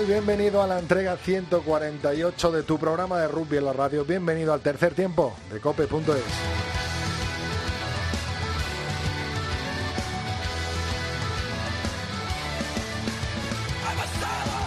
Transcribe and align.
Tal? 0.00 0.06
Bienvenido 0.06 0.62
a 0.62 0.66
la 0.66 0.78
entrega 0.78 1.16
148 1.16 2.52
de 2.52 2.62
tu 2.62 2.78
programa 2.78 3.18
de 3.20 3.28
rugby 3.28 3.58
en 3.58 3.64
la 3.64 3.72
radio. 3.72 4.04
Bienvenido 4.04 4.52
al 4.52 4.60
tercer 4.60 4.94
tiempo 4.94 5.34
de 5.52 5.60
cope.es. 5.60 6.22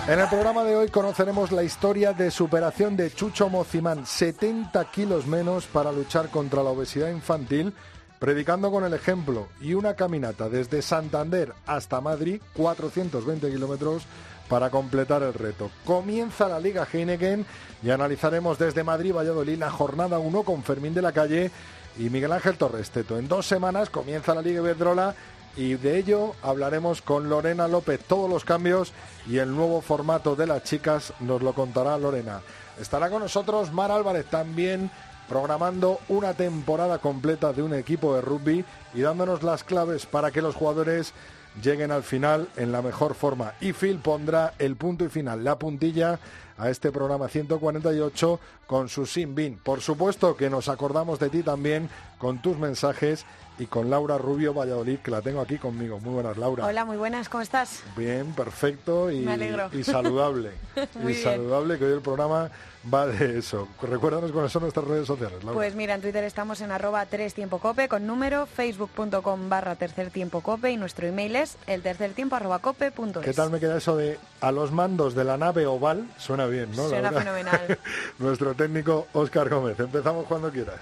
En 0.06 0.20
el 0.20 0.28
programa 0.28 0.66
de 0.66 0.76
hoy 0.76 0.90
conoceremos 0.90 1.54
la 1.54 1.64
historia 1.64 2.12
de 2.12 2.30
superación 2.30 2.98
de 2.98 3.14
Chucho 3.14 3.48
Mocimán, 3.48 4.06
70 4.06 4.92
kilos 4.92 5.26
menos 5.28 5.66
para 5.66 5.94
luchar 5.94 6.30
contra 6.30 6.62
la 6.62 6.72
obesidad 6.72 7.10
infantil, 7.10 7.74
predicando 8.20 8.70
con 8.70 8.84
el 8.84 8.94
ejemplo 8.94 9.48
y 9.62 9.76
una 9.76 9.94
caminata 9.94 10.50
desde 10.50 10.82
Santander 10.82 11.54
hasta 11.66 12.02
Madrid, 12.02 12.42
420 12.54 13.50
kilómetros, 13.50 14.04
para 14.48 14.70
completar 14.70 15.24
el 15.24 15.34
reto. 15.34 15.72
Comienza 15.86 16.48
la 16.48 16.60
Liga 16.60 16.88
Heineken 16.92 17.46
y 17.82 17.90
analizaremos 17.90 18.58
desde 18.58 18.84
Madrid 18.84 19.14
Valladolid 19.14 19.58
la 19.58 19.72
jornada 19.72 20.20
1 20.20 20.44
con 20.44 20.64
Fermín 20.64 20.94
de 20.94 21.02
la 21.02 21.12
Calle 21.12 21.52
y 21.98 22.10
Miguel 22.10 22.32
Ángel 22.32 22.58
Torres 22.58 22.92
Teto. 22.92 23.18
En 23.18 23.28
dos 23.28 23.46
semanas 23.46 23.90
comienza 23.90 24.34
la 24.36 24.42
Liga 24.42 24.62
Iberdrola 24.62 25.16
y 25.56 25.76
de 25.76 25.98
ello 25.98 26.34
hablaremos 26.42 27.02
con 27.02 27.30
Lorena 27.30 27.68
López. 27.68 28.02
Todos 28.08 28.30
los 28.30 28.44
cambios 28.44 28.92
y 29.28 29.38
el 29.38 29.56
nuevo 29.56 29.82
formato 29.82 30.36
de 30.36 30.48
las 30.48 30.64
chicas 30.64 31.14
nos 31.20 31.42
lo 31.42 31.54
contará 31.54 31.98
Lorena. 31.98 32.42
Estará 32.80 33.10
con 33.10 33.22
nosotros 33.22 33.72
Mar 33.72 33.92
Álvarez 33.92 34.26
también 34.26 34.90
programando 35.30 36.00
una 36.10 36.34
temporada 36.34 36.98
completa 36.98 37.54
de 37.54 37.62
un 37.62 37.74
equipo 37.74 38.16
de 38.16 38.22
rugby 38.22 38.66
y 38.94 39.02
dándonos 39.02 39.44
las 39.44 39.64
claves 39.64 40.06
para 40.06 40.32
que 40.32 40.42
los 40.42 40.56
jugadores 40.56 41.14
lleguen 41.62 41.92
al 41.92 42.04
final 42.04 42.48
en 42.58 42.72
la 42.72 42.82
mejor 42.82 43.14
forma. 43.16 43.54
Y 43.62 43.74
Phil 43.74 44.00
pondrá 44.00 44.54
el 44.60 44.76
punto 44.76 45.06
y 45.06 45.10
final, 45.10 45.44
la 45.44 45.60
puntilla 45.60 46.20
a 46.58 46.70
este 46.70 46.92
programa 46.92 47.28
148 47.28 48.40
con 48.68 48.90
su 48.90 49.06
Sin 49.06 49.36
Bin. 49.36 49.58
Por 49.58 49.82
supuesto 49.82 50.36
que 50.36 50.50
nos 50.50 50.70
acordamos 50.70 51.20
de 51.20 51.30
ti 51.30 51.44
también 51.44 51.90
con 52.18 52.42
tus 52.42 52.58
mensajes 52.58 53.26
y 53.60 53.66
con 53.68 53.90
Laura 53.90 54.18
Rubio 54.18 54.54
Valladolid, 54.54 55.00
que 55.00 55.12
la 55.12 55.22
tengo 55.22 55.42
aquí 55.42 55.58
conmigo. 55.58 56.00
Muy 56.00 56.14
buenas, 56.14 56.38
Laura. 56.38 56.66
Hola, 56.66 56.86
muy 56.86 56.98
buenas, 56.98 57.30
¿cómo 57.30 57.42
estás? 57.42 57.84
Bien, 57.96 58.34
perfecto 58.34 59.12
y, 59.12 59.20
Me 59.20 59.34
alegro. 59.34 59.70
y 59.72 59.84
saludable. 59.84 60.52
y 61.04 61.06
bien. 61.06 61.24
saludable, 61.24 61.78
que 61.78 61.86
hoy 61.86 61.94
el 61.94 62.02
programa 62.02 62.50
va 62.92 63.08
de 63.08 63.38
eso. 63.40 63.68
Recuérdanos 63.82 64.32
cuáles 64.32 64.52
son 64.52 64.64
nuestras 64.64 64.86
redes 64.86 65.08
sociales, 65.08 65.44
Laura. 65.44 65.54
Pues 65.54 65.76
mira, 65.76 65.96
en 65.96 66.02
Twitter 66.02 66.24
estamos 66.24 66.62
en 66.62 66.72
arroba 66.72 67.06
3 67.06 67.34
tiempo 67.34 67.60
cope 67.60 67.88
con 67.88 68.08
número, 68.08 68.46
facebook.com 68.46 69.50
barra 69.50 69.76
tercer 69.76 70.10
tiempo 70.10 70.42
cope 70.42 70.72
y 70.72 70.78
nuestro 70.78 71.08
email 71.08 71.36
es 71.36 71.58
el 71.68 71.82
tercer 71.82 72.14
tiempo 72.14 72.36
arroba 72.36 72.60
cope 72.60 72.92
punto. 72.92 73.22
¿Qué 73.22 73.34
tal 73.34 73.52
me 73.52 73.60
queda 73.60 73.78
eso 73.78 73.96
de 73.96 74.20
a 74.42 74.52
los 74.52 74.72
mandos 74.72 75.14
de 75.16 75.24
la 75.24 75.38
nave 75.38 75.66
oval? 75.66 76.08
Suena 76.18 76.46
bien, 76.48 76.72
¿no? 76.76 76.90
Suena 76.90 77.12
fenomenal. 77.12 77.80
Nuestro 78.20 78.54
técnico 78.56 79.08
Óscar 79.14 79.50
Gómez. 79.50 79.80
Empezamos 79.80 80.26
cuando 80.26 80.52
quieras. 80.52 80.80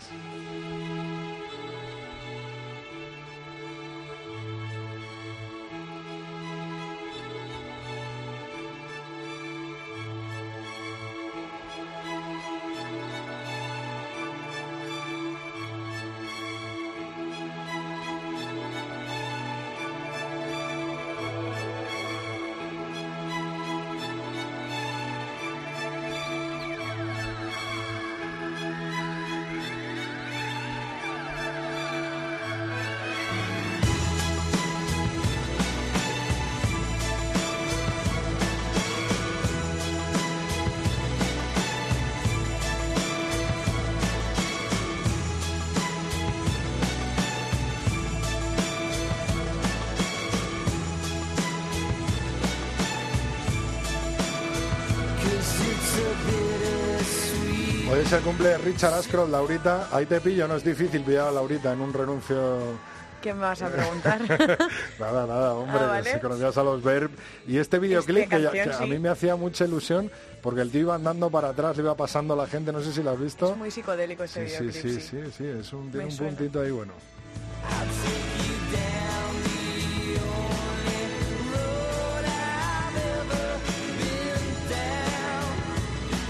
Cumple 58.24 58.58
Richard 58.60 58.94
Ashcroft, 58.94 59.30
Laurita. 59.32 59.88
Ahí 59.92 60.06
te 60.06 60.20
pillo, 60.22 60.48
no 60.48 60.56
es 60.56 60.64
difícil 60.64 61.02
pillar 61.04 61.28
a 61.28 61.32
Laurita 61.32 61.74
en 61.74 61.82
un 61.82 61.94
renuncio. 61.94 62.92
¿Qué 63.22 63.34
me 63.36 63.42
vas 63.42 63.62
a 63.62 63.70
preguntar? 63.70 64.20
Nada, 65.00 65.28
nada, 65.28 65.54
hombre, 65.54 65.80
Ah, 65.80 65.88
vale. 65.88 66.12
si 66.14 66.20
conocías 66.20 66.58
a 66.58 66.64
los 66.64 66.82
Verb. 66.82 67.12
Y 67.48 67.58
este 67.60 67.78
videoclip 67.78 68.28
que, 68.30 68.42
ya- 68.42 68.78
a 68.80 68.86
mí 68.88 68.98
me 68.98 69.10
hacía 69.10 69.36
mucha 69.36 69.66
ilusión 69.66 70.10
porque 70.42 70.62
el 70.62 70.72
tío 70.72 70.82
iba 70.82 70.96
andando 70.96 71.30
para 71.30 71.50
atrás, 71.50 71.78
le 71.78 71.84
iba 71.84 71.96
pasando 71.96 72.34
a 72.34 72.38
la 72.38 72.48
gente, 72.48 72.72
no 72.72 72.82
sé 72.82 72.92
si 72.92 73.04
lo 73.04 73.12
has 73.12 73.20
visto. 73.20 73.52
es 73.52 73.58
muy 73.58 73.70
psicodélico 73.70 74.24
ese 74.24 74.48
Sí, 74.50 74.72
sí, 74.72 74.82
sí, 74.82 75.02
sí, 75.02 75.18
sí, 75.38 75.46
es 75.46 75.72
un, 75.72 75.92
tiene 75.92 75.98
Me 75.98 76.04
un 76.06 76.12
suena. 76.12 76.36
puntito 76.36 76.62
ahí 76.62 76.72
bueno. 76.72 76.94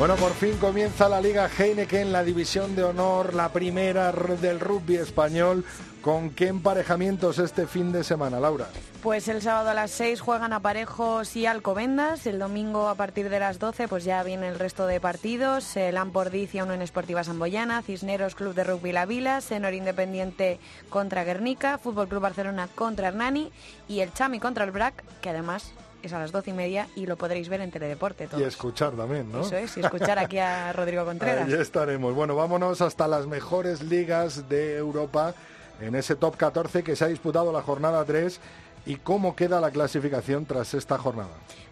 Bueno, 0.01 0.15
por 0.15 0.33
fin 0.33 0.57
comienza 0.57 1.07
la 1.07 1.21
Liga 1.21 1.47
Heineken, 1.47 2.11
la 2.11 2.23
división 2.23 2.75
de 2.75 2.83
honor, 2.83 3.35
la 3.35 3.49
primera 3.49 4.11
del 4.11 4.59
rugby 4.59 4.95
español. 4.95 5.63
¿Con 6.01 6.31
qué 6.31 6.47
emparejamientos 6.47 7.37
este 7.37 7.67
fin 7.67 7.91
de 7.91 8.03
semana, 8.03 8.39
Laura? 8.39 8.65
Pues 9.03 9.27
el 9.27 9.43
sábado 9.43 9.69
a 9.69 9.75
las 9.75 9.91
6 9.91 10.19
juegan 10.19 10.53
Aparejos 10.53 11.35
y 11.35 11.45
Alcobendas. 11.45 12.25
El 12.25 12.39
domingo 12.39 12.89
a 12.89 12.95
partir 12.95 13.29
de 13.29 13.39
las 13.39 13.59
12 13.59 13.87
pues 13.87 14.03
ya 14.03 14.23
viene 14.23 14.47
el 14.47 14.57
resto 14.57 14.87
de 14.87 14.99
partidos. 14.99 15.77
El 15.77 15.97
Ampordiz 15.97 16.55
y 16.55 16.61
Unión 16.61 16.81
Esportiva 16.81 17.23
Samboyana, 17.23 17.83
Cisneros 17.83 18.33
Club 18.33 18.55
de 18.55 18.63
Rugby 18.63 18.93
La 18.93 19.05
Vila, 19.05 19.39
Senor 19.39 19.75
Independiente 19.75 20.59
contra 20.89 21.23
Guernica, 21.23 21.77
Fútbol 21.77 22.07
Club 22.07 22.23
Barcelona 22.23 22.67
contra 22.73 23.09
Hernani 23.09 23.51
y 23.87 23.99
el 23.99 24.11
Chami 24.11 24.39
contra 24.39 24.63
el 24.63 24.71
Brac, 24.71 25.03
que 25.21 25.29
además 25.29 25.75
es 26.03 26.13
a 26.13 26.19
las 26.19 26.31
12 26.31 26.51
y 26.51 26.53
media 26.53 26.87
y 26.95 27.05
lo 27.05 27.17
podréis 27.17 27.49
ver 27.49 27.61
en 27.61 27.71
Teledeporte. 27.71 28.25
Y 28.25 28.27
Todos. 28.27 28.43
escuchar 28.43 28.93
también, 28.93 29.31
¿no? 29.31 29.41
Eso 29.41 29.55
es, 29.57 29.77
y 29.77 29.81
escuchar 29.81 30.19
aquí 30.19 30.37
a 30.37 30.73
Rodrigo 30.73 31.05
Contreras. 31.05 31.47
Ahí 31.47 31.53
estaremos. 31.53 32.13
Bueno, 32.15 32.35
vámonos 32.35 32.81
hasta 32.81 33.07
las 33.07 33.27
mejores 33.27 33.81
ligas 33.81 34.47
de 34.49 34.77
Europa 34.77 35.33
en 35.79 35.95
ese 35.95 36.15
top 36.15 36.37
14 36.37 36.83
que 36.83 36.95
se 36.95 37.05
ha 37.05 37.07
disputado 37.07 37.51
la 37.51 37.61
jornada 37.61 38.03
3 38.05 38.39
y 38.85 38.95
cómo 38.95 39.35
queda 39.35 39.61
la 39.61 39.71
clasificación 39.71 40.45
tras 40.45 40.73
esta 40.73 40.97
jornada. 40.97 41.29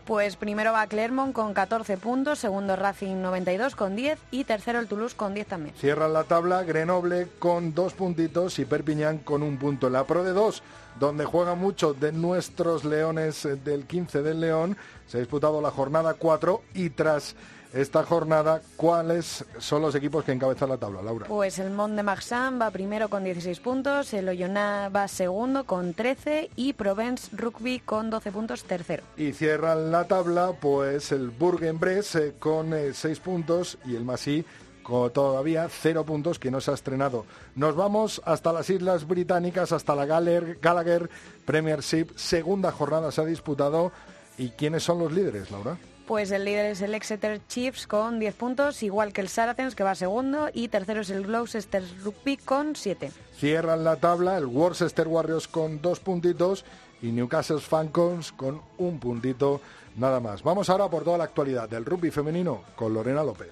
Pues 0.09 0.37
primero 0.37 0.73
va 0.73 0.87
Clermont 0.87 1.33
con 1.33 1.53
14 1.53 1.97
puntos, 1.97 2.39
segundo 2.39 2.75
Racing 2.75 3.21
92 3.21 3.75
con 3.75 3.95
10 3.95 4.17
y 4.31 4.43
tercero 4.43 4.79
el 4.79 4.87
Toulouse 4.87 5.15
con 5.15 5.35
10 5.35 5.45
también. 5.45 5.75
Cierran 5.75 6.13
la 6.13 6.23
tabla 6.23 6.63
Grenoble 6.63 7.27
con 7.37 7.75
dos 7.75 7.93
puntitos 7.93 8.57
y 8.57 8.65
Perpiñán 8.65 9.19
con 9.19 9.43
un 9.43 9.57
punto. 9.57 9.87
La 9.87 10.05
Pro 10.05 10.23
de 10.23 10.31
2, 10.31 10.63
donde 10.99 11.25
juegan 11.25 11.59
mucho 11.59 11.93
de 11.93 12.11
nuestros 12.11 12.85
leones 12.85 13.45
eh, 13.45 13.55
del 13.55 13.85
15 13.85 14.23
del 14.23 14.39
León, 14.39 14.77
se 15.05 15.17
ha 15.17 15.19
disputado 15.19 15.61
la 15.61 15.69
jornada 15.69 16.15
4 16.15 16.63
y 16.73 16.89
tras 16.89 17.35
esta 17.73 18.03
jornada, 18.03 18.61
¿cuáles 18.77 19.45
son 19.59 19.81
los 19.83 19.93
equipos 19.95 20.23
que 20.23 20.31
encabezan 20.31 20.69
la 20.69 20.77
tabla, 20.77 21.01
Laura? 21.01 21.27
Pues 21.27 21.59
el 21.59 21.69
Mont 21.71 21.95
de 21.95 22.03
Marsan 22.03 22.59
va 22.59 22.71
primero 22.71 23.09
con 23.09 23.23
16 23.23 23.59
puntos, 23.59 24.11
el 24.13 24.27
Oyonnax 24.29 24.95
va 24.95 25.07
segundo 25.07 25.65
con 25.65 25.93
13 25.93 26.49
y 26.55 26.73
Provence 26.73 27.29
Rugby 27.35 27.79
con 27.79 28.09
12 28.09 28.31
puntos 28.31 28.63
tercero. 28.63 29.03
Y 29.17 29.33
cierran 29.33 29.91
la 29.91 30.05
tabla, 30.05 30.53
pues 30.59 31.11
el 31.11 31.29
Bourg-en-Bresse 31.29 32.15
eh, 32.15 32.33
con 32.39 32.73
6 32.93 33.19
puntos 33.19 33.77
y 33.85 33.95
el 33.95 34.03
Massy 34.03 34.43
con 34.81 35.11
todavía 35.13 35.67
0 35.69 36.03
puntos 36.03 36.39
que 36.39 36.49
no 36.49 36.61
se 36.61 36.71
ha 36.71 36.73
estrenado. 36.73 37.25
Nos 37.55 37.75
vamos 37.75 38.19
hasta 38.25 38.51
las 38.51 38.67
Islas 38.71 39.07
Británicas, 39.07 39.71
hasta 39.71 39.93
la 39.93 40.07
Galler- 40.07 40.57
Gallagher 40.59 41.07
Premiership. 41.45 42.07
Segunda 42.15 42.71
jornada 42.71 43.11
se 43.11 43.21
ha 43.21 43.25
disputado. 43.25 43.91
¿Y 44.39 44.49
quiénes 44.51 44.83
son 44.83 44.99
los 44.99 45.11
líderes, 45.11 45.51
Laura? 45.51 45.77
Pues 46.09 46.31
el 46.31 46.43
líder 46.43 46.65
es 46.65 46.81
el 46.81 46.95
Exeter 46.95 47.39
Chiefs 47.47 47.85
con 47.85 48.17
10 48.17 48.33
puntos, 48.33 48.81
igual 48.81 49.13
que 49.13 49.21
el 49.21 49.29
Saracens 49.29 49.75
que 49.75 49.83
va 49.83 49.93
segundo 49.93 50.49
y 50.51 50.67
tercero 50.67 51.01
es 51.01 51.11
el 51.11 51.27
Gloucester 51.27 51.83
Rugby 52.03 52.35
con 52.37 52.75
7. 52.75 53.11
Cierran 53.37 53.83
la 53.83 53.97
tabla 53.97 54.35
el 54.35 54.47
Worcester 54.47 55.07
Warriors 55.07 55.47
con 55.47 55.83
dos 55.83 55.99
puntitos 55.99 56.65
y 57.03 57.11
Newcastle 57.11 57.59
Falcons 57.59 58.31
con 58.31 58.59
un 58.79 58.99
puntito 58.99 59.61
nada 59.97 60.19
más. 60.19 60.41
Vamos 60.41 60.71
ahora 60.71 60.89
por 60.89 61.03
toda 61.03 61.19
la 61.19 61.25
actualidad 61.25 61.69
del 61.69 61.85
rugby 61.85 62.09
femenino 62.09 62.63
con 62.75 62.91
Lorena 62.91 63.23
López. 63.23 63.51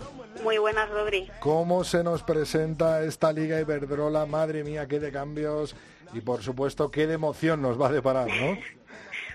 Muy 0.43 0.57
buenas, 0.57 0.89
Rodri. 0.89 1.29
¿Cómo 1.39 1.83
se 1.83 2.03
nos 2.03 2.23
presenta 2.23 3.03
esta 3.03 3.31
Liga 3.31 3.59
Iberdrola? 3.59 4.25
Madre 4.25 4.63
mía, 4.63 4.87
qué 4.87 4.99
de 4.99 5.11
cambios 5.11 5.75
y 6.13 6.21
por 6.21 6.41
supuesto 6.41 6.89
qué 6.89 7.07
de 7.07 7.13
emoción 7.15 7.61
nos 7.61 7.79
va 7.79 7.89
a 7.89 7.91
deparar, 7.91 8.27
¿no? 8.27 8.57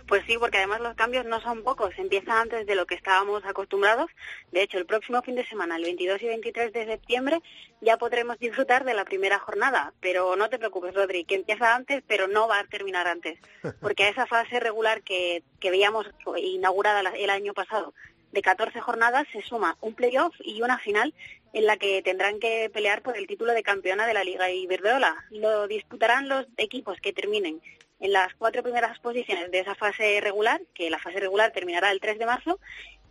Pues 0.06 0.22
sí, 0.24 0.36
porque 0.38 0.58
además 0.58 0.80
los 0.80 0.94
cambios 0.94 1.24
no 1.24 1.40
son 1.40 1.64
pocos, 1.64 1.90
empieza 1.98 2.40
antes 2.40 2.64
de 2.64 2.76
lo 2.76 2.86
que 2.86 2.94
estábamos 2.94 3.44
acostumbrados. 3.44 4.08
De 4.52 4.62
hecho, 4.62 4.78
el 4.78 4.86
próximo 4.86 5.20
fin 5.22 5.34
de 5.34 5.44
semana, 5.44 5.74
el 5.76 5.82
22 5.82 6.22
y 6.22 6.26
23 6.26 6.72
de 6.72 6.86
septiembre, 6.86 7.40
ya 7.80 7.96
podremos 7.96 8.38
disfrutar 8.38 8.84
de 8.84 8.94
la 8.94 9.04
primera 9.04 9.40
jornada. 9.40 9.92
Pero 10.00 10.36
no 10.36 10.48
te 10.48 10.60
preocupes, 10.60 10.94
Rodri, 10.94 11.24
que 11.24 11.34
empieza 11.34 11.74
antes, 11.74 12.04
pero 12.06 12.28
no 12.28 12.46
va 12.46 12.60
a 12.60 12.64
terminar 12.66 13.08
antes. 13.08 13.40
Porque 13.80 14.04
a 14.04 14.08
esa 14.10 14.26
fase 14.26 14.60
regular 14.60 15.02
que, 15.02 15.42
que 15.58 15.70
veíamos 15.70 16.06
inaugurada 16.36 17.00
el 17.00 17.30
año 17.30 17.52
pasado, 17.52 17.92
de 18.36 18.42
14 18.42 18.82
jornadas, 18.82 19.26
se 19.32 19.40
suma 19.40 19.78
un 19.80 19.94
playoff 19.94 20.34
y 20.44 20.60
una 20.60 20.78
final 20.78 21.14
en 21.54 21.64
la 21.64 21.78
que 21.78 22.02
tendrán 22.02 22.38
que 22.38 22.70
pelear 22.70 23.00
por 23.00 23.16
el 23.16 23.26
título 23.26 23.54
de 23.54 23.62
campeona 23.62 24.06
de 24.06 24.12
la 24.12 24.24
Liga 24.24 24.50
Iberdrola. 24.50 25.24
Lo 25.30 25.66
disputarán 25.66 26.28
los 26.28 26.46
equipos 26.58 26.98
que 27.00 27.14
terminen 27.14 27.62
en 27.98 28.12
las 28.12 28.34
cuatro 28.34 28.62
primeras 28.62 28.98
posiciones 28.98 29.50
de 29.50 29.60
esa 29.60 29.74
fase 29.74 30.20
regular, 30.20 30.60
que 30.74 30.90
la 30.90 30.98
fase 30.98 31.18
regular 31.18 31.50
terminará 31.52 31.90
el 31.90 32.00
3 32.00 32.18
de 32.18 32.26
marzo, 32.26 32.60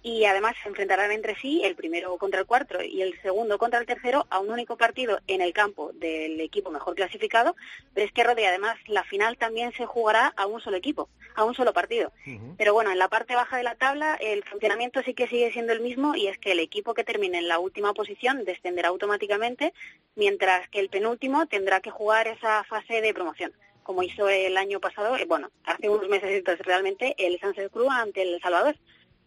y 0.06 0.26
además 0.26 0.56
se 0.62 0.70
enfrentarán 0.70 1.12
entre 1.12 1.36
sí 1.36 1.64
el 1.64 1.76
primero 1.76 2.16
contra 2.20 2.40
el 2.40 2.46
cuarto 2.46 2.80
y 2.84 3.02
el 3.02 3.20
segundo 3.24 3.58
contra 3.58 3.80
el 3.80 3.88
tercero 3.88 4.28
a 4.30 4.38
un 4.38 4.52
único 4.52 4.78
partido 4.78 5.20
en 5.26 5.42
el 5.42 5.52
campo 5.52 5.94
del 5.96 6.40
equipo 6.42 6.70
mejor 6.70 6.94
clasificado, 6.94 7.56
pero 7.96 8.06
es 8.06 8.14
que 8.14 8.24
Rodri 8.24 8.46
además 8.46 8.78
la 8.86 9.04
final 9.04 9.36
también 9.38 9.74
se 9.74 9.88
jugará 9.88 10.28
a 10.38 10.46
un 10.46 10.62
solo 10.62 10.78
equipo, 10.78 11.10
a 11.34 11.44
un 11.44 11.56
solo 11.56 11.74
partido. 11.74 12.12
Pero 12.56 12.76
bueno, 12.76 12.92
en 12.92 13.00
la 13.00 13.08
parte 13.08 13.34
baja 13.34 13.58
de 13.58 13.64
la 13.64 13.74
tabla 13.74 14.14
el 14.22 14.44
funcionamiento 14.44 15.02
sí 15.02 15.16
que 15.16 15.28
sigue 15.28 15.52
siendo 15.52 15.74
el 15.74 15.80
mismo 15.80 16.14
y 16.14 16.28
es 16.28 16.38
que 16.38 16.52
el 16.52 16.60
equipo 16.60 16.94
que 16.94 17.04
termine 17.04 17.40
en 17.40 17.48
la 17.48 17.58
última 17.58 17.92
posición 17.96 18.46
descenderá 18.46 18.90
automáticamente, 18.90 19.74
mientras 20.14 20.70
que 20.70 20.82
el 20.82 20.90
penúltimo 20.90 21.48
tendrá 21.48 21.80
que 21.80 21.90
jugar 21.90 22.28
esa 22.28 22.64
fase 22.66 23.02
de 23.02 23.12
promoción 23.12 23.54
como 23.82 24.02
hizo 24.02 24.28
el 24.30 24.58
año 24.58 24.80
pasado, 24.80 25.16
eh, 25.16 25.26
bueno, 25.28 25.52
hace 25.64 25.90
unos 25.90 26.10
meses 26.10 26.32
entonces 26.32 26.66
realmente, 26.66 27.14
el 27.20 27.40
Sunset 27.40 27.72
Cruz 27.72 27.90
ante 27.92 28.24
el 28.24 28.42
Salvador. 28.42 28.76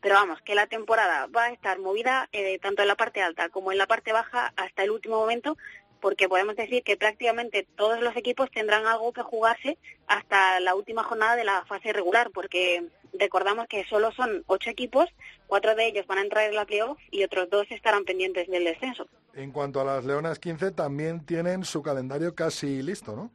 Pero 0.01 0.15
vamos, 0.15 0.41
que 0.43 0.55
la 0.55 0.67
temporada 0.67 1.27
va 1.27 1.45
a 1.45 1.53
estar 1.53 1.79
movida 1.79 2.29
eh, 2.33 2.59
tanto 2.61 2.83
en 2.83 2.89
la 2.89 2.95
parte 2.95 3.23
alta 3.23 3.49
como 3.49 3.73
en 3.73 3.79
la 3.79 3.87
parte 3.87 4.13
baja 4.13 4.53
hasta 4.57 4.85
el 4.85 4.91
último 4.91 5.17
momento, 5.17 5.57
porque 6.01 6.29
podemos 6.29 6.57
decir 6.57 6.83
que 6.83 6.97
prácticamente 6.97 7.67
todos 7.77 8.01
los 8.01 8.17
equipos 8.17 8.51
tendrán 8.51 8.87
algo 8.87 9.13
que 9.13 9.23
jugarse 9.23 9.79
hasta 10.07 10.61
la 10.61 10.75
última 10.75 11.03
jornada 11.03 11.37
de 11.37 11.45
la 11.45 11.65
fase 11.67 11.93
regular, 11.93 12.31
porque 12.33 12.87
recordamos 13.13 13.67
que 13.67 13.85
solo 13.87 14.13
son 14.13 14.45
ocho 14.47 14.71
equipos, 14.71 15.09
cuatro 15.47 15.75
de 15.75 15.87
ellos 15.87 16.07
van 16.07 16.19
a 16.19 16.23
entrar 16.23 16.45
en 16.49 16.55
la 16.55 16.65
playoff 16.65 16.99
y 17.11 17.25
otros 17.25 17.51
dos 17.51 17.67
estarán 17.71 18.05
pendientes 18.05 18.49
del 18.49 18.65
descenso. 18.65 19.09
En 19.35 19.53
cuanto 19.53 19.81
a 19.81 19.85
las 19.85 20.05
Leonas 20.05 20.39
15, 20.39 20.73
también 20.73 21.25
tienen 21.25 21.65
su 21.65 21.83
calendario 21.83 22.35
casi 22.35 22.83
listo, 22.83 23.15
¿no? 23.15 23.31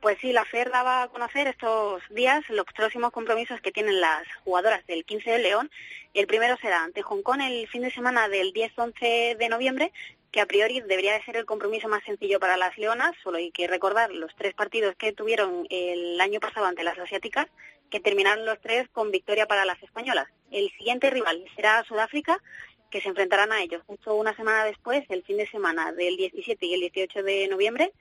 Pues 0.00 0.18
sí, 0.20 0.32
la 0.32 0.44
FER 0.44 0.70
daba 0.70 1.02
a 1.02 1.08
conocer 1.08 1.48
estos 1.48 2.02
días 2.10 2.48
los 2.50 2.66
próximos 2.66 3.10
compromisos 3.12 3.60
que 3.60 3.72
tienen 3.72 4.00
las 4.00 4.22
jugadoras 4.44 4.86
del 4.86 5.04
15 5.04 5.30
de 5.30 5.38
León. 5.38 5.70
El 6.14 6.26
primero 6.26 6.56
será 6.58 6.84
ante 6.84 7.02
Hong 7.02 7.22
Kong 7.22 7.40
el 7.40 7.66
fin 7.68 7.82
de 7.82 7.90
semana 7.90 8.28
del 8.28 8.52
10-11 8.52 9.36
de 9.36 9.48
noviembre, 9.48 9.92
que 10.30 10.40
a 10.40 10.46
priori 10.46 10.80
debería 10.80 11.14
de 11.14 11.24
ser 11.24 11.36
el 11.36 11.46
compromiso 11.46 11.88
más 11.88 12.04
sencillo 12.04 12.38
para 12.38 12.58
las 12.58 12.76
leonas, 12.76 13.12
solo 13.22 13.38
hay 13.38 13.50
que 13.50 13.66
recordar 13.66 14.12
los 14.12 14.34
tres 14.36 14.52
partidos 14.54 14.94
que 14.96 15.12
tuvieron 15.12 15.66
el 15.70 16.20
año 16.20 16.40
pasado 16.40 16.66
ante 16.66 16.84
las 16.84 16.98
asiáticas, 16.98 17.46
que 17.90 18.00
terminaron 18.00 18.44
los 18.44 18.60
tres 18.60 18.88
con 18.90 19.10
victoria 19.10 19.46
para 19.46 19.64
las 19.64 19.82
españolas. 19.82 20.28
El 20.50 20.70
siguiente 20.72 21.08
rival 21.10 21.44
será 21.54 21.82
Sudáfrica, 21.84 22.42
que 22.90 23.00
se 23.00 23.08
enfrentarán 23.08 23.52
a 23.52 23.62
ellos 23.62 23.82
justo 23.86 24.14
una 24.14 24.36
semana 24.36 24.64
después, 24.64 25.04
el 25.08 25.22
fin 25.24 25.38
de 25.38 25.48
semana 25.48 25.92
del 25.92 26.16
17 26.16 26.66
y 26.66 26.74
el 26.74 26.80
18 26.80 27.22
de 27.22 27.48
noviembre, 27.48 27.92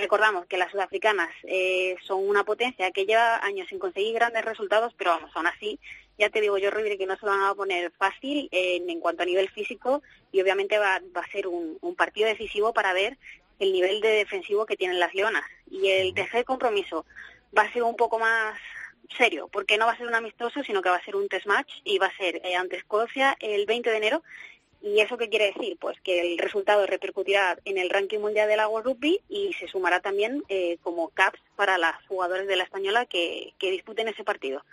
Recordamos 0.00 0.46
que 0.46 0.56
las 0.56 0.70
sudafricanas 0.70 1.30
eh, 1.44 1.94
son 2.06 2.26
una 2.26 2.44
potencia 2.44 2.90
que 2.90 3.04
lleva 3.04 3.44
años 3.44 3.68
sin 3.68 3.78
conseguir 3.78 4.14
grandes 4.14 4.44
resultados, 4.44 4.94
pero 4.96 5.10
vamos, 5.10 5.30
aún 5.34 5.46
así, 5.46 5.78
ya 6.18 6.30
te 6.30 6.40
digo 6.40 6.56
yo, 6.58 6.70
Rodri, 6.70 6.96
que 6.96 7.06
no 7.06 7.16
se 7.18 7.26
van 7.26 7.42
a 7.42 7.54
poner 7.54 7.92
fácil 7.92 8.48
en 8.50 9.00
cuanto 9.00 9.22
a 9.22 9.26
nivel 9.26 9.50
físico 9.50 10.02
y 10.32 10.40
obviamente 10.40 10.78
va, 10.78 11.00
va 11.14 11.20
a 11.20 11.30
ser 11.30 11.46
un, 11.46 11.78
un, 11.80 11.94
partido 11.96 12.28
decisivo 12.28 12.72
para 12.72 12.92
ver 12.92 13.18
el 13.58 13.72
nivel 13.72 14.00
de 14.00 14.08
defensivo 14.08 14.66
que 14.66 14.76
tienen 14.76 14.98
las 14.98 15.14
leonas. 15.14 15.44
Y 15.70 15.88
el 15.88 16.14
tercer 16.14 16.44
compromiso 16.44 17.04
va 17.56 17.62
a 17.62 17.72
ser 17.72 17.82
un 17.82 17.96
poco 17.96 18.18
más 18.18 18.58
serio, 19.16 19.48
porque 19.52 19.78
no 19.78 19.86
va 19.86 19.92
a 19.92 19.96
ser 19.96 20.06
un 20.06 20.14
amistoso, 20.14 20.62
sino 20.62 20.82
que 20.82 20.88
va 20.88 20.96
a 20.96 21.04
ser 21.04 21.16
un 21.16 21.28
test 21.28 21.46
match 21.46 21.72
y 21.84 21.98
va 21.98 22.06
a 22.06 22.16
ser 22.16 22.40
eh, 22.44 22.56
ante 22.56 22.76
Escocia 22.76 23.36
el 23.40 23.66
20 23.66 23.90
de 23.90 23.96
enero 23.96 24.22
¿Y 24.82 25.00
eso 25.00 25.18
qué 25.18 25.28
quiere 25.28 25.52
decir? 25.52 25.76
Pues 25.78 26.00
que 26.00 26.32
el 26.32 26.38
resultado 26.38 26.86
repercutirá 26.86 27.58
en 27.64 27.76
el 27.76 27.90
ranking 27.90 28.18
mundial 28.18 28.48
del 28.48 28.60
agua 28.60 28.82
rugby 28.82 29.20
y 29.28 29.52
se 29.54 29.68
sumará 29.68 30.00
también 30.00 30.42
eh, 30.48 30.78
como 30.82 31.10
caps 31.10 31.40
para 31.54 31.76
las 31.76 31.94
jugadores 32.06 32.46
de 32.46 32.56
la 32.56 32.64
española 32.64 33.04
que, 33.04 33.52
disputen 33.60 34.08
ese 34.08 34.24
partido. 34.24 34.64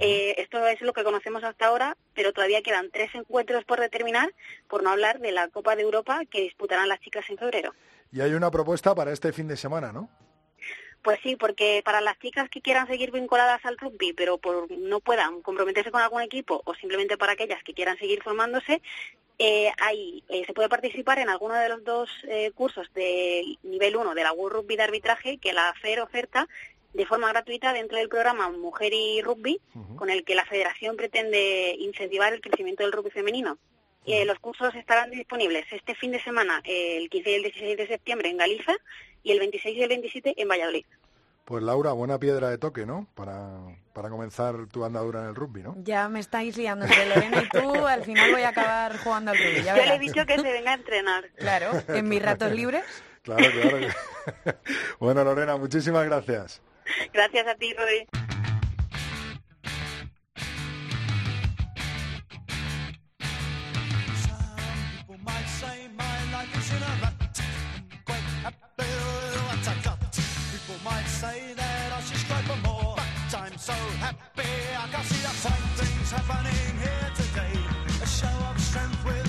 Eh, 0.00 0.34
esto 0.38 0.66
es 0.66 0.80
lo 0.82 0.92
que 0.92 1.04
conocemos 1.04 1.44
hasta 1.44 1.66
ahora, 1.66 1.96
pero 2.12 2.32
todavía 2.32 2.60
quedan 2.60 2.90
tres 2.90 3.14
encuentros 3.14 3.64
por 3.64 3.80
determinar, 3.80 4.34
por 4.68 4.82
no 4.82 4.90
hablar 4.90 5.20
de 5.20 5.30
la 5.30 5.48
Copa 5.48 5.76
de 5.76 5.82
Europa 5.82 6.22
que 6.28 6.40
disputarán 6.40 6.88
las 6.88 7.00
chicas 7.00 7.24
en 7.30 7.38
febrero. 7.38 7.72
Y 8.12 8.20
hay 8.20 8.34
una 8.34 8.50
propuesta 8.50 8.94
para 8.94 9.12
este 9.12 9.32
fin 9.32 9.46
de 9.46 9.56
semana, 9.56 9.92
¿no? 9.92 10.10
Pues 11.02 11.20
sí, 11.22 11.36
porque 11.36 11.82
para 11.84 12.00
las 12.00 12.18
chicas 12.18 12.48
que 12.50 12.60
quieran 12.60 12.88
seguir 12.88 13.12
vinculadas 13.12 13.64
al 13.64 13.78
rugby, 13.78 14.12
pero 14.12 14.38
por, 14.38 14.68
no 14.72 14.98
puedan 14.98 15.40
comprometerse 15.40 15.92
con 15.92 16.00
algún 16.00 16.20
equipo, 16.20 16.62
o 16.64 16.74
simplemente 16.74 17.16
para 17.16 17.34
aquellas 17.34 17.62
que 17.62 17.74
quieran 17.74 17.96
seguir 17.96 18.24
formándose, 18.24 18.82
eh, 19.38 19.70
ahí 19.78 20.24
eh, 20.28 20.44
se 20.46 20.54
puede 20.54 20.70
participar 20.70 21.18
en 21.18 21.28
alguno 21.28 21.54
de 21.54 21.68
los 21.68 21.84
dos 21.84 22.08
eh, 22.26 22.52
cursos 22.54 22.90
de 22.94 23.58
nivel 23.62 23.96
1 23.96 24.14
de 24.14 24.22
la 24.22 24.32
World 24.32 24.56
Rugby 24.56 24.76
de 24.76 24.84
arbitraje 24.84 25.38
que 25.38 25.52
la 25.52 25.74
FER 25.80 26.00
oferta 26.00 26.48
de 26.94 27.04
forma 27.04 27.28
gratuita 27.28 27.74
dentro 27.74 27.98
del 27.98 28.08
programa 28.08 28.48
Mujer 28.48 28.94
y 28.94 29.20
Rugby, 29.20 29.60
con 29.96 30.08
el 30.08 30.24
que 30.24 30.34
la 30.34 30.46
federación 30.46 30.96
pretende 30.96 31.76
incentivar 31.78 32.32
el 32.32 32.40
crecimiento 32.40 32.84
del 32.84 32.92
rugby 32.92 33.10
femenino. 33.10 33.58
los 34.06 34.38
cursos 34.38 34.74
estarán 34.74 35.10
disponibles 35.10 35.66
este 35.70 35.94
fin 35.94 36.12
de 36.12 36.22
semana, 36.22 36.62
el 36.64 37.10
15 37.10 37.30
y 37.30 37.34
el 37.34 37.42
16 37.42 37.76
de 37.76 37.86
septiembre 37.86 38.30
en 38.30 38.38
Galicia 38.38 38.74
y 39.22 39.32
el 39.32 39.40
26 39.40 39.76
y 39.76 39.82
el 39.82 39.88
27 39.90 40.34
en 40.38 40.48
Valladolid. 40.48 40.86
Pues 41.44 41.62
Laura, 41.62 41.92
buena 41.92 42.18
piedra 42.18 42.48
de 42.48 42.56
toque, 42.56 42.86
¿no? 42.86 43.06
Para, 43.14 43.60
para 43.96 44.10
comenzar 44.10 44.66
tu 44.70 44.84
andadura 44.84 45.22
en 45.22 45.28
el 45.30 45.34
rugby, 45.34 45.62
¿no? 45.62 45.74
Ya 45.78 46.06
me 46.10 46.20
estáis 46.20 46.54
liando 46.58 46.84
entre 46.84 47.06
Lorena 47.06 47.42
y 47.42 47.48
tú, 47.48 47.86
al 47.86 48.04
final 48.04 48.30
voy 48.30 48.42
a 48.42 48.50
acabar 48.50 48.98
jugando 48.98 49.30
al 49.30 49.38
rugby. 49.38 49.62
Ya 49.62 49.74
le 49.74 49.94
he 49.94 49.98
dicho 49.98 50.26
que 50.26 50.36
se 50.36 50.52
venga 50.52 50.72
a 50.72 50.74
entrenar. 50.74 51.30
Claro, 51.36 51.70
en 51.88 52.08
mis 52.08 52.20
ratos 52.20 52.52
libres. 52.52 52.84
Claro, 53.22 53.44
claro. 53.50 53.86
bueno, 55.00 55.24
Lorena, 55.24 55.56
muchísimas 55.56 56.04
gracias. 56.04 56.60
Gracias 57.12 57.46
a 57.46 57.54
ti, 57.54 57.72
Roy. 57.72 58.06
so 73.66 73.72
happy. 73.98 74.46
I 74.78 74.86
can 74.92 75.02
see 75.02 75.24
exciting 75.26 75.74
things 75.74 76.12
happening 76.12 76.74
here 76.78 77.10
today. 77.16 77.58
A 78.00 78.06
show 78.06 78.36
of 78.48 78.60
strength 78.60 79.04
with 79.04 79.25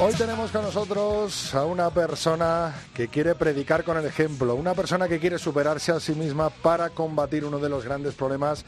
Hoy 0.00 0.14
tenemos 0.14 0.52
con 0.52 0.62
nosotros 0.62 1.52
a 1.56 1.64
una 1.64 1.90
persona 1.90 2.72
que 2.94 3.08
quiere 3.08 3.34
predicar 3.34 3.82
con 3.82 3.96
el 3.96 4.06
ejemplo, 4.06 4.54
una 4.54 4.72
persona 4.72 5.08
que 5.08 5.18
quiere 5.18 5.38
superarse 5.38 5.90
a 5.90 5.98
sí 5.98 6.12
misma 6.12 6.50
para 6.50 6.90
combatir 6.90 7.44
uno 7.44 7.58
de 7.58 7.68
los 7.68 7.84
grandes 7.84 8.14
problemas 8.14 8.64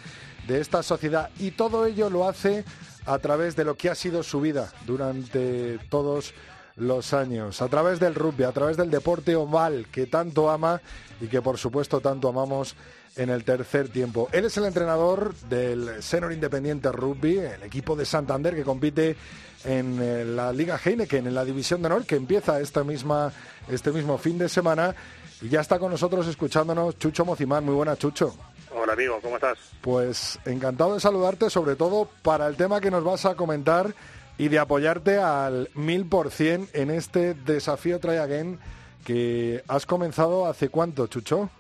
de 0.49 0.61
esta 0.61 0.83
sociedad. 0.83 1.31
Y 1.39 1.53
todo 1.53 1.87
ello 1.87 2.11
lo 2.11 2.29
hace 2.29 2.65
a 3.07 3.17
través 3.19 3.55
de 3.55 3.65
lo 3.65 3.77
que 3.77 3.91
ha 3.91 3.95
sido 3.95 4.25
su 4.25 4.41
vida 4.41 4.73
durante 4.87 5.79
todos 5.89 6.35
los 6.75 7.15
años, 7.15 7.63
a 7.63 7.69
través 7.69 8.01
del 8.01 8.17
rugby, 8.17 8.43
a 8.43 8.53
través 8.53 8.77
del 8.77 8.91
deporte 8.91 9.37
oval 9.37 9.87
que 9.93 10.07
tanto 10.07 10.51
ama 10.51 10.81
y 11.21 11.29
que 11.29 11.41
por 11.41 11.59
supuesto 11.59 12.01
tanto 12.01 12.29
amamos 12.29 12.75
en 13.17 13.31
el 13.31 13.45
tercer 13.45 13.89
tiempo. 13.89 14.29
Él 14.33 14.45
es 14.45 14.57
el 14.57 14.65
entrenador 14.65 15.35
del 15.49 16.03
Senor 16.03 16.33
Independiente 16.33 16.91
Rugby, 16.93 17.39
el 17.39 17.63
equipo 17.63 17.97
de 17.97 18.05
Santander 18.05 18.55
que 18.55 18.63
compite 18.63 19.17
en 19.65 19.99
eh, 20.01 20.25
la 20.25 20.53
Liga 20.53 20.81
Heineken, 20.83 21.27
en 21.27 21.35
la 21.35 21.45
División 21.45 21.83
de 21.83 21.87
Honor, 21.87 22.07
que 22.07 22.17
empieza 22.17 22.61
esta 22.61 22.85
misma, 22.85 23.33
este 23.69 23.91
mismo 23.93 24.19
fin 24.19 24.39
de 24.39 24.49
semana. 24.49 24.95
Y 25.43 25.49
ya 25.49 25.61
está 25.61 25.79
con 25.79 25.91
nosotros 25.91 26.27
escuchándonos 26.27 26.99
Chucho 26.99 27.25
Mocimán. 27.25 27.65
Muy 27.65 27.75
buena, 27.75 27.97
Chucho. 27.97 28.35
Hola, 28.75 28.93
amigo, 28.93 29.19
¿cómo 29.21 29.37
estás? 29.37 29.59
Pues 29.81 30.39
encantado 30.45 30.95
de 30.95 31.01
saludarte, 31.01 31.51
sobre 31.51 31.77
todo 31.77 32.09
para 32.23 32.47
el 32.47 32.57
tema 32.57 32.81
que 32.81 32.91
nos 32.91 33.03
vas 33.03 33.25
a 33.25 33.35
comentar 33.35 33.95
y 34.39 34.49
de 34.49 34.59
apoyarte 34.59 35.19
al 35.19 35.69
mil 35.75 36.07
por 36.07 36.31
cien 36.31 36.69
en 36.73 36.91
este 36.91 37.35
desafío 37.35 37.99
Try 37.99 38.17
Again 38.17 38.59
que 39.05 39.65
has 39.67 39.87
comenzado 39.87 40.47
hace 40.47 40.69
cuánto, 40.69 41.07
Chucho? 41.09 41.51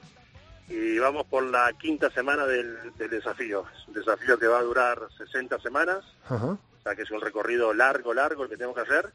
Y 0.70 0.98
vamos 0.98 1.26
por 1.26 1.42
la 1.42 1.72
quinta 1.74 2.10
semana 2.10 2.46
del, 2.46 2.92
desafío. 2.96 3.66
Es 3.76 3.88
un 3.88 3.94
desafío 3.94 4.38
que 4.38 4.46
va 4.46 4.60
a 4.60 4.62
durar 4.62 4.98
60 5.18 5.58
semanas. 5.60 6.04
Ajá 6.28 6.56
o 6.80 6.82
sea 6.82 6.94
que 6.94 7.02
es 7.02 7.10
un 7.10 7.20
recorrido 7.20 7.74
largo, 7.74 8.14
largo 8.14 8.44
el 8.44 8.48
que 8.48 8.56
tenemos 8.56 8.74
que 8.74 8.82
hacer 8.82 9.12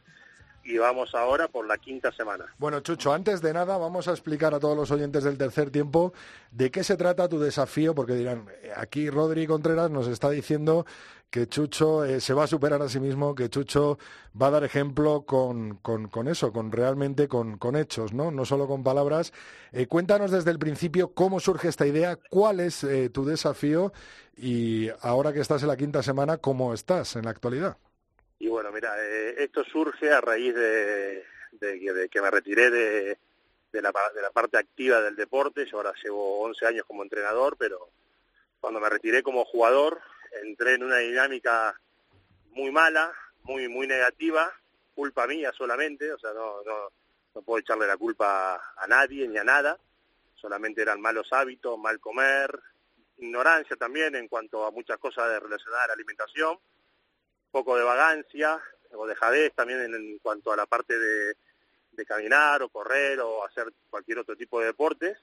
y 0.64 0.78
vamos 0.78 1.14
ahora 1.14 1.48
por 1.48 1.68
la 1.68 1.78
quinta 1.78 2.12
semana. 2.12 2.46
Bueno, 2.58 2.80
Chucho, 2.80 3.14
antes 3.14 3.42
de 3.42 3.54
nada 3.54 3.78
vamos 3.78 4.08
a 4.08 4.12
explicar 4.12 4.54
a 4.54 4.60
todos 4.60 4.76
los 4.76 4.90
oyentes 4.90 5.24
del 5.24 5.38
tercer 5.38 5.70
tiempo 5.70 6.14
de 6.52 6.72
qué 6.72 6.84
se 6.84 6.98
trata 6.98 7.30
tu 7.30 7.40
desafío, 7.40 7.94
porque 7.94 8.14
dirán, 8.14 8.48
aquí 8.76 9.10
Rodri 9.10 9.46
Contreras 9.46 9.92
nos 9.92 10.08
está 10.08 10.30
diciendo 10.32 10.88
que 11.30 11.48
Chucho 11.48 12.06
eh, 12.06 12.22
se 12.22 12.34
va 12.34 12.46
a 12.46 12.48
superar 12.48 12.82
a 12.82 12.90
sí 12.90 13.00
mismo, 13.00 13.36
que 13.36 13.50
Chucho 13.50 13.98
va 14.40 14.48
a 14.48 14.52
dar 14.52 14.64
ejemplo 14.64 15.26
con, 15.26 15.78
con, 15.78 16.28
eso, 16.28 16.52
con 16.52 16.72
realmente 16.72 17.28
con, 17.28 17.58
con, 17.58 17.76
hechos, 17.76 18.14
¿no? 18.14 18.32
No 18.32 18.46
solo 18.46 18.68
con 18.68 18.84
palabras. 18.84 19.34
Eh, 19.72 19.88
cuéntanos 19.88 20.32
desde 20.32 20.52
el 20.52 20.60
principio 20.60 21.14
cómo 21.14 21.40
surge 21.40 21.68
esta 21.68 21.86
idea, 21.86 22.18
cuál 22.30 22.60
es 22.60 22.84
eh, 22.84 23.10
tu 23.10 23.26
desafío 23.26 23.92
y 24.38 24.90
ahora 25.02 25.34
que 25.34 25.42
estás 25.42 25.62
en 25.62 25.68
la 25.68 25.78
quinta 25.78 26.02
semana, 26.04 26.38
¿cómo 26.38 26.74
estás 26.74 27.16
en 27.16 27.26
la 27.26 27.32
actualidad? 27.32 27.78
Y 28.40 28.48
bueno, 28.48 28.72
mira, 28.72 28.94
esto 29.38 29.64
surge 29.64 30.12
a 30.12 30.22
raíz 30.22 30.54
de, 30.54 31.24
que 32.12 32.22
me 32.22 32.32
retiré 32.32 32.70
de, 32.70 33.18
de, 33.72 33.82
la, 33.82 33.94
de 34.14 34.22
la 34.22 34.32
parte 34.32 34.58
activa 34.58 35.02
del 35.02 35.16
deporte. 35.16 35.66
Yo 35.66 35.78
ahora 35.78 35.94
llevo 36.04 36.42
11 36.42 36.66
años 36.66 36.86
como 36.86 37.04
entrenador, 37.04 37.56
pero 37.58 37.90
cuando 38.60 38.80
me 38.80 38.90
retiré 38.90 39.22
como 39.24 39.46
jugador, 39.46 40.02
entré 40.44 40.74
en 40.74 40.84
una 40.84 40.98
dinámica 40.98 41.80
muy 42.52 42.72
mala, 42.72 43.14
muy 43.44 43.68
muy 43.68 43.88
negativa, 43.88 44.52
culpa 44.94 45.28
mía 45.28 45.52
solamente, 45.52 46.12
o 46.12 46.20
sea, 46.20 46.34
no, 46.34 46.64
no, 46.64 46.92
no 47.34 47.42
puedo 47.42 47.60
echarle 47.60 47.88
la 47.88 47.98
culpa 47.98 48.56
a 48.78 48.88
nadie 48.88 49.28
ni 49.28 49.38
a 49.38 49.44
nada, 49.44 49.78
solamente 50.36 50.82
eran 50.82 51.02
malos 51.02 51.32
hábitos, 51.34 51.78
mal 51.78 52.00
comer, 52.00 52.60
ignorancia 53.18 53.76
también 53.76 54.16
en 54.16 54.28
cuanto 54.28 54.66
a 54.66 54.72
muchas 54.72 54.98
cosas 54.98 55.30
de 55.30 55.40
relacionadas 55.40 55.86
a 55.86 55.88
la 55.88 55.94
alimentación, 55.94 56.58
poco 57.52 57.78
de 57.78 57.84
vagancia 57.84 58.62
o 58.92 59.08
dejadez 59.08 59.54
también 59.54 59.94
en, 59.94 60.20
cuanto 60.20 60.52
a 60.52 60.56
la 60.56 60.66
parte 60.66 60.98
de, 60.98 61.36
de 61.92 62.06
caminar 62.06 62.62
o 62.64 62.70
correr 62.70 63.20
o 63.20 63.46
hacer 63.46 63.72
cualquier 63.90 64.20
otro 64.20 64.36
tipo 64.36 64.60
de 64.60 64.68
deportes 64.68 65.18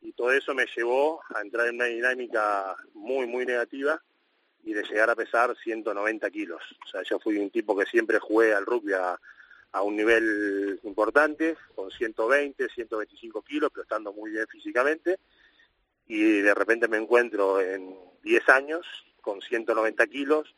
y 0.00 0.12
todo 0.12 0.32
eso 0.32 0.54
me 0.54 0.66
llevó 0.66 1.22
a 1.34 1.40
entrar 1.40 1.68
en 1.68 1.76
una 1.76 1.86
dinámica 1.86 2.76
muy 2.94 3.26
muy 3.26 3.46
negativa 3.46 4.00
y 4.64 4.72
de 4.72 4.82
llegar 4.84 5.10
a 5.10 5.16
pesar 5.16 5.56
190 5.56 6.30
kilos. 6.30 6.62
O 6.84 6.88
sea, 6.88 7.02
yo 7.02 7.18
fui 7.18 7.36
un 7.38 7.50
tipo 7.50 7.76
que 7.76 7.86
siempre 7.86 8.18
jugué 8.18 8.54
al 8.54 8.66
rugby 8.66 8.92
a, 8.92 9.18
un 9.82 9.96
nivel 9.96 10.78
importante, 10.82 11.56
con 11.74 11.90
120, 11.90 12.68
125 12.68 13.42
kilos, 13.42 13.70
pero 13.72 13.84
estando 13.84 14.12
muy 14.12 14.30
bien 14.30 14.46
físicamente, 14.46 15.18
y 16.06 16.40
de 16.40 16.54
repente 16.54 16.88
me 16.88 16.98
encuentro 16.98 17.58
en 17.58 17.96
10 18.22 18.48
años 18.50 18.86
con 19.22 19.40
190 19.40 20.06
kilos, 20.08 20.54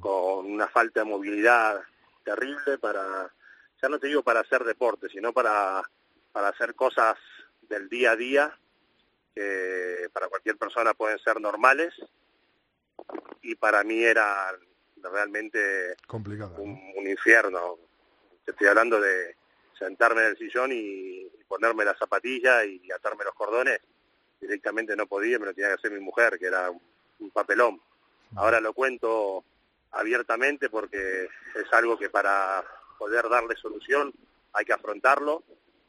con 0.00 0.52
una 0.52 0.68
falta 0.68 1.00
de 1.00 1.06
movilidad 1.06 1.80
terrible 2.24 2.76
para, 2.76 3.32
ya 3.80 3.88
no 3.88 3.98
te 3.98 4.08
digo 4.08 4.22
para 4.22 4.40
hacer 4.40 4.64
deporte, 4.64 5.08
sino 5.08 5.32
para, 5.32 5.82
para 6.30 6.48
hacer 6.48 6.74
cosas 6.74 7.16
del 7.62 7.88
día 7.88 8.10
a 8.10 8.16
día 8.16 8.58
que 9.34 10.10
para 10.12 10.28
cualquier 10.28 10.58
persona 10.58 10.92
pueden 10.92 11.18
ser 11.20 11.40
normales 11.40 11.94
y 13.42 13.54
para 13.56 13.82
mí 13.82 14.02
era 14.02 14.56
realmente 15.02 15.96
complicado 16.06 16.54
un, 16.58 17.06
infierno. 17.06 17.78
estoy 18.46 18.68
hablando 18.68 19.00
de 19.00 19.36
sentarme 19.78 20.22
en 20.22 20.28
el 20.28 20.38
sillón 20.38 20.70
y, 20.72 21.28
ponerme 21.48 21.84
la 21.84 21.94
zapatilla 21.94 22.64
y, 22.64 22.90
atarme 22.90 23.24
los 23.24 23.34
cordones. 23.34 23.78
Directamente 24.40 24.96
no 24.96 25.06
podía, 25.06 25.38
me 25.38 25.44
lo 25.44 25.52
tenía 25.52 25.68
que 25.68 25.74
hacer 25.74 25.90
mi 25.90 26.00
mujer, 26.00 26.38
que 26.38 26.46
era 26.46 26.70
un, 26.70 27.30
papelón. 27.30 27.80
Ahora 28.34 28.58
lo 28.58 28.72
cuento 28.72 29.44
abiertamente 29.90 30.70
porque 30.70 31.28
es 31.54 31.72
algo 31.72 31.98
que 31.98 32.08
para 32.08 32.64
poder 32.98 33.28
darle 33.28 33.54
solución 33.56 34.12
hay 34.54 34.64
que 34.64 34.72
afrontarlo, 34.72 35.44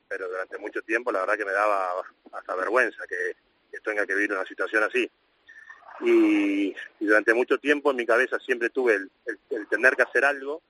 pero 0.09 0.27
durante 0.27 0.57
mucho 0.57 0.81
tiempo 0.81 1.11
la 1.11 1.21
verdad 1.21 1.37
que 1.37 1.45
me 1.45 1.53
daba 1.53 2.03
hasta 2.33 2.55
vergüenza 2.55 3.07
que, 3.07 3.35
que 3.71 3.79
tenga 3.79 4.05
que 4.05 4.15
vivir 4.15 4.33
una 4.33 4.45
situación 4.45 4.83
así 4.83 5.09
y, 6.01 6.75
durante 6.99 7.33
mucho 7.33 7.57
tiempo 7.57 7.91
en 7.91 7.97
mi 7.97 8.05
cabeza 8.05 8.39
siempre 8.39 8.69
tuve 8.69 8.95
el, 8.95 9.67
tener 9.69 9.95
que 9.95 10.03
hacer 10.03 10.25
algo, 10.25 10.61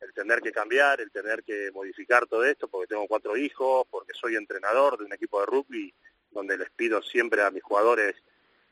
el 0.00 0.12
tener 0.12 0.40
que 0.40 0.52
cambiar, 0.52 1.00
el 1.00 1.10
tener 1.10 1.42
que 1.42 1.70
modificar 1.72 2.26
todo 2.26 2.44
esto, 2.44 2.68
porque 2.68 2.88
tengo 2.88 3.06
cuatro 3.06 3.36
hijos, 3.36 3.86
porque 3.90 4.12
soy 4.14 4.36
entrenador 4.36 4.98
de 4.98 5.04
un 5.04 5.12
equipo 5.12 5.40
de 5.40 5.46
rugby, 5.46 5.94
donde 6.30 6.56
les 6.56 6.70
pido 6.70 7.02
siempre 7.02 7.42
a 7.42 7.50
mis 7.50 7.62
jugadores 7.62 8.16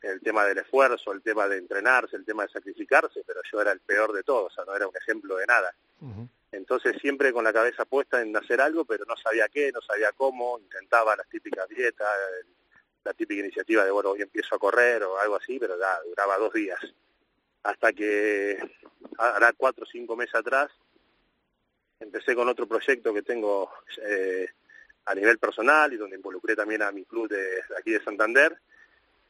el 0.03 0.21
tema 0.21 0.45
del 0.45 0.59
esfuerzo, 0.59 1.13
el 1.13 1.23
tema 1.23 1.47
de 1.47 1.59
entrenarse, 1.59 2.17
el 2.17 2.25
tema 2.25 2.45
de 2.45 2.53
sacrificarse, 2.53 3.23
pero 3.27 3.41
yo 3.51 3.61
era 3.61 3.73
el 3.73 3.81
peor 3.81 4.13
de 4.13 4.23
todos, 4.23 4.51
o 4.53 4.55
sea, 4.55 4.65
no 4.65 4.75
era 4.75 4.89
un 4.89 4.97
ejemplo 4.97 5.37
de 5.37 5.47
nada. 5.47 5.75
Entonces 6.53 6.97
siempre 7.01 7.33
con 7.33 7.45
la 7.45 7.53
cabeza 7.53 7.85
puesta 7.85 8.21
en 8.23 8.37
hacer 8.37 8.61
algo, 8.61 8.85
pero 8.85 9.05
no 9.07 9.17
sabía 9.17 9.49
qué, 9.49 9.71
no 9.73 9.81
sabía 9.83 10.13
cómo, 10.13 10.59
intentaba 10.59 11.15
las 11.17 11.29
típicas 11.29 11.69
dietas, 11.69 12.09
la 13.05 13.15
típica 13.15 13.41
iniciativa 13.41 13.85
de, 13.85 13.91
bueno, 13.91 14.11
hoy 14.11 14.23
empiezo 14.23 14.55
a 14.55 14.59
correr 14.59 15.03
o 15.05 15.19
algo 15.19 15.37
así, 15.37 15.59
pero 15.59 15.79
ya 15.79 15.99
duraba 16.07 16.39
dos 16.39 16.53
días. 16.53 16.81
Hasta 17.63 17.93
que, 17.93 18.59
hará 19.19 19.53
cuatro 19.53 19.85
o 19.85 19.91
cinco 19.91 20.17
meses 20.17 20.35
atrás, 20.35 20.71
empecé 21.99 22.35
con 22.35 22.49
otro 22.49 22.67
proyecto 22.67 23.13
que 23.13 23.23
tengo 23.23 23.71
eh, 24.03 24.49
a 25.07 25.15
nivel 25.15 25.39
personal 25.39 25.93
y 25.93 25.97
donde 25.97 26.17
involucré 26.17 26.57
también 26.57 26.83
a 26.83 26.93
mi 26.93 27.05
club 27.05 27.29
de, 27.29 27.63
aquí 27.79 27.91
de 27.91 28.03
Santander, 28.03 28.59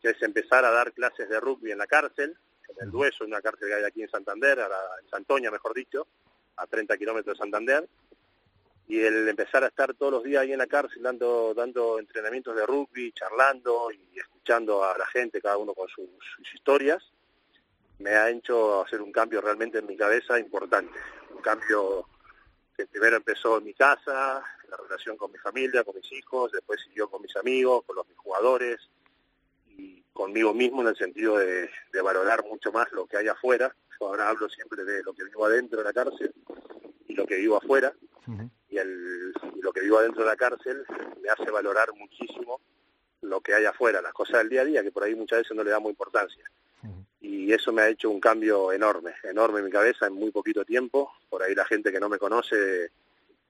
que 0.01 0.11
es 0.11 0.23
empezar 0.23 0.65
a 0.65 0.71
dar 0.71 0.93
clases 0.93 1.29
de 1.29 1.41
rugby 1.41 1.73
en 1.73 1.79
la 1.79 1.87
cárcel, 1.87 2.37
en 2.69 2.85
el 2.85 2.91
Dueso, 2.91 3.25
una 3.25 3.43
cárcel 3.43 3.69
que 3.69 3.75
hay 3.75 3.85
aquí 3.85 4.03
en 4.03 4.11
Santander, 4.11 4.59
en 4.59 5.11
Santoña 5.11 5.51
mejor 5.51 5.75
dicho, 5.75 6.07
a 6.57 6.67
30 6.67 6.97
kilómetros 6.97 7.37
de 7.37 7.43
Santander, 7.43 7.89
y 8.91 8.99
el 8.99 9.29
empezar 9.29 9.63
a 9.63 9.69
estar 9.69 9.95
todos 9.95 10.11
los 10.11 10.25
días 10.25 10.43
ahí 10.43 10.51
en 10.51 10.59
la 10.59 10.67
cárcel 10.67 11.01
dando, 11.01 11.55
dando 11.55 12.01
entrenamientos 12.01 12.57
de 12.57 12.67
rugby, 12.67 13.13
charlando 13.13 13.93
y 13.93 14.19
escuchando 14.19 14.83
a 14.83 14.99
la 14.99 15.07
gente, 15.07 15.41
cada 15.41 15.59
uno 15.59 15.75
con 15.75 15.89
sus, 15.89 16.09
historias, 16.53 17.01
me 18.01 18.11
ha 18.11 18.29
hecho 18.29 18.83
hacer 18.83 19.01
un 19.01 19.13
cambio 19.13 19.41
realmente 19.41 19.79
en 19.79 19.87
mi 19.87 19.97
cabeza 19.97 20.41
importante. 20.41 20.99
Un 21.33 21.41
cambio 21.41 22.09
que 22.77 22.85
primero 22.89 23.19
empezó 23.19 23.59
en 23.59 23.65
mi 23.65 23.75
casa, 23.75 24.43
la 24.69 24.77
relación 24.77 25.17
con 25.17 25.31
mi 25.31 25.39
familia, 25.39 25.85
con 25.85 25.95
mis 25.95 26.11
hijos, 26.11 26.51
después 26.51 26.81
siguió 26.81 27.09
con 27.09 27.23
mis 27.23 27.37
amigos, 27.37 27.85
con 27.87 27.95
los 27.95 28.09
mis 28.09 28.17
jugadores 28.17 28.81
y 29.69 30.03
conmigo 30.13 30.53
mismo 30.53 30.83
en 30.83 30.89
el 30.89 30.97
sentido 30.97 31.39
de, 31.39 31.71
valorar 32.03 32.45
mucho 32.45 32.73
más 32.73 32.91
lo 32.91 33.07
que 33.07 33.19
hay 33.19 33.29
afuera. 33.29 33.73
Yo 34.01 34.09
ahora 34.09 34.31
hablo 34.31 34.49
siempre 34.49 34.83
de 34.83 35.05
lo 35.05 35.13
que 35.13 35.23
vivo 35.23 35.47
adentro 35.47 35.79
de 35.79 35.85
la 35.85 35.93
cárcel 35.93 36.35
y 37.07 37.15
lo 37.15 37.25
que 37.25 37.37
vivo 37.37 37.57
afuera 37.57 37.95
y, 38.71 38.79
el, 38.79 39.33
lo 39.61 39.73
que 39.73 39.81
vivo 39.81 39.99
adentro 39.99 40.23
de 40.23 40.31
la 40.31 40.37
cárcel 40.37 40.85
me 41.21 41.29
hace 41.29 41.51
valorar 41.51 41.93
muchísimo 41.95 42.61
lo 43.23 43.41
que 43.41 43.55
hay 43.55 43.65
afuera, 43.65 44.01
las 44.01 44.13
cosas 44.13 44.39
del 44.39 44.49
día 44.49 44.63
a 44.63 44.65
día, 44.65 44.83
que 44.83 44.93
por 44.93 45.05
ahí 45.05 45.15
muchas 45.15 45.41
veces 45.41 45.57
no 45.57 45.63
le 45.63 45.71
damos 45.71 45.91
importancia. 45.91 46.45
Y 47.21 47.53
eso 47.53 47.71
me 47.73 47.83
ha 47.83 47.89
hecho 47.89 48.09
un 48.09 48.19
cambio 48.19 48.73
enorme, 48.73 49.13
enorme 49.25 49.59
en 49.59 49.67
mi 49.67 49.71
cabeza 49.71 50.07
en 50.07 50.15
muy 50.15 50.31
poquito 50.31 50.65
tiempo. 50.65 51.13
Por 51.29 51.43
ahí 51.43 51.55
la 51.55 51.67
gente 51.67 51.93
que 51.93 52.01
no 52.01 52.09
me 52.09 52.19
conoce 52.19 52.91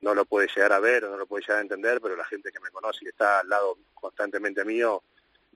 no 0.00 0.14
lo 0.14 0.24
puede 0.24 0.48
llegar 0.48 0.72
a 0.72 0.80
ver 0.80 1.04
o 1.04 1.10
no 1.10 1.16
lo 1.16 1.26
puede 1.26 1.42
llegar 1.42 1.58
a 1.58 1.62
entender, 1.62 2.00
pero 2.00 2.16
la 2.16 2.24
gente 2.24 2.50
que 2.50 2.58
me 2.58 2.70
conoce 2.70 3.04
y 3.04 3.08
está 3.08 3.40
al 3.40 3.48
lado 3.48 3.78
constantemente 3.94 4.64
mío 4.64 5.02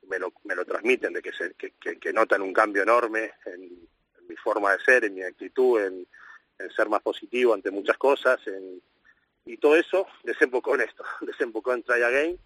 me 0.08 0.18
lo, 0.18 0.32
me 0.44 0.54
lo 0.54 0.64
transmiten, 0.64 1.12
de 1.12 1.22
que, 1.22 1.32
se, 1.32 1.54
que, 1.54 1.72
que, 1.98 2.12
notan 2.12 2.42
un 2.42 2.52
cambio 2.52 2.82
enorme 2.82 3.32
en, 3.46 3.62
en, 3.62 4.28
mi 4.28 4.36
forma 4.36 4.72
de 4.72 4.84
ser, 4.84 5.04
en 5.06 5.14
mi 5.14 5.22
actitud, 5.22 5.80
en, 5.80 6.06
en 6.58 6.70
ser 6.70 6.88
más 6.88 7.00
positivo 7.02 7.54
ante 7.54 7.70
muchas 7.70 7.96
cosas, 7.96 8.38
en, 8.46 8.82
Y 9.46 9.56
todo 9.58 9.76
eso 9.76 10.06
desembocó 10.22 10.74
en 10.74 10.82
esto, 10.82 11.04
desembocó 11.20 11.74
en 11.74 11.82
Try 11.82 12.02
Again, 12.02 12.38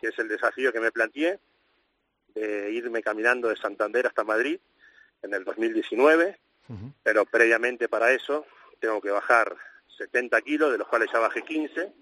que 0.00 0.08
es 0.08 0.18
el 0.18 0.28
desafío 0.28 0.72
que 0.72 0.80
me 0.80 0.92
planteé, 0.92 1.38
de 2.34 2.70
irme 2.72 3.02
caminando 3.02 3.48
de 3.48 3.56
Santander 3.56 4.06
hasta 4.06 4.24
Madrid 4.24 4.58
en 5.22 5.34
el 5.34 5.44
2019, 5.44 6.38
pero 7.02 7.26
previamente 7.26 7.88
para 7.88 8.12
eso 8.12 8.46
tengo 8.80 9.00
que 9.00 9.10
bajar 9.10 9.54
70 9.98 10.40
kilos, 10.40 10.72
de 10.72 10.78
los 10.78 10.88
cuales 10.88 11.10
ya 11.12 11.18
bajé 11.18 11.42
15, 11.42 11.92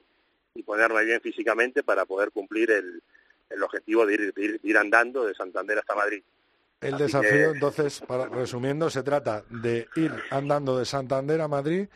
y 0.54 0.62
ponerme 0.62 1.04
bien 1.04 1.20
físicamente 1.20 1.82
para 1.82 2.04
poder 2.04 2.30
cumplir 2.30 2.70
el, 2.70 3.02
el 3.50 3.62
objetivo 3.62 4.06
de 4.06 4.14
ir, 4.14 4.34
de 4.34 4.60
ir, 4.62 4.78
andando 4.78 5.26
de 5.26 5.34
Santander 5.34 5.78
hasta 5.78 5.94
Madrid. 5.94 6.22
El 6.80 6.96
desafío, 6.96 7.52
entonces, 7.52 8.00
para, 8.00 8.26
resumiendo, 8.26 8.88
se 8.88 9.02
trata 9.02 9.44
de 9.50 9.87
ir 9.96 10.12
andando 10.30 10.78
de 10.78 10.87
Santander 10.87 11.40
a 11.40 11.49
Madrid. 11.49 11.88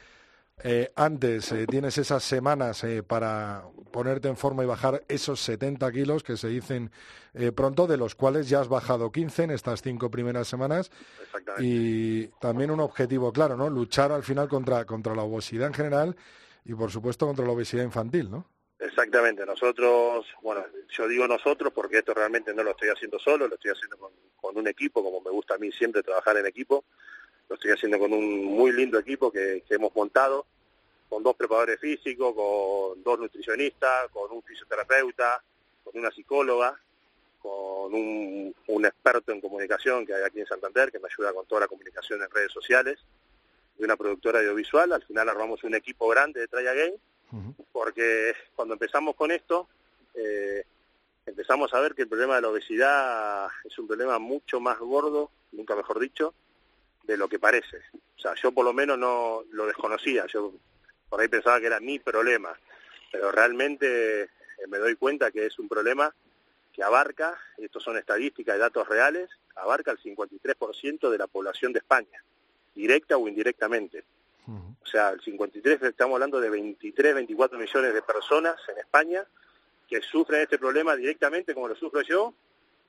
Eh, 0.62 0.92
antes 0.94 1.50
eh, 1.52 1.66
tienes 1.66 1.98
esas 1.98 2.22
semanas 2.22 2.84
eh, 2.84 3.02
para 3.02 3.64
ponerte 3.90 4.28
en 4.28 4.36
forma 4.36 4.62
y 4.62 4.66
bajar 4.66 5.02
esos 5.08 5.40
70 5.40 5.90
kilos 5.92 6.22
que 6.22 6.36
se 6.36 6.48
dicen 6.48 6.90
pronto, 7.56 7.86
de 7.88 7.96
los 7.96 8.14
cuales 8.14 8.48
ya 8.48 8.60
has 8.60 8.68
bajado 8.68 9.10
15 9.10 9.42
en 9.42 9.50
estas 9.50 9.82
cinco 9.82 10.10
primeras 10.10 10.46
semanas. 10.46 10.90
Y 11.58 12.28
también 12.40 12.70
un 12.70 12.80
objetivo 12.80 13.32
claro, 13.32 13.56
¿no? 13.56 13.68
Luchar 13.68 14.12
al 14.12 14.22
final 14.22 14.48
contra, 14.48 14.84
contra 14.84 15.14
la 15.14 15.22
obesidad 15.22 15.66
en 15.66 15.74
general 15.74 16.16
y, 16.64 16.74
por 16.74 16.90
supuesto, 16.90 17.26
contra 17.26 17.44
la 17.44 17.52
obesidad 17.52 17.82
infantil, 17.82 18.30
¿no? 18.30 18.46
Exactamente, 18.78 19.46
nosotros, 19.46 20.26
bueno, 20.42 20.64
yo 20.90 21.08
digo 21.08 21.26
nosotros 21.26 21.72
porque 21.72 21.98
esto 21.98 22.12
realmente 22.12 22.52
no 22.52 22.62
lo 22.62 22.72
estoy 22.72 22.90
haciendo 22.90 23.18
solo, 23.18 23.48
lo 23.48 23.54
estoy 23.54 23.70
haciendo 23.70 23.96
con, 23.96 24.56
un 24.56 24.68
equipo, 24.68 25.02
como 25.02 25.20
me 25.20 25.30
gusta 25.30 25.54
a 25.54 25.58
mí 25.58 25.72
siempre 25.72 26.02
trabajar 26.02 26.36
en 26.36 26.46
equipo, 26.46 26.84
lo 27.48 27.54
estoy 27.54 27.72
haciendo 27.72 27.98
con 27.98 28.12
un 28.12 28.44
muy 28.44 28.72
lindo 28.72 28.98
equipo 28.98 29.30
que, 29.30 29.62
hemos 29.68 29.94
montado, 29.94 30.46
con 31.08 31.22
dos 31.22 31.36
preparadores 31.36 31.78
físicos, 31.80 32.34
con 32.34 33.02
dos 33.02 33.18
nutricionistas, 33.18 34.08
con 34.10 34.32
un 34.32 34.42
fisioterapeuta, 34.42 35.42
con 35.84 35.98
una 35.98 36.10
psicóloga, 36.10 36.78
con 37.40 37.94
un, 37.94 38.54
un, 38.68 38.86
experto 38.86 39.30
en 39.32 39.40
comunicación 39.40 40.06
que 40.06 40.14
hay 40.14 40.22
aquí 40.22 40.40
en 40.40 40.46
Santander, 40.46 40.90
que 40.90 40.98
me 40.98 41.08
ayuda 41.08 41.32
con 41.32 41.46
toda 41.46 41.62
la 41.62 41.68
comunicación 41.68 42.22
en 42.22 42.30
redes 42.30 42.52
sociales, 42.52 42.98
y 43.78 43.84
una 43.84 43.96
productora 43.96 44.38
audiovisual. 44.38 44.92
Al 44.92 45.02
final 45.04 45.28
armamos 45.28 45.62
un 45.64 45.74
equipo 45.74 46.08
grande 46.08 46.40
de 46.40 46.48
Traya 46.48 46.72
Game 46.72 46.98
porque 47.72 48.34
cuando 48.54 48.74
empezamos 48.74 49.16
con 49.16 49.30
esto, 49.30 49.68
eh, 50.14 50.64
empezamos 51.26 51.72
a 51.74 51.80
ver 51.80 51.94
que 51.94 52.02
el 52.02 52.08
problema 52.08 52.36
de 52.36 52.42
la 52.42 52.48
obesidad 52.48 53.48
es 53.64 53.78
un 53.78 53.86
problema 53.86 54.18
mucho 54.18 54.60
más 54.60 54.78
gordo, 54.78 55.30
nunca 55.52 55.74
mejor 55.74 55.98
dicho, 55.98 56.34
de 57.06 57.16
lo 57.16 57.28
que 57.28 57.38
parece. 57.38 57.78
O 58.16 58.20
sea, 58.20 58.34
yo 58.34 58.52
por 58.52 58.64
lo 58.64 58.72
menos 58.72 58.98
no 58.98 59.44
lo 59.52 59.66
desconocía, 59.66 60.26
yo 60.26 60.52
por 61.08 61.20
ahí 61.20 61.28
pensaba 61.28 61.60
que 61.60 61.66
era 61.66 61.80
mi 61.80 61.98
problema, 61.98 62.58
pero 63.12 63.30
realmente 63.30 64.22
eh, 64.22 64.28
me 64.68 64.78
doy 64.78 64.96
cuenta 64.96 65.30
que 65.30 65.46
es 65.46 65.58
un 65.58 65.68
problema 65.68 66.14
que 66.72 66.82
abarca, 66.82 67.38
y 67.58 67.66
estos 67.66 67.84
son 67.84 67.96
estadísticas 67.96 68.56
y 68.56 68.58
datos 68.58 68.88
reales, 68.88 69.30
abarca 69.54 69.92
el 69.92 69.98
53% 69.98 71.08
de 71.08 71.18
la 71.18 71.28
población 71.28 71.72
de 71.72 71.78
España, 71.78 72.24
directa 72.74 73.16
o 73.16 73.28
indirectamente. 73.28 74.04
O 74.46 74.86
sea, 74.86 75.10
el 75.10 75.20
53, 75.22 75.82
estamos 75.82 76.16
hablando 76.16 76.38
de 76.38 76.50
23, 76.50 77.14
24 77.14 77.58
millones 77.58 77.94
de 77.94 78.02
personas 78.02 78.56
en 78.68 78.78
España 78.78 79.24
que 79.88 80.02
sufren 80.02 80.42
este 80.42 80.58
problema 80.58 80.94
directamente 80.94 81.54
como 81.54 81.68
lo 81.68 81.74
sufro 81.74 82.02
yo 82.02 82.34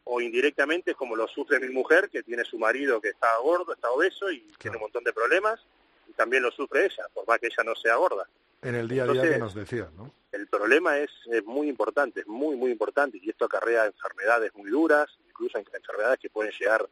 o 0.05 0.21
indirectamente 0.21 0.95
como 0.95 1.15
lo 1.15 1.27
sufre 1.27 1.59
mi 1.59 1.69
mujer 1.69 2.09
que 2.09 2.24
tiene 2.24 2.43
su 2.45 2.57
marido 2.57 3.01
que 3.01 3.09
está 3.09 3.38
gordo, 3.38 3.74
está 3.74 3.89
obeso 3.91 4.31
y 4.31 4.39
tiene 4.59 4.77
un 4.77 4.83
montón 4.83 5.03
de 5.03 5.13
problemas 5.13 5.59
y 6.07 6.13
también 6.13 6.44
lo 6.44 6.51
sufre 6.51 6.85
ella, 6.85 7.05
por 7.13 7.27
más 7.27 7.39
que 7.39 7.48
ella 7.48 7.63
no 7.63 7.75
sea 7.75 7.96
gorda. 7.96 8.27
En 8.61 8.75
el 8.75 8.87
día 8.87 9.03
a 9.03 9.07
día 9.07 9.22
que 9.22 9.37
nos 9.37 9.53
decía, 9.53 9.89
¿no? 9.96 10.11
El 10.31 10.48
problema 10.48 10.98
es, 10.98 11.11
es 11.31 11.44
muy 11.46 11.70
importante, 11.70 12.22
es 12.22 12.27
muy, 12.27 12.55
muy 12.55 12.72
importante 12.72 13.20
y 13.22 13.29
esto 13.29 13.46
acarrea 13.46 13.85
enfermedades 13.85 14.53
muy 14.55 14.70
duras, 14.70 15.09
incluso 15.27 15.57
enfermedades 15.57 16.20
que 16.20 16.29
pueden 16.29 16.51
llegar 16.59 16.87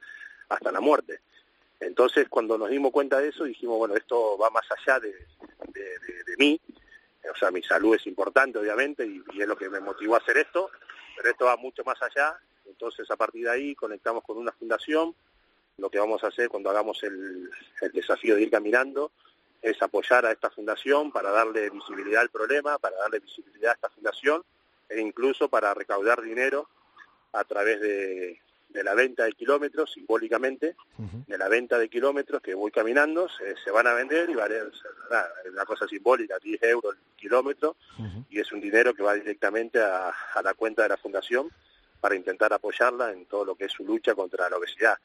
hasta 0.50 0.72
la 0.72 0.80
muerte. 0.80 1.20
Entonces, 1.80 2.28
cuando 2.30 2.58
nos 2.58 2.70
dimos 2.70 2.92
cuenta 2.92 3.20
de 3.20 3.30
eso, 3.30 3.44
dijimos, 3.44 3.78
bueno, 3.78 3.96
esto 3.96 4.38
va 4.38 4.50
más 4.50 4.66
allá 4.72 5.00
de, 5.00 5.14
mí, 6.38 6.60
o 7.32 7.38
sea, 7.38 7.52
mi 7.52 7.62
salud 7.62 7.96
es 7.96 8.08
importante, 8.08 8.58
obviamente, 8.58 9.06
y, 9.06 9.24
es 9.40 9.48
lo 9.48 9.56
que 9.56 9.70
me 9.70 9.80
motivó 9.80 10.16
a 10.16 10.20
hacer 10.20 10.38
esto, 10.38 10.72
pero 11.16 11.30
esto 11.30 11.46
va 11.46 11.58
mucho 11.58 11.84
más 11.84 12.02
allá. 12.02 12.38
Entonces, 12.74 13.10
a 13.12 13.16
partir 13.16 13.46
de 13.46 13.52
ahí, 13.52 13.76
conectamos 13.76 14.24
con 14.24 14.38
una 14.38 14.52
fundación. 14.52 15.16
Lo 15.78 15.90
que 15.90 16.00
vamos 16.00 16.24
a 16.24 16.28
hacer 16.28 16.50
cuando 16.50 16.70
hagamos 16.70 17.02
el, 17.04 17.50
el 17.82 17.92
desafío 17.92 18.36
de 18.36 18.44
ir 18.44 18.52
caminando 18.52 19.12
es 19.62 19.82
apoyar 19.82 20.26
a 20.26 20.32
esta 20.32 20.50
fundación 20.50 21.12
para 21.12 21.32
darle 21.32 21.70
visibilidad 21.70 22.22
al 22.22 22.30
problema, 22.30 22.78
para 22.78 22.98
darle 22.98 23.20
visibilidad 23.20 23.72
a 23.72 23.76
esta 23.76 23.90
fundación 23.90 24.44
e 24.90 25.00
incluso 25.00 25.48
para 25.50 25.74
recaudar 25.74 26.22
dinero 26.22 26.68
a 27.32 27.44
través 27.46 27.80
de, 27.80 28.40
de 28.74 28.84
la 28.84 28.96
venta 28.96 29.24
de 29.24 29.34
kilómetros, 29.34 29.92
simbólicamente, 29.92 30.76
de 31.28 31.38
la 31.38 31.48
venta 31.48 31.78
de 31.78 31.88
kilómetros 31.90 32.42
que 32.42 32.56
voy 32.56 32.72
caminando, 32.72 33.28
se, 33.30 33.72
van 33.72 33.88
a 33.88 33.94
vender 33.94 34.30
y 34.30 34.34
vale 34.34 34.62
una 35.52 35.66
cosa 35.66 35.88
simbólica, 35.88 36.40
10 36.42 36.64
euros 36.64 36.96
el 36.96 37.16
kilómetro, 37.16 37.76
y 38.30 38.40
es 38.40 38.52
un 38.52 38.60
dinero 38.60 38.94
que 38.94 39.04
va 39.04 39.14
directamente 39.14 39.80
a, 39.80 40.12
la 40.44 40.54
cuenta 40.56 40.84
de 40.84 40.90
la 40.90 40.98
fundación 40.98 41.50
para 42.04 42.18
intentar 42.18 42.52
apoyarla 42.52 43.14
en 43.14 43.26
todo 43.28 43.46
lo 43.46 43.56
que 43.56 43.64
es 43.64 43.72
su 43.72 43.86
lucha 43.86 44.14
contra 44.14 44.50
la 44.50 44.58
obesidad. 44.58 44.98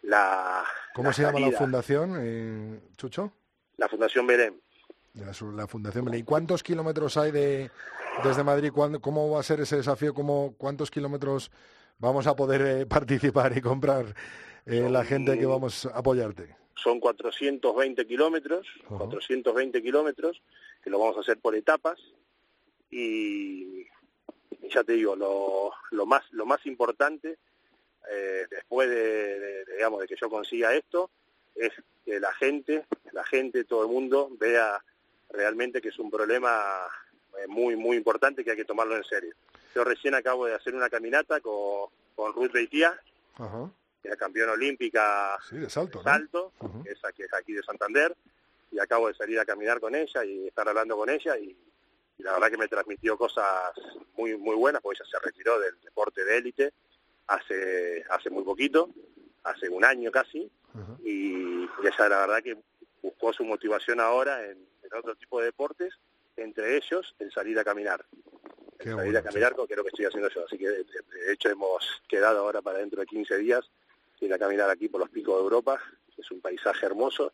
La, 0.00 0.64
¿Cómo 0.94 1.12
se 1.12 1.20
llama 1.20 1.40
la 1.40 1.52
fundación, 1.52 2.16
eh, 2.18 2.80
Chucho? 2.96 3.30
La 3.76 3.86
Fundación 3.86 4.26
Belén. 4.26 4.58
La, 5.12 5.66
Fundación 5.66 6.06
Belén. 6.06 6.20
¿Y 6.20 6.22
cuántos 6.22 6.62
kilómetros 6.62 7.18
hay 7.18 7.32
de 7.32 7.70
desde 8.24 8.44
Madrid? 8.44 8.72
¿Cómo 8.72 9.30
va 9.30 9.40
a 9.40 9.42
ser 9.42 9.60
ese 9.60 9.76
desafío? 9.76 10.14
¿Cómo, 10.14 10.54
¿Cuántos 10.56 10.90
kilómetros 10.90 11.50
vamos 11.98 12.26
a 12.26 12.34
poder 12.34 12.62
eh, 12.62 12.86
participar 12.96 13.54
y 13.54 13.60
comprar 13.60 14.14
eh, 14.64 14.88
la 14.88 15.04
gente 15.04 15.38
que 15.38 15.44
vamos 15.44 15.84
a 15.84 15.98
apoyarte? 15.98 16.56
Son 16.76 16.98
420 16.98 18.06
kilómetros, 18.06 18.66
420 18.88 19.82
kilómetros, 19.82 20.40
que 20.82 20.88
lo 20.88 20.98
vamos 20.98 21.18
a 21.18 21.20
hacer 21.20 21.38
por 21.40 21.54
etapas 21.54 21.98
y 22.90 23.84
ya 24.68 24.84
te 24.84 24.92
digo, 24.92 25.16
lo, 25.16 25.72
lo 25.90 26.06
más 26.06 26.22
lo 26.32 26.46
más 26.46 26.64
importante 26.66 27.38
eh, 28.10 28.46
después 28.50 28.88
de, 28.88 29.64
digamos 29.66 30.00
de 30.00 30.06
que 30.06 30.16
yo 30.20 30.30
consiga 30.30 30.74
esto 30.74 31.10
es 31.54 31.72
que 32.04 32.20
la 32.20 32.32
gente, 32.34 32.86
la 33.12 33.24
gente, 33.24 33.64
todo 33.64 33.82
el 33.82 33.88
mundo 33.88 34.30
vea 34.38 34.82
realmente 35.30 35.80
que 35.80 35.88
es 35.88 35.98
un 35.98 36.10
problema 36.10 36.86
muy 37.48 37.76
muy 37.76 37.96
importante 37.96 38.44
que 38.44 38.52
hay 38.52 38.56
que 38.56 38.64
tomarlo 38.64 38.96
en 38.96 39.04
serio. 39.04 39.34
Yo 39.74 39.84
recién 39.84 40.14
acabo 40.14 40.46
de 40.46 40.54
hacer 40.54 40.74
una 40.74 40.88
caminata 40.88 41.40
con, 41.40 41.90
con 42.16 42.32
Ruth 42.32 42.52
Beitía, 42.52 42.98
que 44.02 44.08
es 44.08 44.16
campeona 44.16 44.52
olímpica 44.52 45.38
de 45.50 45.68
salto, 45.70 46.52
que, 46.82 46.90
es 46.90 47.34
aquí, 47.34 47.52
de 47.52 47.62
Santander, 47.62 48.16
y 48.72 48.78
acabo 48.78 49.08
de 49.08 49.14
salir 49.14 49.38
a 49.38 49.44
caminar 49.44 49.78
con 49.78 49.94
ella 49.94 50.24
y 50.24 50.48
estar 50.48 50.68
hablando 50.68 50.96
con 50.96 51.10
ella 51.10 51.36
y, 51.38 51.56
la 52.18 52.32
verdad 52.32 52.50
que 52.50 52.58
me 52.58 52.68
transmitió 52.68 53.16
cosas 53.16 53.72
muy 54.16 54.36
muy 54.36 54.56
buenas, 54.56 54.82
porque 54.82 54.98
ella 55.00 55.10
se 55.10 55.24
retiró 55.24 55.58
del 55.58 55.80
deporte 55.80 56.24
de 56.24 56.38
élite 56.38 56.72
hace 57.26 58.04
hace 58.10 58.30
muy 58.30 58.44
poquito, 58.44 58.90
hace 59.44 59.68
un 59.68 59.84
año 59.84 60.10
casi, 60.10 60.50
y, 61.04 61.68
ella 61.82 62.08
la 62.08 62.26
verdad 62.26 62.42
que 62.42 62.56
buscó 63.02 63.32
su 63.32 63.44
motivación 63.44 64.00
ahora 64.00 64.44
en, 64.44 64.58
en 64.82 64.98
otro 64.98 65.14
tipo 65.14 65.38
de 65.40 65.46
deportes, 65.46 65.94
entre 66.36 66.76
ellos 66.76 67.14
el 67.18 67.32
salir 67.32 67.58
a 67.58 67.64
caminar 67.64 68.04
salir 68.84 69.16
a 69.16 69.22
caminar, 69.22 69.54
que 69.54 69.72
es 69.72 69.76
lo 69.76 69.82
que 69.82 69.88
estoy 69.88 70.04
haciendo 70.06 70.28
yo. 70.28 70.44
Así 70.44 70.58
que, 70.58 70.68
de, 70.68 71.32
hecho, 71.32 71.48
hemos 71.48 72.02
quedado 72.08 72.40
ahora 72.40 72.62
para 72.62 72.78
dentro 72.78 73.00
de 73.00 73.06
15 73.06 73.38
días 73.38 73.68
ir 74.20 74.32
a 74.32 74.38
caminar 74.38 74.70
aquí 74.70 74.88
por 74.88 75.00
los 75.00 75.10
picos 75.10 75.36
de 75.36 75.42
Europa. 75.42 75.80
Es 76.16 76.30
un 76.30 76.40
paisaje 76.40 76.86
hermoso 76.86 77.32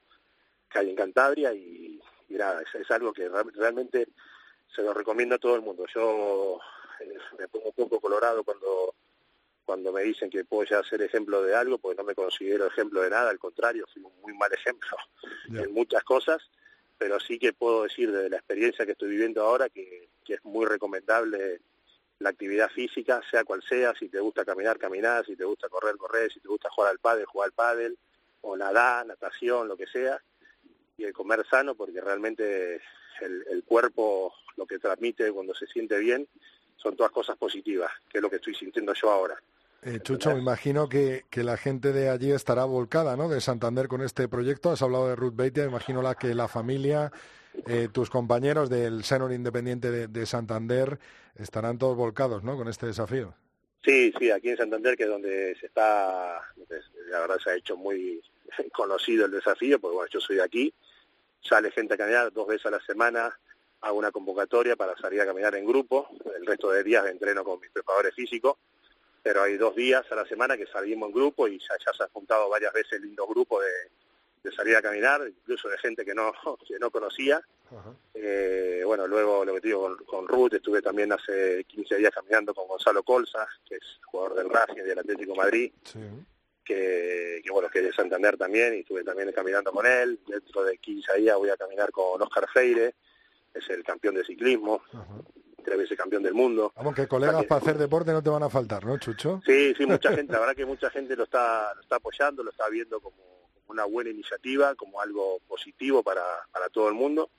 que 0.70 0.78
hay 0.78 0.90
en 0.90 0.96
Cantabria 0.96 1.52
y, 1.54 2.00
nada, 2.28 2.62
es, 2.62 2.90
algo 2.90 3.12
que 3.12 3.28
realmente 3.28 4.08
se 4.74 4.82
lo 4.82 4.92
recomiendo 4.92 5.34
a 5.34 5.38
todo 5.38 5.54
el 5.54 5.62
mundo. 5.62 5.84
Yo 5.94 6.58
eh, 7.00 7.18
me 7.38 7.48
pongo 7.48 7.66
un 7.66 7.74
poco 7.74 8.00
colorado 8.00 8.44
cuando 8.44 8.94
cuando 9.64 9.92
me 9.92 10.02
dicen 10.02 10.28
que 10.28 10.44
puedo 10.44 10.64
ya 10.64 10.82
ser 10.82 11.00
ejemplo 11.00 11.42
de 11.42 11.54
algo, 11.54 11.78
porque 11.78 11.96
no 11.96 12.04
me 12.04 12.14
considero 12.14 12.66
ejemplo 12.66 13.00
de 13.00 13.08
nada, 13.08 13.30
al 13.30 13.38
contrario, 13.38 13.86
soy 13.92 14.02
un 14.02 14.12
muy 14.20 14.34
mal 14.34 14.52
ejemplo 14.52 14.94
en 15.48 15.72
muchas 15.72 16.04
cosas 16.04 16.50
pero 16.98 17.20
sí 17.20 17.38
que 17.38 17.52
puedo 17.52 17.84
decir 17.84 18.10
desde 18.10 18.30
la 18.30 18.36
experiencia 18.36 18.86
que 18.86 18.92
estoy 18.92 19.10
viviendo 19.10 19.42
ahora 19.42 19.68
que, 19.68 20.08
es 20.26 20.42
muy 20.44 20.64
recomendable 20.64 21.60
la 22.18 22.30
actividad 22.30 22.70
física, 22.70 23.20
sea 23.30 23.44
cual 23.44 23.62
sea, 23.62 23.94
si 23.94 24.08
te 24.08 24.20
gusta 24.20 24.42
caminar, 24.42 24.78
caminar, 24.78 25.26
si 25.26 25.36
te 25.36 25.44
gusta 25.44 25.68
correr, 25.68 25.98
correr, 25.98 26.32
si 26.32 26.40
te 26.40 26.48
gusta 26.48 26.70
jugar 26.70 26.92
al 26.92 26.98
pádel, 26.98 27.26
jugar 27.26 27.48
al 27.48 27.52
pádel, 27.52 27.98
o 28.40 28.56
nadar, 28.56 29.04
natación, 29.04 29.68
lo 29.68 29.76
que 29.76 29.86
sea, 29.86 30.18
y 30.96 31.04
el 31.04 31.12
comer 31.12 31.44
sano, 31.46 31.74
porque 31.74 32.00
realmente 32.00 32.80
el, 33.20 33.44
el 33.50 33.64
cuerpo 33.64 34.34
lo 34.56 34.66
que 34.66 34.78
transmite 34.78 35.30
cuando 35.32 35.54
se 35.54 35.66
siente 35.66 35.98
bien 35.98 36.26
son 36.76 36.96
todas 36.96 37.12
cosas 37.12 37.36
positivas, 37.36 37.90
que 38.08 38.18
es 38.18 38.22
lo 38.22 38.30
que 38.30 38.36
estoy 38.36 38.54
sintiendo 38.54 38.92
yo 38.94 39.10
ahora. 39.10 39.36
Eh, 39.82 40.00
Chucho, 40.02 40.30
me 40.32 40.40
imagino 40.40 40.88
que, 40.88 41.24
que, 41.30 41.44
la 41.44 41.58
gente 41.58 41.92
de 41.92 42.08
allí 42.08 42.30
estará 42.30 42.64
volcada, 42.64 43.16
¿no? 43.16 43.28
De 43.28 43.42
Santander 43.42 43.86
con 43.86 44.00
este 44.00 44.28
proyecto. 44.28 44.70
Has 44.70 44.80
hablado 44.80 45.08
de 45.08 45.16
Ruth 45.16 45.34
Beitia, 45.36 45.64
imagino 45.64 46.00
la 46.00 46.14
que 46.14 46.34
la 46.34 46.48
familia 46.48 47.12
eh, 47.66 47.88
tus 47.92 48.10
compañeros 48.10 48.68
del 48.68 49.04
Senor 49.04 49.32
Independiente 49.32 50.08
de, 50.08 50.26
Santander 50.26 50.98
estarán 51.36 51.78
todos 51.78 51.96
volcados, 51.96 52.42
¿no? 52.42 52.56
Con 52.56 52.68
este 52.68 52.86
desafío. 52.86 53.34
Sí, 53.84 54.12
sí, 54.18 54.30
aquí 54.30 54.48
en 54.48 54.56
Santander, 54.56 54.96
que 54.96 55.04
es 55.04 55.08
donde 55.08 55.54
se 55.60 55.66
está, 55.66 56.40
la 57.10 57.20
verdad 57.20 57.38
se 57.42 57.50
ha 57.50 57.56
hecho 57.56 57.76
muy 57.76 58.20
conocido 58.72 59.26
el 59.26 59.32
desafío, 59.32 59.78
porque 59.78 59.94
bueno, 59.94 60.10
yo 60.12 60.20
soy 60.20 60.36
de 60.36 60.42
aquí, 60.42 60.74
sale 61.44 61.70
gente 61.70 61.94
a 61.94 61.96
caminar 61.96 62.32
dos 62.32 62.46
veces 62.46 62.66
a 62.66 62.70
la 62.70 62.80
semana, 62.80 63.38
hago 63.82 63.98
una 63.98 64.10
convocatoria 64.10 64.76
para 64.76 64.96
salir 64.96 65.20
a 65.20 65.26
caminar 65.26 65.54
en 65.54 65.66
grupo, 65.66 66.08
el 66.36 66.46
resto 66.46 66.70
de 66.70 66.82
días 66.82 67.06
entreno 67.06 67.44
con 67.44 67.60
mis 67.60 67.70
preparadores 67.70 68.14
físicos, 68.14 68.56
pero 69.22 69.42
hay 69.42 69.56
dos 69.56 69.74
días 69.76 70.04
a 70.10 70.14
la 70.14 70.26
semana 70.26 70.56
que 70.56 70.66
salimos 70.66 71.08
en 71.08 71.14
grupo 71.14 71.48
y 71.48 71.58
ya, 71.58 71.92
se 71.92 72.02
han 72.02 72.08
juntado 72.10 72.48
varias 72.48 72.72
veces 72.72 73.00
lindos 73.00 73.28
grupos 73.28 73.62
de, 73.62 74.50
de, 74.50 74.56
salir 74.56 74.76
a 74.76 74.82
caminar, 74.82 75.22
incluso 75.26 75.68
de 75.68 75.78
gente 75.78 76.04
que 76.04 76.14
no, 76.14 76.32
que 76.66 76.78
no 76.78 76.90
conocía. 76.90 77.42
Eh, 78.14 78.82
bueno, 78.84 79.06
luego 79.08 79.44
lo 79.44 79.54
que 79.54 79.60
digo 79.60 79.96
con, 80.06 80.28
Ruth, 80.28 80.54
estuve 80.54 80.80
también 80.80 81.12
hace 81.12 81.64
15 81.64 81.96
días 81.96 82.12
caminando 82.14 82.54
con 82.54 82.68
Gonzalo 82.68 83.02
Colza, 83.02 83.46
que 83.66 83.76
es 83.76 83.98
jugador 84.04 84.36
del 84.36 84.50
Racing 84.50 84.82
y 84.82 84.88
del 84.88 84.98
Atlético 84.98 85.34
Madrid. 85.34 85.72
Que, 86.64 87.40
que, 87.44 87.50
bueno, 87.50 87.68
que 87.68 87.80
es 87.80 87.84
de 87.84 87.92
Santander 87.92 88.36
también, 88.36 88.74
y 88.74 88.78
estuve 88.78 89.04
también 89.04 89.30
caminando 89.32 89.70
con 89.70 89.84
él. 89.86 90.18
Dentro 90.26 90.64
de 90.64 90.78
15 90.78 91.18
días 91.18 91.36
voy 91.36 91.50
a 91.50 91.56
caminar 91.56 91.90
con 91.90 92.20
Oscar 92.22 92.46
Feire, 92.52 92.94
es 93.52 93.68
el 93.70 93.84
campeón 93.84 94.14
de 94.14 94.24
ciclismo, 94.24 94.82
tres 95.62 95.78
veces 95.78 95.96
campeón 95.96 96.22
del 96.22 96.34
mundo. 96.34 96.72
Vamos, 96.76 96.94
que 96.94 97.06
colegas 97.06 97.44
para 97.44 97.60
hacer 97.60 97.78
deporte 97.78 98.12
no 98.12 98.22
te 98.22 98.30
van 98.30 98.42
a 98.42 98.48
faltar, 98.48 98.84
¿no, 98.84 98.98
Chucho? 98.98 99.42
Sí, 99.44 99.74
sí, 99.76 99.86
mucha 99.86 100.12
gente, 100.16 100.32
la 100.32 100.40
verdad 100.40 100.56
que 100.56 100.66
mucha 100.66 100.90
gente 100.90 101.14
lo 101.16 101.24
está, 101.24 101.74
lo 101.74 101.82
está 101.82 101.96
apoyando, 101.96 102.42
lo 102.42 102.50
está 102.50 102.68
viendo 102.68 103.00
como, 103.00 103.34
una 103.68 103.84
buena 103.84 104.10
iniciativa, 104.10 104.74
como 104.74 105.00
algo 105.00 105.40
positivo 105.48 106.02
para, 106.02 106.22
para 106.52 106.68
todo 106.68 106.88
el 106.88 106.94
mundo. 106.94 107.30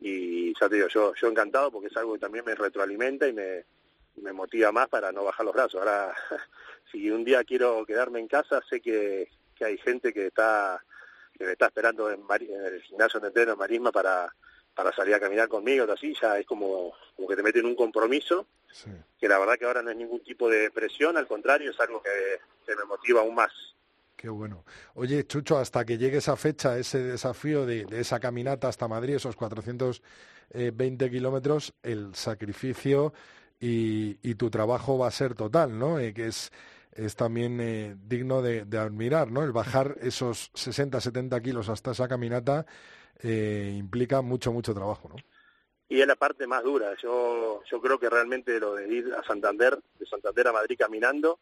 Y 0.00 0.52
ya 0.58 0.68
te 0.68 0.76
digo, 0.76 0.88
yo, 0.88 1.14
yo 1.14 1.28
encantado 1.28 1.70
porque 1.70 1.88
es 1.88 1.96
algo 1.96 2.14
que 2.14 2.18
también 2.18 2.44
me 2.44 2.54
retroalimenta 2.54 3.28
y 3.28 3.32
me, 3.32 3.64
me 4.16 4.32
motiva 4.32 4.72
más 4.72 4.88
para 4.88 5.12
no 5.12 5.24
bajar 5.24 5.46
los 5.46 5.54
brazos. 5.54 5.80
Ahora, 5.80 6.14
si 6.92 7.10
un 7.10 7.24
día 7.24 7.44
quiero 7.44 7.84
quedarme 7.86 8.20
en 8.20 8.28
casa, 8.28 8.60
sé 8.68 8.80
que, 8.80 9.30
que 9.54 9.64
hay 9.64 9.78
gente 9.78 10.12
que 10.12 10.26
está 10.26 10.82
que 11.36 11.46
me 11.46 11.52
está 11.52 11.66
esperando 11.66 12.10
en, 12.10 12.20
en 12.40 12.64
el 12.66 12.82
gimnasio 12.82 13.18
de 13.18 13.28
entreno 13.28 13.52
en 13.52 13.58
Marisma 13.58 13.90
para, 13.90 14.30
para 14.74 14.94
salir 14.94 15.14
a 15.14 15.20
caminar 15.20 15.48
conmigo, 15.48 15.90
así, 15.92 16.14
ya 16.20 16.38
es 16.38 16.46
como, 16.46 16.92
como 17.16 17.28
que 17.28 17.36
te 17.36 17.42
meten 17.42 17.66
un 17.66 17.74
compromiso, 17.74 18.46
que 19.18 19.28
la 19.28 19.38
verdad 19.38 19.54
que 19.58 19.64
ahora 19.64 19.82
no 19.82 19.90
es 19.90 19.96
ningún 19.96 20.22
tipo 20.22 20.48
de 20.48 20.70
presión, 20.70 21.16
al 21.16 21.26
contrario, 21.26 21.70
es 21.70 21.80
algo 21.80 22.02
que, 22.02 22.74
me 22.74 22.84
motiva 22.84 23.20
aún 23.20 23.34
más. 23.34 23.50
Qué 24.16 24.28
bueno. 24.28 24.64
Oye, 24.94 25.26
Chucho, 25.26 25.58
hasta 25.58 25.84
que 25.84 25.98
llegue 25.98 26.18
esa 26.18 26.36
fecha, 26.36 26.78
ese 26.78 27.02
desafío 27.02 27.66
de, 27.66 27.86
esa 27.90 28.20
caminata 28.20 28.68
hasta 28.68 28.86
Madrid, 28.86 29.14
esos 29.14 29.34
420 29.34 31.10
kilómetros, 31.10 31.74
el 31.82 32.14
sacrificio 32.14 33.12
y, 33.60 34.34
tu 34.34 34.50
trabajo 34.50 34.98
va 34.98 35.08
a 35.08 35.10
ser 35.10 35.34
total, 35.34 35.78
¿no? 35.78 35.98
Eh, 35.98 36.14
que 36.14 36.28
es, 36.28 36.50
es 36.92 37.14
también 37.14 37.60
eh, 37.60 37.94
digno 38.06 38.40
de, 38.40 38.64
de, 38.64 38.78
admirar, 38.78 39.30
¿no? 39.30 39.42
El 39.42 39.52
bajar 39.52 39.96
esos 40.00 40.50
60, 40.54 41.00
70 41.00 41.40
kilos 41.42 41.68
hasta 41.68 41.90
esa 41.90 42.08
caminata 42.08 42.64
eh, 43.22 43.74
implica 43.76 44.22
mucho, 44.22 44.52
mucho 44.52 44.72
trabajo, 44.72 45.10
¿no? 45.10 45.16
Y 45.88 46.00
es 46.00 46.06
la 46.06 46.16
parte 46.16 46.46
más 46.46 46.62
dura. 46.62 46.94
Yo, 47.02 47.62
yo 47.70 47.80
creo 47.80 47.98
que 47.98 48.08
realmente 48.08 48.58
lo 48.60 48.76
de 48.76 48.88
ir 48.88 49.12
a 49.12 49.24
Santander, 49.24 49.78
de 49.98 50.06
Santander 50.06 50.48
a 50.48 50.52
Madrid 50.52 50.76
caminando, 50.78 51.38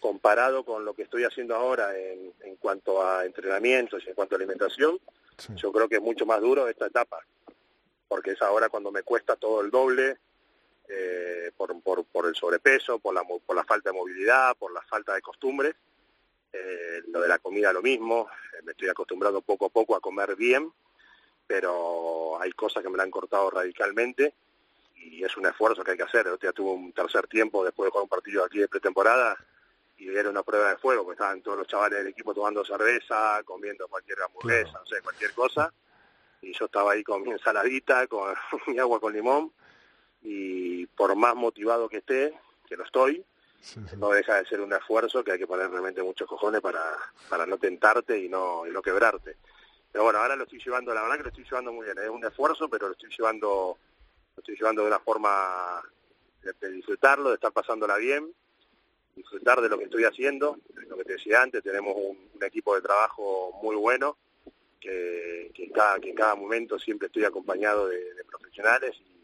comparado 0.00 0.64
con 0.64 0.84
lo 0.84 0.92
que 0.92 1.02
estoy 1.02 1.24
haciendo 1.24 1.54
ahora 1.54 1.96
en, 1.96 2.32
en 2.42 2.56
cuanto 2.56 3.02
a 3.02 3.24
entrenamientos 3.24 4.02
y 4.04 4.08
en 4.08 4.14
cuanto 4.14 4.34
a 4.34 4.38
alimentación, 4.38 4.98
yo 5.54 5.72
creo 5.72 5.88
que 5.88 5.96
es 5.96 6.02
mucho 6.02 6.26
más 6.26 6.40
duro 6.40 6.68
esta 6.68 6.86
etapa, 6.86 7.24
porque 8.08 8.32
es 8.32 8.42
ahora 8.42 8.68
cuando 8.68 8.90
me 8.90 9.02
cuesta 9.02 9.36
todo 9.36 9.60
el 9.60 9.70
doble, 9.70 10.18
eh, 10.88 11.50
por, 11.56 11.80
por, 11.82 12.04
por, 12.04 12.26
el 12.26 12.34
sobrepeso, 12.34 12.98
por 12.98 13.14
la, 13.14 13.22
por 13.24 13.56
la 13.56 13.64
falta 13.64 13.90
de 13.90 13.96
movilidad, 13.96 14.56
por 14.56 14.72
la 14.72 14.82
falta 14.82 15.14
de 15.14 15.22
costumbres. 15.22 15.74
Eh, 16.52 17.02
lo 17.08 17.20
de 17.20 17.28
la 17.28 17.38
comida 17.38 17.72
lo 17.72 17.82
mismo, 17.82 18.28
me 18.62 18.72
estoy 18.72 18.88
acostumbrando 18.88 19.42
poco 19.42 19.66
a 19.66 19.68
poco 19.68 19.94
a 19.94 20.00
comer 20.00 20.36
bien, 20.36 20.72
pero 21.46 22.40
hay 22.40 22.52
cosas 22.52 22.82
que 22.82 22.88
me 22.88 22.96
la 22.96 23.02
han 23.02 23.10
cortado 23.10 23.50
radicalmente 23.50 24.34
y 24.94 25.22
es 25.22 25.36
un 25.36 25.46
esfuerzo 25.46 25.84
que 25.84 25.92
hay 25.92 25.96
que 25.96 26.04
hacer. 26.04 26.26
El 26.26 26.38
día 26.38 26.52
tuve 26.52 26.70
un 26.70 26.92
tercer 26.92 27.26
tiempo 27.26 27.64
después 27.64 27.86
de 27.86 27.90
jugar 27.90 28.04
un 28.04 28.08
partido 28.08 28.44
aquí 28.44 28.58
de 28.58 28.68
pretemporada 28.68 29.36
y 29.98 30.08
era 30.08 30.28
una 30.28 30.42
prueba 30.42 30.70
de 30.70 30.76
fuego, 30.76 31.04
porque 31.04 31.14
estaban 31.14 31.42
todos 31.42 31.58
los 31.58 31.66
chavales 31.66 31.98
del 31.98 32.08
equipo 32.08 32.34
tomando 32.34 32.64
cerveza, 32.64 33.42
comiendo 33.44 33.88
cualquier 33.88 34.22
hamburguesa, 34.22 34.72
no 34.72 34.86
sé, 34.86 35.00
cualquier 35.02 35.32
cosa. 35.32 35.72
Y 36.42 36.52
yo 36.52 36.66
estaba 36.66 36.92
ahí 36.92 37.02
con 37.02 37.22
mi 37.22 37.30
ensaladita, 37.30 38.06
con 38.06 38.34
mi 38.66 38.78
agua 38.78 39.00
con 39.00 39.12
limón, 39.12 39.52
y 40.28 40.86
por 40.86 41.14
más 41.14 41.36
motivado 41.36 41.88
que 41.88 41.98
esté, 41.98 42.34
que 42.68 42.76
lo 42.76 42.84
estoy, 42.84 43.24
no 43.96 44.10
deja 44.10 44.34
de 44.34 44.46
ser 44.46 44.60
un 44.60 44.72
esfuerzo 44.72 45.22
que 45.22 45.32
hay 45.32 45.38
que 45.38 45.46
poner 45.46 45.70
realmente 45.70 46.02
muchos 46.02 46.28
cojones 46.28 46.60
para, 46.60 46.82
para 47.28 47.46
no 47.46 47.58
tentarte 47.58 48.18
y 48.18 48.28
no, 48.28 48.66
y 48.66 48.70
no 48.70 48.82
quebrarte. 48.82 49.36
Pero 49.92 50.02
bueno, 50.02 50.18
ahora 50.18 50.34
lo 50.34 50.42
estoy 50.42 50.58
llevando, 50.58 50.92
la 50.92 51.02
verdad 51.02 51.16
que 51.18 51.22
lo 51.22 51.28
estoy 51.28 51.44
llevando 51.44 51.72
muy 51.72 51.84
bien. 51.84 51.96
Es 51.98 52.08
un 52.08 52.24
esfuerzo, 52.24 52.68
pero 52.68 52.88
lo 52.88 52.92
estoy 52.94 53.08
llevando, 53.16 53.78
lo 54.34 54.40
estoy 54.40 54.56
llevando 54.56 54.82
de 54.82 54.88
una 54.88 54.98
forma 54.98 55.80
de, 56.42 56.70
disfrutarlo, 56.70 57.28
de 57.28 57.36
estar 57.36 57.52
pasándola 57.52 57.96
bien, 57.96 58.32
disfrutar 59.14 59.60
de 59.60 59.68
lo 59.68 59.78
que 59.78 59.84
estoy 59.84 60.04
haciendo. 60.04 60.58
Lo 60.88 60.96
que 60.96 61.04
te 61.04 61.12
decía 61.12 61.40
antes, 61.40 61.62
tenemos 61.62 61.94
un, 61.96 62.18
equipo 62.42 62.74
de 62.74 62.82
trabajo 62.82 63.58
muy 63.62 63.76
bueno, 63.76 64.16
que, 64.80 65.52
que, 65.54 65.64
en 65.64 65.70
cada, 65.70 66.00
que 66.00 66.10
en 66.10 66.16
cada 66.16 66.34
momento 66.34 66.78
siempre 66.78 67.06
estoy 67.06 67.24
acompañado 67.24 67.88
de, 67.88 68.24
profesionales 68.28 68.96
y 68.96 69.15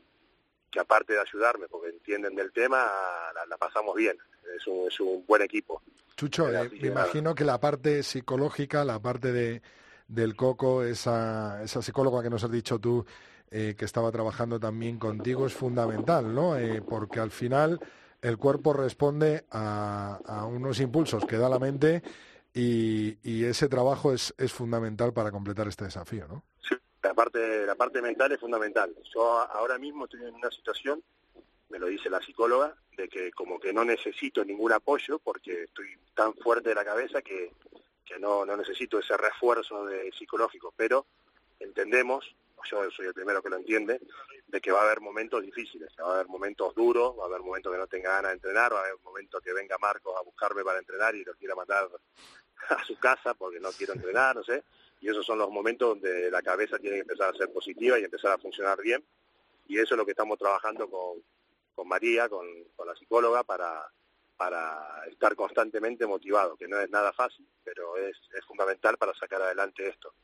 que 0.72 0.80
aparte 0.80 1.12
de 1.12 1.20
ayudarme, 1.20 1.68
porque 1.68 1.90
entienden 1.90 2.34
del 2.34 2.50
tema, 2.50 2.90
la, 3.48 3.56
pasamos 3.56 3.94
bien. 3.94 4.16
Es 4.56 4.66
un, 4.66 4.88
es 4.88 4.98
un 4.98 5.24
buen 5.26 5.42
equipo. 5.42 5.82
Chucho, 6.16 6.50
eh, 6.50 6.68
me 6.80 6.88
imagino 6.88 7.34
que 7.34 7.44
la 7.44 7.60
parte 7.60 8.02
psicológica, 8.02 8.84
la 8.84 8.98
parte 8.98 9.32
de 9.32 9.62
del 10.08 10.36
Coco, 10.36 10.82
esa, 10.82 11.62
esa 11.62 11.80
psicóloga 11.80 12.22
que 12.22 12.28
nos 12.28 12.44
has 12.44 12.50
dicho 12.50 12.78
tú, 12.78 13.06
eh, 13.50 13.74
que 13.78 13.84
estaba 13.86 14.10
trabajando 14.10 14.60
también 14.60 14.98
contigo, 14.98 15.46
es 15.46 15.54
fundamental, 15.54 16.34
¿no? 16.34 16.58
Eh, 16.58 16.82
porque 16.82 17.18
al 17.20 17.30
final 17.30 17.80
el 18.20 18.36
cuerpo 18.36 18.74
responde 18.74 19.44
a, 19.50 20.46
unos 20.50 20.80
impulsos 20.80 21.24
que 21.24 21.38
da 21.38 21.48
la 21.48 21.58
mente 21.58 22.02
y, 22.52 23.16
y 23.22 23.44
ese 23.44 23.68
trabajo 23.68 24.12
es, 24.12 24.34
es, 24.36 24.52
fundamental 24.52 25.14
para 25.14 25.30
completar 25.30 25.66
este 25.66 25.84
desafío, 25.84 26.28
¿no? 26.28 26.44
La 27.02 27.14
parte, 27.14 27.66
la 27.66 27.74
parte 27.74 28.00
mental 28.00 28.32
es 28.32 28.40
fundamental. 28.40 28.94
Yo 29.14 29.38
ahora 29.40 29.78
mismo 29.78 30.04
estoy 30.04 30.24
en 30.24 30.34
una 30.34 30.50
situación, 30.50 31.02
me 31.68 31.78
lo 31.78 31.86
dice 31.86 32.08
la 32.08 32.20
psicóloga, 32.20 32.76
de 32.96 33.08
que 33.08 33.32
como 33.32 33.58
que 33.58 33.72
no 33.72 33.84
necesito 33.84 34.44
ningún 34.44 34.72
apoyo 34.72 35.18
porque 35.18 35.64
estoy 35.64 35.88
tan 36.14 36.34
fuerte 36.34 36.68
de 36.68 36.74
la 36.74 36.84
cabeza 36.84 37.22
que 37.22 37.50
que 38.04 38.18
no, 38.18 38.44
no 38.44 38.56
necesito 38.56 38.98
ese 38.98 39.16
refuerzo 39.16 39.86
de 39.86 40.12
psicológico, 40.12 40.72
pero 40.76 41.06
entendemos, 41.58 42.24
yo 42.70 42.90
soy 42.90 43.06
el 43.06 43.14
primero 43.14 43.42
que 43.42 43.50
lo 43.50 43.56
entiende, 43.56 44.00
de 44.46 44.60
que 44.60 44.70
va 44.70 44.80
a 44.80 44.84
haber 44.84 45.00
momentos 45.00 45.42
difíciles, 45.42 45.90
va 46.00 46.10
a 46.10 46.14
haber 46.16 46.28
momentos 46.28 46.74
duros, 46.74 47.18
va 47.18 47.24
a 47.24 47.26
haber 47.26 47.40
momentos 47.40 47.72
que 47.72 47.78
no 47.78 47.86
tenga 47.86 48.10
ganas 48.10 48.32
de 48.32 48.34
entrenar, 48.34 48.72
va 48.72 48.80
a 48.80 48.84
haber 48.84 48.98
momentos 49.02 49.40
que 49.40 49.52
venga 49.52 49.78
Marcos 49.78 50.14
a 50.16 50.22
buscarme 50.22 50.62
para 50.62 50.78
entrenar 50.78 51.14
y 51.14 51.24
lo 51.24 51.34
quiera 51.34 51.54
mandar 51.54 51.88
a 52.68 52.84
su 52.84 52.98
casa 52.98 53.34
porque 53.34 53.60
no 53.60 53.70
quiero 53.72 53.94
entrenar, 53.94 54.36
no 54.36 54.44
sé, 54.44 54.62
y 55.02 55.10
esos 55.10 55.26
son 55.26 55.38
los 55.38 55.50
momentos 55.50 55.88
donde 55.88 56.30
la 56.30 56.40
cabeza 56.40 56.78
tiene 56.78 56.96
que 56.96 57.02
empezar 57.02 57.34
a 57.34 57.36
ser 57.36 57.52
positiva 57.52 57.98
y 57.98 58.04
empezar 58.04 58.32
a 58.32 58.38
funcionar 58.38 58.80
bien, 58.80 59.04
y 59.66 59.78
eso 59.78 59.94
es 59.94 59.98
lo 59.98 60.06
que 60.06 60.12
estamos 60.12 60.38
trabajando 60.38 60.88
con, 60.88 61.22
con 61.74 61.88
María, 61.88 62.28
con, 62.28 62.46
con 62.76 62.86
la 62.86 62.94
psicóloga, 62.94 63.42
para, 63.42 63.84
para 64.36 65.04
estar 65.10 65.34
constantemente 65.34 66.06
motivado, 66.06 66.56
que 66.56 66.68
no 66.68 66.80
es 66.80 66.88
nada 66.88 67.12
fácil, 67.12 67.46
pero 67.64 67.96
es, 67.96 68.16
es 68.38 68.44
fundamental 68.46 68.96
para 68.96 69.12
sacar 69.14 69.42
adelante 69.42 69.88
esto. 69.88 70.14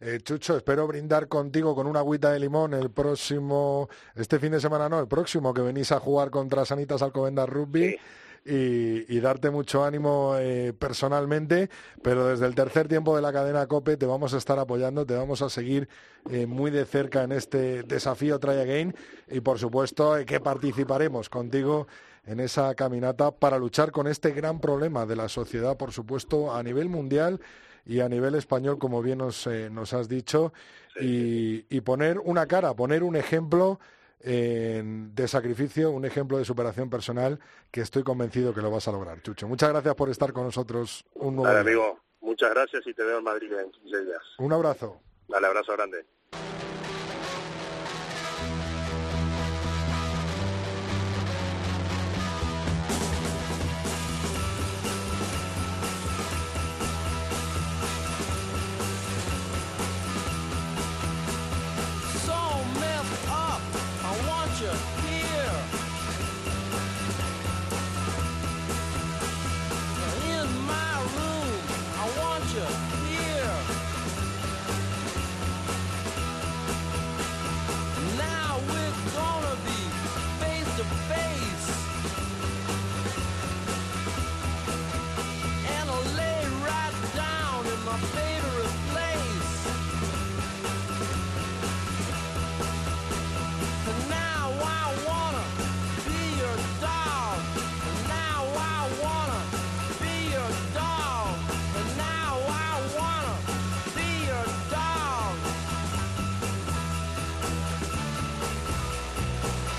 Eh, 0.00 0.20
Chucho, 0.22 0.56
espero 0.56 0.86
brindar 0.86 1.26
contigo 1.26 1.74
con 1.74 1.86
una 1.86 2.00
agüita 2.00 2.32
de 2.32 2.40
limón 2.40 2.74
el 2.74 2.90
próximo, 2.90 3.88
este 4.14 4.38
fin 4.38 4.52
de 4.52 4.60
semana 4.60 4.88
no, 4.88 5.00
el 5.00 5.08
próximo 5.08 5.54
que 5.54 5.62
venís 5.62 5.90
a 5.92 6.00
jugar 6.00 6.30
contra 6.30 6.64
Sanitas 6.64 7.02
Alcobendas 7.02 7.48
Rugby. 7.48 7.98
Y, 8.46 9.20
darte 9.20 9.48
mucho 9.48 9.84
ánimo 9.84 10.34
eh, 10.36 10.74
personalmente, 10.78 11.70
pero 12.02 12.26
desde 12.26 12.44
el 12.44 12.54
tercer 12.54 12.88
tiempo 12.88 13.16
de 13.16 13.22
la 13.22 13.32
cadena 13.32 13.66
COPE 13.66 13.96
te 13.96 14.04
vamos 14.04 14.34
a 14.34 14.36
estar 14.36 14.58
apoyando, 14.58 15.06
te 15.06 15.14
vamos 15.14 15.40
a 15.40 15.48
seguir 15.48 15.88
eh, 16.30 16.44
muy 16.44 16.70
de 16.70 16.84
cerca 16.84 17.22
en 17.22 17.32
este 17.32 17.84
desafío 17.84 18.38
Try 18.38 18.58
Again 18.58 18.94
y 19.30 19.40
por 19.40 19.58
supuesto 19.58 20.14
que 20.26 20.40
participaremos 20.40 21.30
contigo 21.30 21.86
en 22.26 22.40
esa 22.40 22.74
caminata 22.74 23.30
para 23.30 23.58
luchar 23.58 23.92
con 23.92 24.06
este 24.06 24.32
gran 24.32 24.60
problema 24.60 25.06
de 25.06 25.16
la 25.16 25.28
sociedad, 25.28 25.76
por 25.76 25.92
supuesto, 25.92 26.54
a 26.54 26.62
nivel 26.62 26.88
mundial 26.88 27.40
y 27.86 28.00
a 28.00 28.08
nivel 28.08 28.34
español, 28.34 28.78
como 28.78 29.02
bien 29.02 29.18
nos, 29.18 29.46
eh, 29.46 29.68
nos 29.70 29.92
has 29.92 30.08
dicho, 30.08 30.52
y, 31.00 31.66
y, 31.74 31.80
poner 31.80 32.18
una 32.18 32.46
cara, 32.46 32.74
poner 32.74 33.02
un 33.02 33.16
ejemplo 33.16 33.80
de 34.20 35.28
sacrificio, 35.28 35.90
un 35.90 36.04
ejemplo 36.04 36.38
de 36.38 36.44
superación 36.44 36.88
personal 36.88 37.38
que 37.70 37.82
estoy 37.82 38.02
convencido 38.02 38.54
que 38.54 38.62
lo 38.62 38.70
vas 38.70 38.88
a 38.88 38.92
lograr. 38.92 39.20
Chucho, 39.22 39.46
muchas 39.48 39.68
gracias 39.70 39.94
por 39.94 40.08
estar 40.10 40.32
con 40.32 40.44
nosotros 40.44 41.04
un 41.14 41.36
nuevo 41.36 41.56
amigo, 41.56 42.00
muchas 42.20 42.50
gracias 42.50 42.86
y 42.86 42.94
te 42.94 43.02
veo 43.02 43.18
en 43.18 43.24
Madrid 43.24 43.52
en 43.52 43.70
15 43.70 44.04
días. 44.04 44.22
Un 44.38 44.52
abrazo. 44.52 45.00
Dale, 45.28 45.46
abrazo 45.46 45.72
grande. 45.72 46.06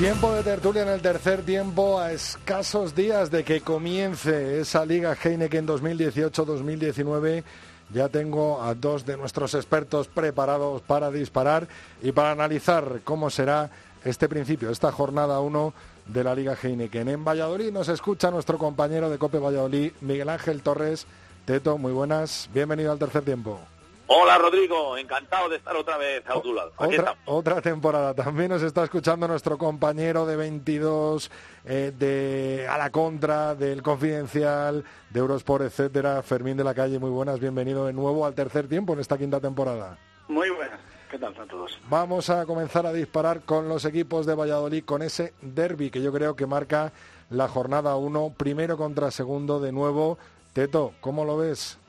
Tiempo 0.06 0.36
de 0.36 0.44
tertulia 0.44 0.84
en 0.84 0.90
el 0.90 1.02
tercer 1.02 1.42
tiempo 1.42 2.00
a 2.00 2.12
escasos 2.12 2.94
días 2.94 3.32
de 3.32 3.44
que 3.44 3.62
comience 3.62 4.60
esa 4.60 4.86
Liga 4.86 5.18
Heineken 5.20 5.68
2018-2019. 5.68 7.44
Ya 7.92 8.08
tengo 8.10 8.62
a 8.62 8.76
dos 8.76 9.04
de 9.04 9.18
nuestros 9.18 9.56
expertos 9.56 10.08
preparados 10.08 10.84
para 10.84 11.10
disparar 11.10 11.68
y 12.04 12.12
para 12.12 12.30
analizar 12.30 13.02
cómo 13.04 13.32
será 13.32 13.72
este 14.04 14.30
principio, 14.30 14.70
esta 14.70 14.92
jornada 14.92 15.40
1 15.40 15.74
de 16.06 16.24
la 16.24 16.36
Liga 16.36 16.56
Heineken. 16.62 17.10
En 17.10 17.26
Valladolid 17.26 17.72
nos 17.72 17.90
escucha 17.90 18.30
nuestro 18.30 18.60
compañero 18.60 19.10
de 19.10 19.18
Cope 19.18 19.40
Valladolid, 19.40 19.92
Miguel 20.02 20.30
Ángel 20.30 20.62
Torres. 20.62 21.08
Teto, 21.46 21.80
muy 21.80 21.94
buenas, 21.94 22.48
bienvenido 22.54 22.92
al 22.92 23.00
tercer 23.00 23.24
tiempo. 23.24 23.60
Hola 24.08 24.38
Rodrigo, 24.38 24.98
encantado 24.98 25.50
de 25.50 25.56
estar 25.56 25.76
otra 25.76 25.98
vez 25.98 26.24
a 26.28 26.40
tu 26.40 26.54
lado. 26.54 26.72
Otra, 26.78 27.16
otra, 27.26 27.62
temporada. 27.62 28.14
También 28.14 28.50
nos 28.50 28.62
está 28.62 28.84
escuchando 28.84 29.28
nuestro 29.28 29.58
compañero 29.58 30.28
de 30.28 30.36
22, 30.36 31.32
eh, 31.66 31.92
de 31.98 32.68
A 32.70 32.78
la 32.78 32.92
Contra, 32.92 33.56
del 33.56 33.82
Confidencial, 33.82 34.84
de 35.10 35.20
Eurosport, 35.20 35.66
etcétera, 35.66 36.22
Fermín 36.22 36.56
de 36.56 36.64
la 36.64 36.76
Calle. 36.76 37.00
Muy 37.00 37.10
buenas, 37.10 37.40
bienvenido 37.40 37.88
de 37.88 37.94
nuevo 37.94 38.28
al 38.28 38.36
tercer 38.36 38.68
tiempo 38.68 38.94
en 38.94 39.00
esta 39.00 39.18
quinta 39.18 39.40
temporada. 39.40 39.98
Muy 40.28 40.52
buenas. 40.52 40.80
¿Qué 41.10 41.18
tal 41.18 41.36
a 41.40 41.46
todos? 41.48 41.80
Vamos 41.90 42.30
a 42.30 42.46
comenzar 42.46 42.86
a 42.86 42.94
disparar 42.94 43.42
con 43.42 43.68
los 43.68 43.86
equipos 43.86 44.28
de 44.28 44.36
Valladolid, 44.36 44.86
con 44.86 45.02
ese 45.02 45.34
derby 45.42 45.90
que 45.90 46.04
yo 46.04 46.14
creo 46.14 46.36
que 46.36 46.46
marca 46.46 46.94
la 47.32 47.48
jornada 47.48 47.96
1, 47.96 48.36
primero 48.38 48.78
contra 48.78 49.10
segundo 49.10 49.60
de 49.60 49.72
nuevo. 49.72 50.20
Teto, 50.54 50.94
¿cómo 51.02 51.26
lo 51.26 51.38
ves? 51.38 51.80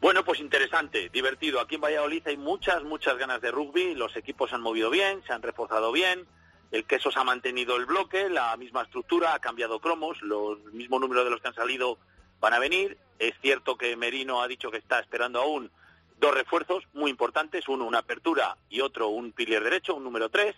Bueno, 0.00 0.24
pues 0.24 0.40
interesante, 0.40 1.10
divertido. 1.10 1.60
Aquí 1.60 1.74
en 1.74 1.82
Valladolid 1.82 2.26
hay 2.26 2.38
muchas, 2.38 2.82
muchas 2.84 3.18
ganas 3.18 3.42
de 3.42 3.50
rugby. 3.50 3.94
Los 3.94 4.16
equipos 4.16 4.48
se 4.48 4.56
han 4.56 4.62
movido 4.62 4.88
bien, 4.88 5.22
se 5.26 5.34
han 5.34 5.42
reforzado 5.42 5.92
bien. 5.92 6.26
El 6.70 6.86
queso 6.86 7.10
se 7.10 7.18
ha 7.18 7.24
mantenido 7.24 7.76
el 7.76 7.84
bloque, 7.84 8.30
la 8.30 8.56
misma 8.56 8.82
estructura, 8.82 9.34
ha 9.34 9.40
cambiado 9.40 9.78
cromos, 9.78 10.22
los 10.22 10.64
mismos 10.72 11.02
números 11.02 11.24
de 11.24 11.30
los 11.30 11.42
que 11.42 11.48
han 11.48 11.54
salido 11.54 11.98
van 12.40 12.54
a 12.54 12.58
venir. 12.58 12.96
Es 13.18 13.34
cierto 13.42 13.76
que 13.76 13.94
Merino 13.94 14.40
ha 14.40 14.48
dicho 14.48 14.70
que 14.70 14.78
está 14.78 15.00
esperando 15.00 15.42
aún 15.42 15.70
dos 16.18 16.32
refuerzos 16.32 16.84
muy 16.94 17.10
importantes, 17.10 17.68
uno 17.68 17.84
una 17.84 17.98
apertura 17.98 18.56
y 18.70 18.80
otro 18.80 19.08
un 19.08 19.32
pilier 19.32 19.62
derecho, 19.62 19.94
un 19.94 20.04
número 20.04 20.30
tres. 20.30 20.56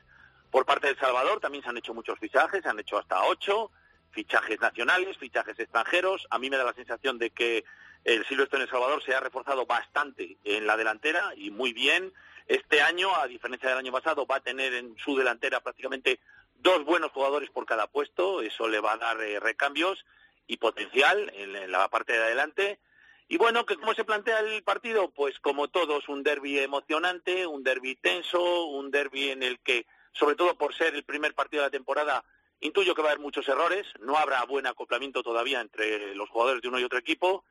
Por 0.52 0.66
parte 0.66 0.86
de 0.86 1.00
Salvador 1.00 1.40
también 1.40 1.64
se 1.64 1.70
han 1.70 1.78
hecho 1.78 1.94
muchos 1.94 2.16
fichajes, 2.20 2.62
se 2.62 2.68
han 2.68 2.78
hecho 2.78 2.96
hasta 2.96 3.24
ocho 3.24 3.72
fichajes 4.12 4.60
nacionales, 4.60 5.18
fichajes 5.18 5.58
extranjeros. 5.58 6.28
A 6.30 6.38
mí 6.38 6.48
me 6.48 6.58
da 6.58 6.64
la 6.64 6.74
sensación 6.74 7.18
de 7.18 7.30
que 7.30 7.64
el 8.04 8.26
Silvestre 8.26 8.56
en 8.56 8.62
El 8.62 8.70
Salvador 8.70 9.02
se 9.02 9.14
ha 9.14 9.20
reforzado 9.20 9.66
bastante 9.66 10.36
en 10.44 10.66
la 10.66 10.76
delantera 10.76 11.32
y 11.36 11.50
muy 11.50 11.72
bien. 11.72 12.12
Este 12.48 12.82
año, 12.82 13.14
a 13.14 13.26
diferencia 13.26 13.68
del 13.68 13.78
año 13.78 13.92
pasado, 13.92 14.26
va 14.26 14.36
a 14.36 14.40
tener 14.40 14.74
en 14.74 14.96
su 14.98 15.16
delantera 15.16 15.60
prácticamente 15.60 16.18
dos 16.56 16.84
buenos 16.84 17.12
jugadores 17.12 17.50
por 17.50 17.66
cada 17.66 17.86
puesto. 17.86 18.42
Eso 18.42 18.68
le 18.68 18.80
va 18.80 18.94
a 18.94 18.98
dar 18.98 19.22
eh, 19.22 19.38
recambios 19.38 20.04
y 20.46 20.56
potencial 20.56 21.30
en, 21.34 21.70
la 21.70 21.88
parte 21.88 22.12
de 22.12 22.22
adelante. 22.22 22.80
Y 23.28 23.36
bueno, 23.38 23.64
¿cómo 23.64 23.94
se 23.94 24.04
plantea 24.04 24.40
el 24.40 24.62
partido? 24.62 25.10
Pues 25.10 25.38
como 25.38 25.68
todos, 25.68 26.08
un 26.08 26.22
derby 26.22 26.58
emocionante, 26.58 27.46
un 27.46 27.62
derby 27.62 27.94
tenso, 27.94 28.66
un 28.66 28.90
derby 28.90 29.30
en 29.30 29.42
el 29.42 29.60
que, 29.60 29.86
sobre 30.12 30.34
todo 30.34 30.56
por 30.56 30.74
ser 30.74 30.94
el 30.94 31.04
primer 31.04 31.34
partido 31.34 31.62
de 31.62 31.68
la 31.68 31.70
temporada, 31.70 32.24
intuyo 32.60 32.94
que 32.94 33.02
va 33.02 33.08
a 33.08 33.12
haber 33.12 33.22
muchos 33.22 33.48
errores. 33.48 33.86
No 34.00 34.18
habrá 34.18 34.44
buen 34.44 34.66
acoplamiento 34.66 35.22
todavía 35.22 35.60
entre 35.60 36.14
los 36.14 36.28
jugadores 36.28 36.60
de 36.60 36.68
uno 36.68 36.80
y 36.80 36.84
otro 36.84 36.98
equipo. 36.98 37.44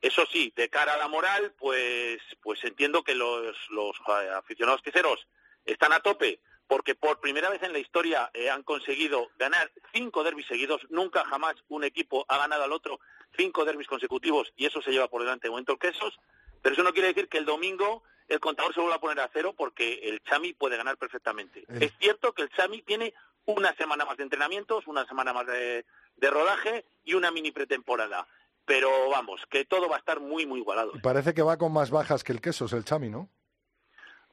Eso 0.00 0.26
sí, 0.30 0.52
de 0.54 0.68
cara 0.68 0.94
a 0.94 0.98
la 0.98 1.08
moral, 1.08 1.54
pues, 1.58 2.20
pues 2.42 2.62
entiendo 2.64 3.02
que 3.02 3.14
los, 3.14 3.56
los 3.70 3.96
eh, 3.96 4.30
aficionados 4.34 4.82
queseros 4.82 5.26
están 5.64 5.92
a 5.92 6.00
tope 6.00 6.40
porque 6.66 6.94
por 6.94 7.20
primera 7.20 7.50
vez 7.50 7.62
en 7.62 7.72
la 7.72 7.78
historia 7.78 8.30
eh, 8.32 8.50
han 8.50 8.62
conseguido 8.62 9.30
ganar 9.38 9.70
cinco 9.92 10.24
derbis 10.24 10.46
seguidos. 10.46 10.80
Nunca 10.90 11.24
jamás 11.24 11.54
un 11.68 11.84
equipo 11.84 12.24
ha 12.28 12.38
ganado 12.38 12.64
al 12.64 12.72
otro 12.72 13.00
cinco 13.36 13.64
derbis 13.64 13.88
consecutivos 13.88 14.52
y 14.56 14.66
eso 14.66 14.80
se 14.80 14.90
lleva 14.90 15.08
por 15.08 15.22
delante 15.22 15.48
momento 15.48 15.72
el 15.72 15.78
quesos. 15.78 16.18
Pero 16.62 16.74
eso 16.74 16.82
no 16.82 16.92
quiere 16.92 17.08
decir 17.08 17.28
que 17.28 17.38
el 17.38 17.44
domingo 17.44 18.02
el 18.26 18.40
contador 18.40 18.72
se 18.72 18.80
vuelva 18.80 18.96
a 18.96 19.00
poner 19.00 19.20
a 19.20 19.30
cero 19.32 19.54
porque 19.56 20.00
el 20.04 20.22
Chami 20.22 20.54
puede 20.54 20.78
ganar 20.78 20.96
perfectamente. 20.96 21.60
Eh. 21.60 21.78
Es 21.80 21.92
cierto 21.98 22.32
que 22.32 22.42
el 22.42 22.50
Chami 22.50 22.80
tiene 22.82 23.12
una 23.44 23.74
semana 23.74 24.06
más 24.06 24.16
de 24.16 24.22
entrenamientos, 24.22 24.86
una 24.86 25.06
semana 25.06 25.34
más 25.34 25.46
de 25.46 25.84
rodaje 26.30 26.86
y 27.04 27.12
una 27.12 27.30
mini 27.30 27.52
pretemporada 27.52 28.26
pero 28.64 29.10
vamos, 29.10 29.42
que 29.50 29.64
todo 29.64 29.88
va 29.88 29.96
a 29.96 29.98
estar 29.98 30.20
muy, 30.20 30.46
muy 30.46 30.60
igualado. 30.60 30.92
Parece 31.02 31.34
que 31.34 31.42
va 31.42 31.58
con 31.58 31.72
más 31.72 31.90
bajas 31.90 32.24
que 32.24 32.32
el 32.32 32.40
queso, 32.40 32.64
es 32.64 32.72
el 32.72 32.84
Chami, 32.84 33.10
¿no? 33.10 33.28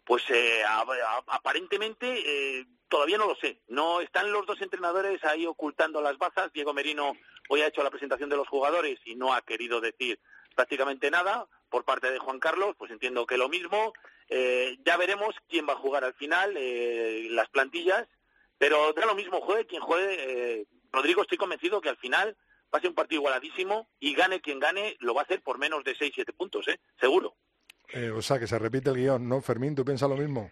Pues 0.06 0.24
eh, 0.30 0.64
aparentemente 1.28 2.60
eh, 2.60 2.66
todavía 2.90 3.18
no 3.18 3.28
lo 3.28 3.36
sé. 3.36 3.62
No 3.68 4.02
están 4.02 4.32
los 4.32 4.46
dos 4.46 4.62
entrenadores 4.62 5.24
ahí 5.24 5.46
ocultando 5.46 6.02
las 6.02 6.18
bazas. 6.18 6.52
Diego 6.54 6.74
Merino 6.74 7.14
hoy 7.50 7.62
ha 7.62 7.68
hecho 7.68 7.84
la 7.84 7.92
presentación 7.92 8.30
de 8.30 8.38
los 8.38 8.48
jugadores 8.48 9.00
y 9.06 9.16
no 9.16 9.34
ha 9.34 9.42
querido 9.42 9.80
decir 9.80 10.20
prácticamente 10.56 11.12
nada. 11.12 11.48
Por 11.70 11.86
parte 11.86 12.12
de 12.12 12.20
Juan 12.20 12.40
Carlos, 12.40 12.76
pues 12.78 12.92
entiendo 12.92 13.26
que 13.26 13.38
lo 13.38 13.48
mismo. 13.48 13.94
Eh, 14.28 14.78
ya 14.86 14.98
veremos 14.98 15.36
quién 15.48 15.68
va 15.68 15.74
a 15.74 15.78
jugar 15.78 16.04
al 16.04 16.14
final, 16.16 16.58
las 17.34 17.50
plantillas. 17.50 18.08
Pero 18.58 18.92
da 18.94 19.06
lo 19.06 19.16
mismo 19.16 19.40
juegue 19.40 19.66
quien 19.66 19.82
juegue. 19.82 20.68
Rodrigo, 20.92 21.22
estoy 21.22 21.38
convencido 21.38 21.80
que 21.80 21.90
al 21.90 21.98
final 21.98 22.36
va 22.74 22.78
a 22.78 22.82
ser 22.82 22.90
un 22.90 22.96
partido 22.96 23.22
igualadísimo 23.22 23.90
y 24.00 24.16
gane 24.16 24.42
quien 24.42 24.60
gane, 24.60 24.96
lo 25.00 25.14
va 25.14 25.22
a 25.22 25.24
hacer 25.26 25.42
por 25.42 25.58
menos 25.58 25.84
de 25.84 25.96
6-7 25.96 26.34
puntos, 26.36 26.68
¿eh? 26.68 26.80
Seguro. 27.00 27.36
Eh, 27.90 28.10
o 28.10 28.22
sea, 28.22 28.40
que 28.40 28.48
se 28.48 28.58
repite 28.58 28.90
el 28.90 28.96
guion, 28.96 29.28
¿no? 29.28 29.42
Fermín, 29.42 29.76
¿tú 29.76 29.84
piensas 29.84 30.10
lo 30.10 30.16
mismo? 30.16 30.50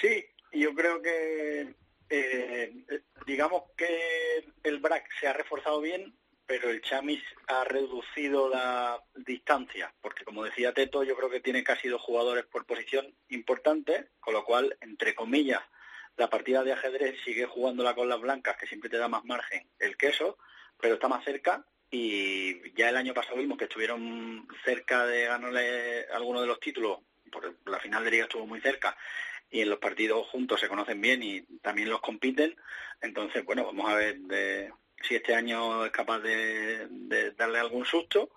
Sí, 0.00 0.24
yo 0.52 0.74
creo 0.74 1.02
que, 1.02 1.74
eh, 2.08 2.84
digamos 3.26 3.64
que 3.76 4.44
el 4.62 4.78
BRAC 4.78 5.08
se 5.18 5.26
ha 5.26 5.32
reforzado 5.32 5.80
bien, 5.80 6.14
pero 6.46 6.70
el 6.70 6.80
Chamis 6.80 7.22
ha 7.48 7.64
reducido 7.64 8.48
la 8.48 9.02
distancia, 9.16 9.92
porque 10.00 10.24
como 10.24 10.44
decía 10.44 10.72
Teto, 10.72 11.02
yo 11.02 11.16
creo 11.16 11.28
que 11.28 11.40
tiene 11.40 11.62
casi 11.62 11.88
dos 11.88 12.00
jugadores 12.00 12.46
por 12.46 12.64
posición 12.64 13.14
importantes, 13.28 14.06
con 14.20 14.32
lo 14.34 14.44
cual, 14.44 14.76
entre 14.80 15.14
comillas, 15.14 15.60
la 16.16 16.30
partida 16.30 16.64
de 16.64 16.72
ajedrez 16.72 17.16
sigue 17.24 17.44
jugándola 17.44 17.94
con 17.94 18.08
las 18.08 18.20
blancas, 18.20 18.56
que 18.56 18.66
siempre 18.66 18.88
te 18.88 18.96
da 18.96 19.08
más 19.08 19.24
margen 19.24 19.68
el 19.78 19.96
queso, 19.96 20.38
pero 20.80 20.94
está 20.94 21.08
más 21.08 21.24
cerca 21.24 21.64
y 21.90 22.72
ya 22.74 22.90
el 22.90 22.96
año 22.96 23.14
pasado 23.14 23.36
vimos 23.36 23.56
que 23.56 23.64
estuvieron 23.64 24.46
cerca 24.64 25.06
de 25.06 25.24
ganarle 25.24 26.06
alguno 26.12 26.40
de 26.40 26.46
los 26.46 26.60
títulos, 26.60 26.98
porque 27.32 27.52
la 27.66 27.80
final 27.80 28.04
de 28.04 28.10
liga 28.10 28.24
estuvo 28.24 28.46
muy 28.46 28.60
cerca 28.60 28.96
y 29.50 29.62
en 29.62 29.70
los 29.70 29.78
partidos 29.78 30.26
juntos 30.28 30.60
se 30.60 30.68
conocen 30.68 31.00
bien 31.00 31.22
y 31.22 31.40
también 31.62 31.88
los 31.88 32.00
compiten, 32.00 32.54
entonces 33.00 33.44
bueno, 33.44 33.64
vamos 33.64 33.90
a 33.90 33.94
ver 33.94 34.18
si 35.02 35.14
este 35.14 35.34
año 35.34 35.86
es 35.86 35.92
capaz 35.92 36.20
de, 36.20 36.86
darle 37.36 37.58
algún 37.58 37.84
susto 37.86 38.30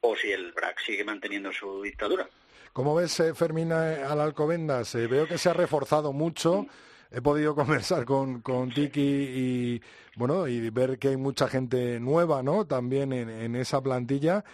o 0.00 0.14
si 0.16 0.30
el 0.30 0.52
BRAC 0.52 0.80
sigue 0.80 1.04
manteniendo 1.04 1.52
su 1.52 1.82
dictadura. 1.82 2.28
¿Cómo 2.72 2.94
ves, 2.94 3.20
eh, 3.20 3.34
Fermina, 3.34 4.08
al 4.10 4.20
Alcobendas? 4.20 4.94
Eh, 4.94 5.06
veo 5.06 5.26
que 5.26 5.38
se 5.38 5.50
ha 5.50 5.52
reforzado 5.52 6.12
mucho 6.12 6.66
he 7.12 7.20
podido 7.20 7.54
conversar 7.54 8.04
con, 8.04 8.40
con 8.40 8.70
Tiki 8.70 9.00
y 9.00 9.82
bueno 10.16 10.48
y 10.48 10.70
ver 10.70 10.98
que 10.98 11.08
hay 11.08 11.16
mucha 11.16 11.48
gente 11.48 12.00
nueva, 12.00 12.42
¿no? 12.42 12.66
También 12.66 13.12
en, 13.12 13.56
esa 13.56 13.82
plantilla. 13.82 14.44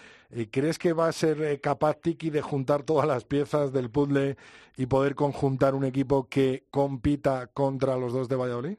¿Crees 0.51 0.79
que 0.79 0.93
va 0.93 1.09
a 1.09 1.13
ser 1.13 1.41
eh, 1.43 1.59
capaz 1.59 2.01
Tiki 2.01 2.29
de 2.29 2.43
juntar 2.43 2.83
todas 2.83 3.07
las 3.07 3.25
piezas 3.25 3.73
del 3.73 3.91
puzzle 3.91 4.37
y 4.77 4.87
poder 4.87 5.15
conjuntar 5.15 5.75
un 5.75 5.85
equipo 5.85 6.29
que 6.29 6.65
compita 6.71 7.47
contra 7.47 7.97
los 7.97 8.13
dos 8.13 8.29
de 8.29 8.37
Valladolid? 8.37 8.77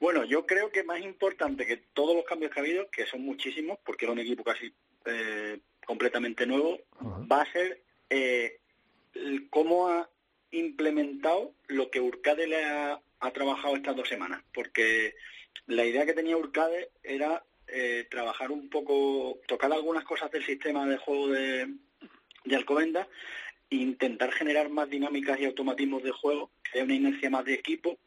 Bueno, 0.00 0.24
yo 0.24 0.46
creo 0.46 0.70
que 0.70 0.84
más 0.84 1.00
importante 1.00 1.66
que 1.66 1.76
todos 1.92 2.14
los 2.14 2.24
cambios 2.24 2.52
que 2.52 2.60
ha 2.60 2.62
habido, 2.62 2.88
que 2.90 3.04
son 3.06 3.22
muchísimos, 3.22 3.78
porque 3.84 4.06
es 4.06 4.10
un 4.12 4.20
equipo 4.20 4.44
casi 4.44 4.72
eh, 5.04 5.60
completamente 5.86 6.46
nuevo, 6.46 6.78
va 7.30 7.42
a 7.42 7.52
ser 7.52 7.82
eh, 8.08 8.60
cómo 9.50 9.88
ha 9.88 10.08
implementado 10.50 11.54
lo 11.66 11.90
que 11.90 12.00
Urcade 12.00 12.46
le 12.46 12.64
ha, 12.64 13.00
trabajado 13.34 13.76
estas 13.76 13.96
dos 13.96 14.08
semanas, 14.08 14.42
porque 14.54 15.14
la 15.66 15.84
idea 15.84 16.06
que 16.06 16.14
tenía 16.14 16.36
Urcade 16.36 16.90
era 17.02 17.44
eh, 17.66 18.06
trabajar 18.10 18.50
un 18.50 18.70
poco, 18.70 19.40
tocar 19.46 19.72
algunas 19.72 20.04
cosas 20.04 20.30
del 20.30 20.44
sistema 20.44 20.86
de 20.86 20.98
juego 20.98 21.28
de, 21.28 21.74
de 22.44 22.56
Alcobendas 22.56 23.08
e 23.70 23.76
intentar 23.76 24.32
generar 24.32 24.70
más 24.70 24.88
dinámicas 24.88 25.38
y 25.40 25.44
automatismos 25.44 26.02
de 26.02 26.12
juego, 26.12 26.50
que 26.62 26.78
haya 26.78 26.84
una 26.84 26.94
inercia 26.94 27.28
más 27.28 27.44
de 27.44 27.54
equipo 27.54 27.98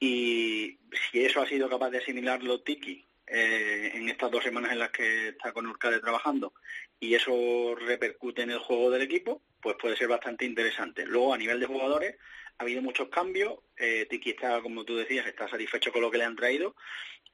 y 0.00 0.78
si 1.10 1.24
eso 1.24 1.42
ha 1.42 1.46
sido 1.46 1.68
capaz 1.68 1.90
de 1.90 1.98
asimilarlo 1.98 2.62
Tiki 2.62 3.04
eh, 3.26 3.92
en 3.94 4.08
estas 4.08 4.30
dos 4.30 4.42
semanas 4.42 4.72
en 4.72 4.78
las 4.78 4.90
que 4.90 5.28
está 5.28 5.52
con 5.52 5.66
Urcade 5.66 6.00
trabajando 6.00 6.54
y 6.98 7.14
eso 7.14 7.74
repercute 7.76 8.42
en 8.42 8.50
el 8.50 8.58
juego 8.58 8.90
del 8.90 9.02
equipo, 9.02 9.42
pues 9.60 9.76
puede 9.80 9.96
ser 9.96 10.08
bastante 10.08 10.44
interesante. 10.44 11.06
Luego, 11.06 11.34
a 11.34 11.38
nivel 11.38 11.60
de 11.60 11.66
jugadores, 11.66 12.16
ha 12.58 12.62
habido 12.62 12.82
muchos 12.82 13.08
cambios. 13.08 13.58
Eh, 13.76 14.06
Tiki 14.08 14.30
está, 14.30 14.60
como 14.60 14.84
tú 14.84 14.96
decías, 14.96 15.26
está 15.26 15.48
satisfecho 15.48 15.92
con 15.92 16.02
lo 16.02 16.10
que 16.10 16.18
le 16.18 16.24
han 16.24 16.36
traído. 16.36 16.74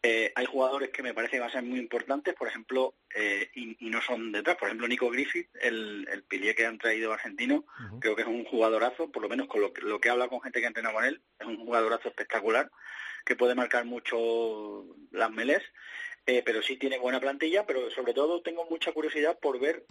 Eh, 0.02 0.32
hay 0.36 0.46
jugadores 0.46 0.90
que 0.90 1.02
me 1.02 1.14
parece 1.14 1.32
que 1.32 1.40
van 1.40 1.48
a 1.48 1.52
ser 1.52 1.62
muy 1.62 1.78
importantes, 1.78 2.34
por 2.34 2.46
ejemplo, 2.46 2.94
eh, 3.14 3.50
y, 3.54 3.76
no 3.88 4.00
son 4.02 4.30
detrás. 4.30 4.56
Por 4.56 4.68
ejemplo, 4.68 4.86
Nico 4.86 5.10
Griffith, 5.10 5.48
el, 5.60 6.06
el 6.12 6.22
pilier 6.22 6.54
que 6.54 6.66
han 6.66 6.78
traído 6.78 7.12
argentino, 7.12 7.64
creo 8.00 8.14
que 8.14 8.22
es 8.22 8.28
un 8.28 8.44
jugadorazo, 8.44 9.10
por 9.10 9.22
lo 9.22 9.28
menos 9.28 9.48
con 9.48 9.60
lo, 9.62 9.72
lo 9.82 10.00
que 10.00 10.10
habla 10.10 10.28
con 10.28 10.42
gente 10.42 10.60
que 10.60 10.66
entrena 10.66 10.92
con 10.92 11.04
él, 11.04 11.22
es 11.40 11.46
un 11.46 11.56
jugadorazo 11.56 12.08
espectacular. 12.08 12.70
que 13.24 13.34
puede 13.34 13.56
marcar 13.56 13.84
mucho 13.84 14.84
las 15.10 15.30
melés, 15.32 15.62
eh, 16.26 16.42
pero 16.44 16.60
sí 16.60 16.76
tiene 16.76 16.98
buena 16.98 17.20
plantilla, 17.20 17.64
pero 17.66 17.88
sobre 17.90 18.12
todo 18.12 18.42
tengo 18.42 18.64
mucha 18.68 18.92
curiosidad 18.92 19.38
por 19.38 19.60
ver 19.60 19.86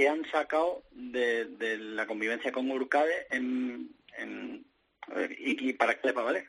qué 0.00 0.08
han 0.08 0.24
sacado 0.30 0.82
de, 0.92 1.76
la 1.78 2.06
convivencia 2.06 2.50
con 2.50 2.70
Urcade 2.70 3.26
en, 3.30 3.94
y, 5.38 5.74
para 5.74 6.00
qué 6.00 6.08
le 6.08 6.14
va 6.14 6.22
a 6.22 6.24
valer. 6.24 6.48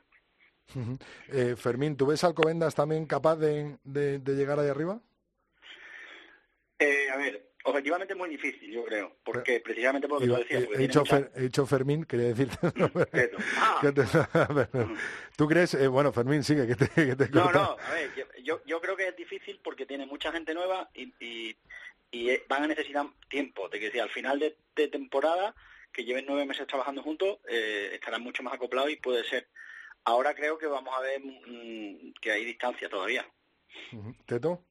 Eh, 1.34 1.58
Fermín, 1.58 1.98
¿tú 1.98 2.06
ves 2.06 2.24
Alcobendas 2.24 2.76
también 2.76 3.06
capaz 3.06 3.36
de, 3.36 3.78
llegar 4.26 4.58
ahí 4.58 4.70
arriba? 4.70 5.02
Eh, 6.80 7.10
a 7.10 7.18
ver, 7.18 7.52
objetivamente 7.66 8.16
muy 8.16 8.30
difícil, 8.30 8.72
yo 8.72 8.86
creo, 8.86 9.18
porque 9.26 9.60
precisamente 9.60 10.08
por 10.08 10.26
lo 10.26 10.46
que 10.46 10.56
He, 10.56 11.42
dicho 11.42 11.66
Fermín, 11.66 12.06
quería 12.06 12.28
decirte... 12.28 12.58
¿Tú 15.36 15.46
crees? 15.46 15.74
Eh, 15.74 15.90
bueno, 15.90 16.14
Fermín, 16.14 16.42
sigue, 16.46 16.66
que 16.68 16.76
te, 16.78 17.30
No, 17.32 17.52
no, 17.52 17.76
a 17.78 17.94
ver, 17.94 18.12
yo, 18.42 18.62
yo, 18.66 18.80
creo 18.80 18.96
que 18.96 19.10
es 19.10 19.16
difícil 19.18 19.60
porque 19.62 19.86
tiene 19.86 20.06
mucha 20.06 20.32
gente 20.32 20.54
nueva 20.54 20.90
y, 20.94 21.14
y, 21.20 21.58
van 22.48 22.64
a 22.64 22.68
necesitar 22.68 23.08
tiempo, 23.30 23.70
de 23.70 23.80
que 23.80 23.92
si 23.92 24.00
al 24.00 24.10
final 24.10 24.40
de, 24.40 24.88
temporada, 24.88 25.56
que 25.94 26.04
lleven 26.04 26.26
nueve 26.28 26.46
meses 26.46 26.68
trabajando 26.68 27.04
juntos, 27.04 27.40
estarán 27.48 28.22
mucho 28.22 28.44
más 28.44 28.54
acoplados 28.54 28.92
y 28.92 28.96
puede 28.98 29.24
ser 29.24 29.48
Ahora 30.04 30.34
creo 30.34 30.58
que 30.58 30.68
vamos 30.68 30.94
a 30.98 31.02
ver 31.02 31.22
mm, 31.22 32.14
que 32.22 32.32
hay 32.32 32.46
distancia 32.46 32.90
todavía. 32.90 33.26
¿Teto? 34.26 34.64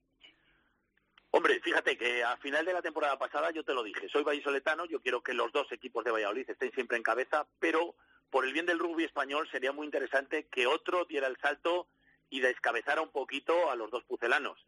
Hombre, 1.31 1.61
fíjate 1.61 1.97
que 1.97 2.23
a 2.23 2.35
final 2.37 2.65
de 2.65 2.73
la 2.73 2.81
temporada 2.81 3.17
pasada 3.17 3.51
yo 3.51 3.63
te 3.63 3.73
lo 3.73 3.83
dije, 3.83 4.09
soy 4.09 4.23
vallisoletano, 4.23 4.85
yo 4.85 5.01
quiero 5.01 5.23
que 5.23 5.33
los 5.33 5.53
dos 5.53 5.71
equipos 5.71 6.03
de 6.03 6.11
Valladolid 6.11 6.49
estén 6.49 6.73
siempre 6.73 6.97
en 6.97 7.03
cabeza, 7.03 7.47
pero 7.59 7.95
por 8.29 8.45
el 8.45 8.51
bien 8.51 8.65
del 8.65 8.79
rugby 8.79 9.05
español 9.05 9.47
sería 9.49 9.71
muy 9.71 9.85
interesante 9.85 10.47
que 10.51 10.67
otro 10.67 11.05
diera 11.05 11.27
el 11.27 11.37
salto 11.37 11.87
y 12.29 12.41
descabezara 12.41 13.01
un 13.01 13.11
poquito 13.11 13.71
a 13.71 13.75
los 13.75 13.89
dos 13.91 14.03
pucelanos. 14.03 14.59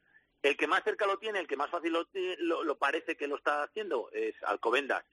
El 0.44 0.58
que 0.58 0.68
más 0.68 0.84
cerca 0.84 1.08
lo 1.08 1.18
tiene, 1.18 1.40
el 1.40 1.48
que 1.48 1.56
más 1.56 1.70
fácil 1.70 1.94
lo, 1.94 2.64
lo 2.64 2.78
parece 2.78 3.16
que 3.16 3.28
lo 3.28 3.38
está 3.38 3.64
haciendo 3.64 4.10
es 4.12 4.36
Alcobendas. 4.44 5.04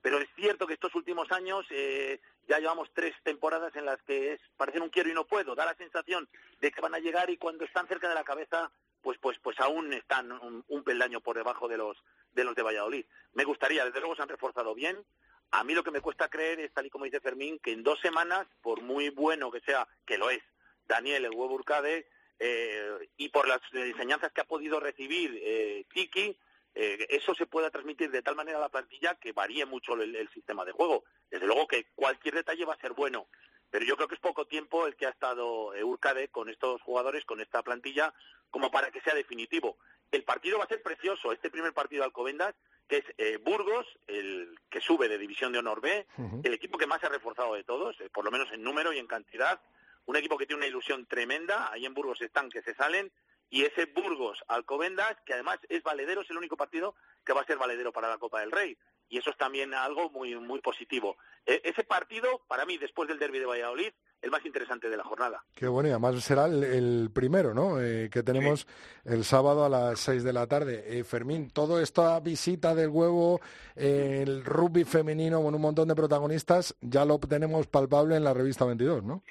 Pero 0.00 0.18
es 0.18 0.28
cierto 0.34 0.66
que 0.66 0.74
estos 0.74 0.94
últimos 0.94 1.30
años 1.32 1.66
eh, 1.70 2.20
ya 2.46 2.58
llevamos 2.58 2.88
tres 2.94 3.14
temporadas 3.22 3.76
en 3.76 3.84
las 3.84 4.00
que 4.02 4.32
es, 4.32 4.40
parecen 4.56 4.82
un 4.82 4.88
quiero 4.88 5.10
y 5.10 5.14
no 5.14 5.26
puedo. 5.26 5.54
Da 5.54 5.66
la 5.66 5.74
sensación 5.74 6.28
de 6.60 6.70
que 6.70 6.80
van 6.80 6.94
a 6.94 7.00
llegar 7.00 7.28
y 7.28 7.36
cuando 7.36 7.64
están 7.64 7.86
cerca 7.88 8.08
de 8.08 8.14
la 8.14 8.24
cabeza, 8.24 8.70
pues 9.02 9.18
pues 9.18 9.38
pues 9.42 9.58
aún 9.60 9.92
están 9.92 10.32
un, 10.32 10.84
peldaño 10.84 11.20
por 11.20 11.36
debajo 11.36 11.68
de 11.68 11.76
los 11.76 11.96
de 12.32 12.44
los 12.44 12.54
de 12.54 12.62
Valladolid. 12.62 13.04
Me 13.34 13.44
gustaría, 13.44 13.84
desde 13.84 14.00
luego 14.00 14.16
se 14.16 14.22
han 14.22 14.28
reforzado 14.28 14.74
bien. 14.74 15.04
A 15.50 15.64
mí 15.64 15.74
lo 15.74 15.84
que 15.84 15.90
me 15.90 16.00
cuesta 16.00 16.28
creer 16.28 16.60
es, 16.60 16.72
tal 16.72 16.86
y 16.86 16.90
como 16.90 17.04
dice 17.04 17.20
Fermín, 17.20 17.58
que 17.58 17.72
en 17.72 17.82
dos 17.82 18.00
semanas, 18.00 18.46
por 18.62 18.82
muy 18.82 19.10
bueno 19.10 19.50
que 19.50 19.60
sea, 19.60 19.88
que 20.06 20.18
lo 20.18 20.30
es, 20.30 20.42
Daniel, 20.86 21.24
el 21.24 21.34
huevo 21.34 21.54
Urcade, 21.54 22.06
eh, 22.38 23.10
y 23.16 23.28
por 23.28 23.48
las 23.48 23.60
enseñanzas 23.72 24.32
que 24.32 24.40
ha 24.40 24.46
podido 24.46 24.80
recibir 24.80 25.40
eh, 25.42 25.84
Tiki, 25.92 26.36
eh, 26.74 27.06
eso 27.10 27.34
se 27.34 27.46
pueda 27.46 27.70
transmitir 27.70 28.10
de 28.10 28.22
tal 28.22 28.36
manera 28.36 28.58
a 28.58 28.62
la 28.62 28.68
plantilla 28.68 29.16
que 29.16 29.32
varíe 29.32 29.66
mucho 29.66 29.94
el, 29.94 30.28
sistema 30.32 30.64
de 30.64 30.72
juego. 30.72 31.04
Desde 31.30 31.46
luego 31.46 31.66
que 31.66 31.86
cualquier 31.94 32.34
detalle 32.34 32.64
va 32.64 32.74
a 32.74 32.80
ser 32.80 32.92
bueno, 32.92 33.26
pero 33.70 33.84
yo 33.84 33.96
creo 33.96 34.08
que 34.08 34.14
es 34.14 34.20
poco 34.20 34.46
tiempo 34.46 34.86
el 34.86 34.96
que 34.96 35.06
ha 35.06 35.10
estado 35.10 35.72
Urcade 35.84 36.28
con 36.28 36.48
estos 36.48 36.80
jugadores, 36.82 37.24
con 37.24 37.40
esta 37.40 37.62
plantilla, 37.62 38.14
como 38.50 38.70
para 38.70 38.90
que 38.90 39.00
sea 39.00 39.14
definitivo. 39.14 39.76
El 40.10 40.24
partido 40.24 40.58
va 40.58 40.64
a 40.64 40.68
ser 40.68 40.82
precioso, 40.82 41.32
este 41.32 41.50
primer 41.50 41.74
partido 41.74 42.02
de 42.02 42.06
Alcobendas, 42.06 42.54
que 42.88 42.98
es 42.98 43.04
eh, 43.18 43.36
Burgos, 43.36 43.86
el 44.06 44.58
que 44.70 44.80
sube 44.80 45.08
de 45.08 45.18
División 45.18 45.52
de 45.52 45.58
Honor 45.58 45.80
B, 45.80 46.06
el 46.42 46.54
equipo 46.54 46.78
que 46.78 46.86
más 46.86 47.00
se 47.00 47.06
ha 47.06 47.10
reforzado 47.10 47.54
de 47.54 47.64
todos, 47.64 48.00
eh, 48.00 48.08
por 48.10 48.24
lo 48.24 48.30
menos 48.30 48.50
en 48.50 48.62
número 48.62 48.92
y 48.92 48.98
en 48.98 49.06
cantidad, 49.06 49.60
un 50.08 50.16
equipo 50.16 50.38
que 50.38 50.46
tiene 50.46 50.60
una 50.60 50.66
ilusión 50.66 51.06
tremenda, 51.06 51.70
ahí 51.70 51.84
en 51.84 51.92
Burgos 51.92 52.22
están 52.22 52.48
que 52.48 52.62
se 52.62 52.74
salen, 52.74 53.12
y 53.50 53.64
ese 53.64 53.84
Burgos 53.84 54.42
Alcobendas, 54.48 55.16
que 55.26 55.34
además 55.34 55.58
es 55.68 55.82
valedero, 55.82 56.22
es 56.22 56.30
el 56.30 56.38
único 56.38 56.56
partido 56.56 56.94
que 57.24 57.34
va 57.34 57.42
a 57.42 57.46
ser 57.46 57.58
valedero 57.58 57.92
para 57.92 58.08
la 58.08 58.16
Copa 58.16 58.40
del 58.40 58.50
Rey. 58.50 58.76
Y 59.10 59.18
eso 59.18 59.30
es 59.30 59.36
también 59.36 59.74
algo 59.74 60.08
muy, 60.10 60.34
muy 60.36 60.60
positivo. 60.60 61.16
E, 61.44 61.60
ese 61.62 61.84
partido, 61.84 62.42
para 62.48 62.64
mí, 62.64 62.78
después 62.78 63.06
del 63.06 63.18
derby 63.18 63.38
de 63.38 63.46
Valladolid, 63.46 63.90
el 64.22 64.30
más 64.30 64.44
interesante 64.46 64.88
de 64.88 64.96
la 64.96 65.04
jornada. 65.04 65.44
Qué 65.54 65.68
bueno, 65.68 65.90
y 65.90 65.92
además 65.92 66.22
será 66.24 66.46
el, 66.46 67.10
primero, 67.12 67.52
¿no? 67.52 67.78
Eh, 67.78 68.08
que 68.10 68.22
tenemos 68.22 68.66
el 69.04 69.24
sábado 69.24 69.64
a 69.64 69.68
las 69.68 70.00
seis 70.00 70.24
de 70.24 70.32
la 70.32 70.46
tarde. 70.46 70.84
Eh, 70.86 71.04
Fermín, 71.04 71.50
toda 71.50 71.82
esta 71.82 72.18
visita 72.20 72.74
del 72.74 72.88
huevo, 72.88 73.40
el 73.76 74.42
rugby 74.42 74.84
femenino 74.84 75.42
con 75.42 75.54
un 75.54 75.60
montón 75.60 75.88
de 75.88 75.94
protagonistas, 75.94 76.74
ya 76.80 77.04
lo 77.04 77.18
tenemos 77.18 77.66
palpable 77.66 78.16
en 78.16 78.24
la 78.24 78.34
revista 78.34 78.64
22, 78.64 79.04
¿no? 79.04 79.22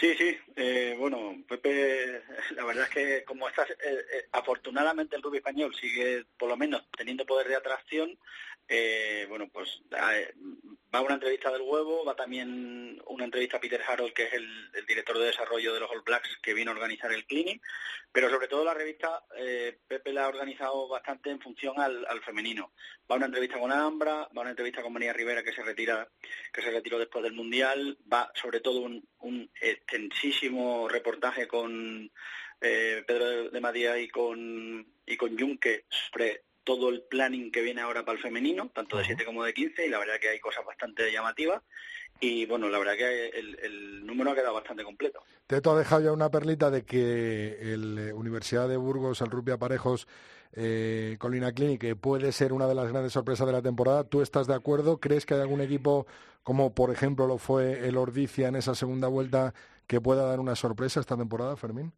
Sí, 0.00 0.14
sí. 0.16 0.36
Eh, 0.56 0.96
bueno, 0.98 1.36
Pepe, 1.48 2.22
la 2.56 2.64
verdad 2.64 2.84
es 2.84 2.90
que 2.90 3.24
como 3.24 3.48
estás, 3.48 3.70
eh, 3.70 3.74
eh, 3.84 4.28
afortunadamente 4.32 5.16
el 5.16 5.22
rugby 5.22 5.38
español 5.38 5.74
sigue 5.74 6.24
por 6.38 6.48
lo 6.48 6.56
menos 6.56 6.82
teniendo 6.96 7.26
poder 7.26 7.48
de 7.48 7.56
atracción. 7.56 8.18
Bueno, 9.28 9.48
pues 9.52 9.82
va 10.94 11.00
una 11.00 11.14
entrevista 11.14 11.50
del 11.50 11.62
huevo, 11.62 12.04
va 12.04 12.14
también 12.14 13.00
una 13.06 13.24
entrevista 13.24 13.56
a 13.56 13.60
Peter 13.60 13.80
Harold, 13.86 14.12
que 14.12 14.24
es 14.24 14.32
el, 14.34 14.70
director 14.86 15.18
de 15.18 15.26
desarrollo 15.26 15.72
de 15.72 15.80
los 15.80 15.90
All 15.90 16.02
Blacks, 16.02 16.38
que 16.42 16.54
vino 16.54 16.70
a 16.70 16.74
organizar 16.74 17.12
el 17.12 17.24
clinic, 17.24 17.62
pero 18.10 18.28
sobre 18.28 18.48
todo 18.48 18.64
la 18.64 18.74
revista 18.74 19.24
eh, 19.36 19.78
Pepe 19.86 20.12
la 20.12 20.24
ha 20.24 20.28
organizado 20.28 20.88
bastante 20.88 21.30
en 21.30 21.40
función 21.40 21.80
al, 21.80 22.22
femenino. 22.22 22.72
Va 23.10 23.16
una 23.16 23.26
entrevista 23.26 23.58
con 23.58 23.72
Ambra, 23.72 24.28
va 24.36 24.42
una 24.42 24.50
entrevista 24.50 24.82
con 24.82 24.92
María 24.92 25.12
Rivera, 25.12 25.42
que 25.42 25.52
se 25.52 25.62
retira, 25.62 26.08
que 26.52 26.62
se 26.62 26.70
retiró 26.70 26.98
después 26.98 27.24
del 27.24 27.32
Mundial, 27.32 27.96
va 28.12 28.30
sobre 28.34 28.60
todo 28.60 28.80
un, 28.80 29.06
un 29.20 29.50
extensísimo 29.60 30.88
reportaje 30.88 31.48
con 31.48 32.10
eh, 32.60 33.02
Pedro 33.06 33.50
de 33.50 33.60
Madía 33.60 33.98
y 33.98 34.08
con, 34.08 34.86
y 35.06 35.16
con 35.16 35.38
Junque 35.38 35.86
sobre 35.88 36.44
todo 36.64 36.90
el 36.90 37.02
planning 37.02 37.50
que 37.50 37.62
viene 37.62 37.80
ahora 37.80 38.04
para 38.04 38.16
el 38.16 38.22
femenino, 38.22 38.70
tanto 38.74 38.98
de 38.98 39.04
7 39.04 39.24
como 39.24 39.44
de 39.44 39.52
15, 39.52 39.86
y 39.86 39.90
la 39.90 39.98
verdad 39.98 40.14
que 40.20 40.28
hay 40.28 40.40
cosas 40.40 40.64
bastante 40.64 41.10
llamativas. 41.10 41.62
Y 42.20 42.46
bueno, 42.46 42.68
la 42.68 42.78
verdad 42.78 42.94
que 42.96 43.30
el, 43.30 44.06
número 44.06 44.30
ha 44.30 44.34
quedado 44.34 44.54
bastante 44.54 44.84
completo. 44.84 45.22
Teto 45.46 45.72
ha 45.72 45.78
dejado 45.78 46.02
ya 46.02 46.12
una 46.12 46.30
perlita 46.30 46.70
de 46.70 46.84
que 46.84 47.56
la 47.76 48.02
eh, 48.02 48.12
Universidad 48.12 48.68
de 48.68 48.76
Burgos, 48.76 49.20
el 49.22 49.30
Rugby 49.30 49.52
Aparejos, 49.52 50.06
eh, 50.52 51.16
Colina 51.18 51.52
Clinic, 51.52 51.96
puede 51.96 52.30
ser 52.30 52.52
una 52.52 52.68
de 52.68 52.76
las 52.76 52.88
grandes 52.88 53.12
sorpresas 53.12 53.46
de 53.46 53.52
la 53.52 53.62
temporada. 53.62 54.04
¿Tú 54.04 54.22
estás 54.22 54.46
de 54.46 54.54
acuerdo? 54.54 55.00
¿Crees 55.00 55.26
que 55.26 55.34
hay 55.34 55.40
algún 55.40 55.62
equipo, 55.62 56.06
como 56.44 56.74
por 56.74 56.92
ejemplo 56.92 57.26
lo 57.26 57.38
fue 57.38 57.88
el 57.88 57.96
Ordicia 57.96 58.48
en 58.48 58.54
esa 58.54 58.76
segunda 58.76 59.08
vuelta, 59.08 59.52
que 59.88 60.00
pueda 60.00 60.24
dar 60.24 60.38
una 60.38 60.54
sorpresa 60.54 61.00
esta 61.00 61.16
temporada, 61.16 61.56
Fermín? 61.56 61.92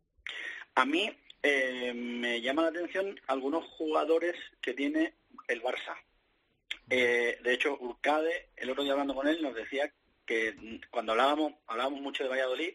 A 0.75 0.87
mí 0.87 1.11
eh, 1.47 1.93
me 1.93 2.41
llama 2.41 2.63
la 2.63 2.69
atención 2.69 3.21
algunos 3.27 3.67
jugadores 3.67 4.35
que 4.63 4.73
tiene 4.73 5.13
el 5.47 5.63
Barça. 5.63 5.95
Eh, 6.89 7.39
de 7.43 7.53
hecho, 7.53 7.77
Urcade, 7.79 8.49
el 8.57 8.71
otro 8.71 8.83
día 8.83 8.93
hablando 8.93 9.15
con 9.15 9.29
él, 9.29 9.43
nos 9.43 9.55
decía 9.55 9.93
que 10.25 10.81
cuando 10.91 11.13
hablábamos, 11.13 11.53
hablábamos 11.67 12.01
mucho 12.01 12.23
de 12.23 12.31
Valladolid, 12.31 12.73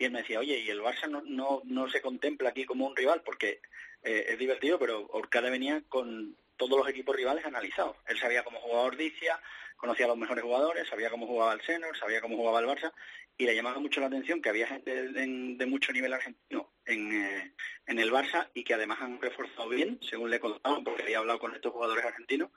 y 0.00 0.04
él 0.04 0.10
me 0.10 0.22
decía, 0.22 0.40
oye, 0.40 0.58
y 0.58 0.68
el 0.68 0.82
Barça 0.82 1.08
no, 1.08 1.22
no, 1.22 1.62
no 1.64 1.88
se 1.88 2.00
contempla 2.00 2.48
aquí 2.48 2.64
como 2.64 2.88
un 2.88 2.96
rival, 2.96 3.22
porque 3.24 3.60
eh, 4.02 4.26
es 4.30 4.38
divertido, 4.38 4.80
pero 4.80 5.08
Urcade 5.12 5.50
venía 5.50 5.84
con 5.88 6.36
todos 6.56 6.76
los 6.76 6.88
equipos 6.88 7.14
rivales 7.14 7.44
analizados. 7.44 7.96
Él 8.08 8.18
sabía 8.18 8.42
cómo 8.42 8.58
jugaba 8.58 8.82
Ordicia, 8.82 9.40
conocía 9.76 10.06
a 10.06 10.08
los 10.08 10.18
mejores 10.18 10.42
jugadores, 10.42 10.88
sabía 10.88 11.08
cómo 11.08 11.28
jugaba 11.28 11.52
el 11.52 11.62
Senor, 11.62 11.96
sabía 11.96 12.20
cómo 12.20 12.36
jugaba 12.36 12.58
el 12.58 12.66
Barça, 12.66 12.92
y 13.36 13.46
le 13.46 13.54
llamaba 13.54 13.78
mucho 13.78 14.00
la 14.00 14.08
atención 14.08 14.42
que 14.42 14.48
había 14.48 14.66
gente 14.66 15.12
de, 15.12 15.66
mucho 15.66 15.92
nivel 15.92 16.12
argentino 16.12 16.68
eh, 16.88 17.52
en, 17.86 17.98
el 17.98 18.10
Barça 18.10 18.48
y 18.54 18.64
que 18.64 18.74
además 18.74 18.98
han 19.00 19.20
reforzado 19.20 19.68
bien, 19.68 19.98
según 20.02 20.30
le 20.30 20.40
contaban, 20.40 20.84
porque 20.84 21.02
había 21.02 21.18
hablado 21.18 21.38
con 21.38 21.54
estos 21.54 21.72
jugadores 21.72 22.04
argentinos, 22.04 22.50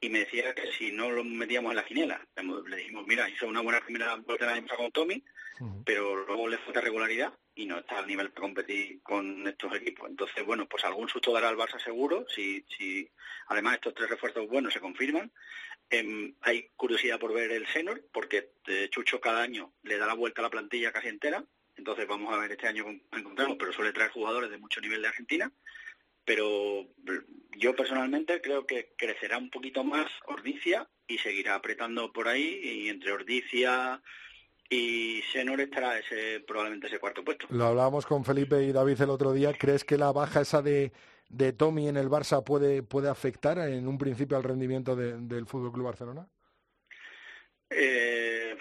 y 0.00 0.08
me 0.08 0.20
decía 0.20 0.54
que 0.54 0.72
si 0.72 0.92
no 0.92 1.10
lo 1.10 1.24
metíamos 1.24 1.70
en 1.70 1.76
la 1.76 1.84
quiniela, 1.84 2.26
le 2.66 2.76
dijimos, 2.76 3.06
mira, 3.06 3.28
hizo 3.28 3.46
una 3.46 3.60
buena 3.60 3.80
primera 3.80 4.16
vuelta 4.16 4.52
de 4.52 4.66
con 4.66 4.90
Tommy, 4.92 5.22
pero 5.84 6.24
luego 6.24 6.48
le 6.48 6.56
falta 6.58 6.80
regularidad 6.80 7.34
y 7.54 7.66
no 7.66 7.78
está 7.78 7.98
al 7.98 8.06
nivel 8.06 8.30
para 8.30 8.46
competir 8.46 9.02
con 9.02 9.46
estos 9.46 9.74
equipos. 9.74 10.08
Entonces, 10.08 10.44
bueno, 10.46 10.66
pues 10.66 10.84
algún 10.84 11.08
susto 11.08 11.32
dará 11.32 11.50
al 11.50 11.58
Barça 11.58 11.78
seguro, 11.78 12.24
si, 12.34 12.64
si 12.76 13.06
además 13.48 13.74
estos 13.74 13.92
tres 13.94 14.08
refuerzos 14.08 14.48
buenos 14.48 14.72
se 14.72 14.80
confirman, 14.80 15.30
Em, 15.92 16.32
hay 16.42 16.68
curiosidad 16.76 17.18
por 17.18 17.34
ver 17.34 17.50
el 17.50 17.66
Senor, 17.66 18.04
porque 18.12 18.52
eh, 18.68 18.88
Chucho 18.90 19.20
cada 19.20 19.42
año 19.42 19.72
le 19.82 19.98
da 19.98 20.06
la 20.06 20.14
vuelta 20.14 20.40
a 20.40 20.44
la 20.44 20.50
plantilla 20.50 20.92
casi 20.92 21.08
entera. 21.08 21.44
Entonces 21.80 22.06
vamos 22.06 22.32
a 22.32 22.36
ver 22.36 22.52
este 22.52 22.68
año 22.68 22.84
cómo 22.84 22.98
encontramos, 23.12 23.56
pero 23.58 23.72
suele 23.72 23.92
traer 23.92 24.10
jugadores 24.10 24.50
de 24.50 24.58
mucho 24.58 24.82
nivel 24.82 25.00
de 25.00 25.08
Argentina. 25.08 25.50
Pero 26.26 26.86
yo 27.56 27.74
personalmente 27.74 28.42
creo 28.42 28.66
que 28.66 28.92
crecerá 28.96 29.38
un 29.38 29.48
poquito 29.48 29.82
más 29.82 30.06
Ordicia 30.26 30.86
y 31.06 31.16
seguirá 31.16 31.54
apretando 31.54 32.12
por 32.12 32.28
ahí. 32.28 32.60
Y 32.62 32.88
entre 32.90 33.12
Ordicia 33.12 34.02
y 34.68 35.22
Senor 35.32 35.62
estará 35.62 35.98
ese 35.98 36.40
probablemente 36.40 36.88
ese 36.88 36.98
cuarto 36.98 37.24
puesto. 37.24 37.46
Lo 37.48 37.64
hablábamos 37.64 38.04
con 38.04 38.26
Felipe 38.26 38.62
y 38.62 38.72
David 38.72 39.00
el 39.00 39.10
otro 39.10 39.32
día. 39.32 39.54
¿Crees 39.54 39.82
que 39.82 39.96
la 39.96 40.12
baja 40.12 40.42
esa 40.42 40.60
de 40.60 40.92
de 41.30 41.52
Tommy 41.52 41.88
en 41.88 41.96
el 41.96 42.08
Barça 42.08 42.44
puede, 42.44 42.82
puede 42.82 43.08
afectar 43.08 43.56
en 43.58 43.86
un 43.86 43.96
principio 43.96 44.36
al 44.36 44.42
rendimiento 44.42 44.94
del 44.94 45.46
Fútbol 45.46 45.72
Club 45.72 45.86
Barcelona? 45.86 46.28
Eh, 47.70 48.56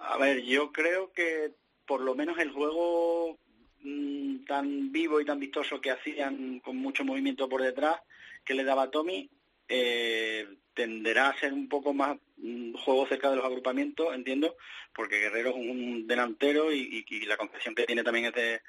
a 0.00 0.16
ver, 0.18 0.42
yo 0.42 0.72
creo 0.72 1.12
que 1.12 1.52
por 1.86 2.00
lo 2.00 2.14
menos 2.14 2.38
el 2.38 2.50
juego 2.50 3.38
mm, 3.82 4.44
tan 4.46 4.92
vivo 4.92 5.20
y 5.20 5.24
tan 5.24 5.40
vistoso 5.40 5.80
que 5.80 5.90
hacían 5.90 6.60
con 6.60 6.76
mucho 6.76 7.04
movimiento 7.04 7.48
por 7.48 7.62
detrás 7.62 8.00
que 8.44 8.54
le 8.54 8.64
daba 8.64 8.90
Tommy, 8.90 9.28
eh, 9.68 10.46
tenderá 10.74 11.28
a 11.28 11.38
ser 11.38 11.52
un 11.52 11.68
poco 11.68 11.94
más 11.94 12.18
un 12.42 12.74
juego 12.74 13.06
cerca 13.06 13.30
de 13.30 13.36
los 13.36 13.44
agrupamientos, 13.44 14.14
entiendo, 14.14 14.56
porque 14.94 15.18
Guerrero 15.18 15.50
es 15.50 15.56
un 15.56 16.06
delantero 16.06 16.72
y, 16.72 17.04
la 17.26 17.36
concepción 17.36 17.74
que 17.74 17.86
tiene 17.86 18.02
también 18.02 18.26
es 18.26 18.34
de 18.34 18.60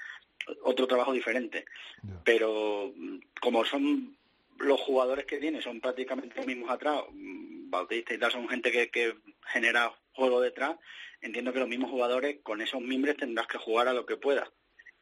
otro 0.64 0.88
trabajo 0.88 1.12
diferente. 1.12 1.66
Pero 2.24 2.94
mm, 2.96 3.18
como 3.42 3.66
son 3.66 4.16
los 4.60 4.80
jugadores 4.80 5.26
que 5.26 5.38
tiene, 5.38 5.62
son 5.62 5.82
prácticamente 5.82 6.36
los 6.38 6.46
mismos 6.46 6.70
atrás, 6.70 7.04
mm, 7.12 7.70
Bautista 7.70 8.14
y 8.14 8.18
tal 8.18 8.32
son 8.32 8.48
gente 8.48 8.72
que, 8.72 8.90
que 8.90 9.16
genera 9.48 9.94
juego 10.14 10.40
detrás, 10.40 10.78
entiendo 11.26 11.52
que 11.52 11.60
los 11.60 11.68
mismos 11.68 11.90
jugadores 11.90 12.38
con 12.44 12.62
esos 12.62 12.82
mimbres 12.82 13.18
tendrás 13.18 13.48
que 13.48 13.58
jugar 13.58 13.88
a 13.88 13.94
lo 13.94 14.06
que 14.06 14.18
puedas 14.18 14.50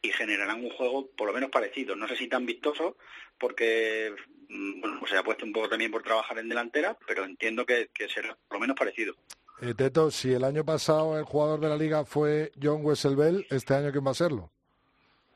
y 0.02 0.12
generarán 0.12 0.64
un 0.64 0.70
juego 0.70 1.10
por 1.16 1.28
lo 1.28 1.34
menos 1.34 1.50
parecido. 1.50 1.96
No 1.96 2.08
sé 2.08 2.16
si 2.16 2.28
tan 2.28 2.46
vistoso, 2.46 2.98
porque 3.38 4.14
mm, 4.50 4.82
bueno, 4.82 5.00
pues 5.00 5.12
se 5.12 5.18
ha 5.18 5.24
puesto 5.24 5.46
un 5.46 5.54
poco 5.54 5.70
también 5.70 5.92
por 5.92 6.04
trabajar 6.04 6.38
en 6.40 6.50
delantera, 6.50 6.98
pero 7.08 7.24
entiendo 7.24 7.66
que, 7.66 7.90
será 8.14 8.38
por 8.48 8.58
lo 8.58 8.60
menos 8.62 8.76
parecido. 8.76 9.16
Eh, 9.62 9.74
Teto, 9.74 10.12
si 10.12 10.34
el 10.34 10.44
año 10.44 10.66
pasado 10.66 11.18
el 11.18 11.24
jugador 11.24 11.60
de 11.60 11.70
la 11.70 11.78
liga 11.78 12.04
fue 12.04 12.52
John 12.62 12.86
Wesselbell, 12.86 13.46
¿este 13.50 13.76
año 13.76 13.92
quién 13.92 14.06
va 14.06 14.12
a 14.12 14.16
serlo? 14.16 14.52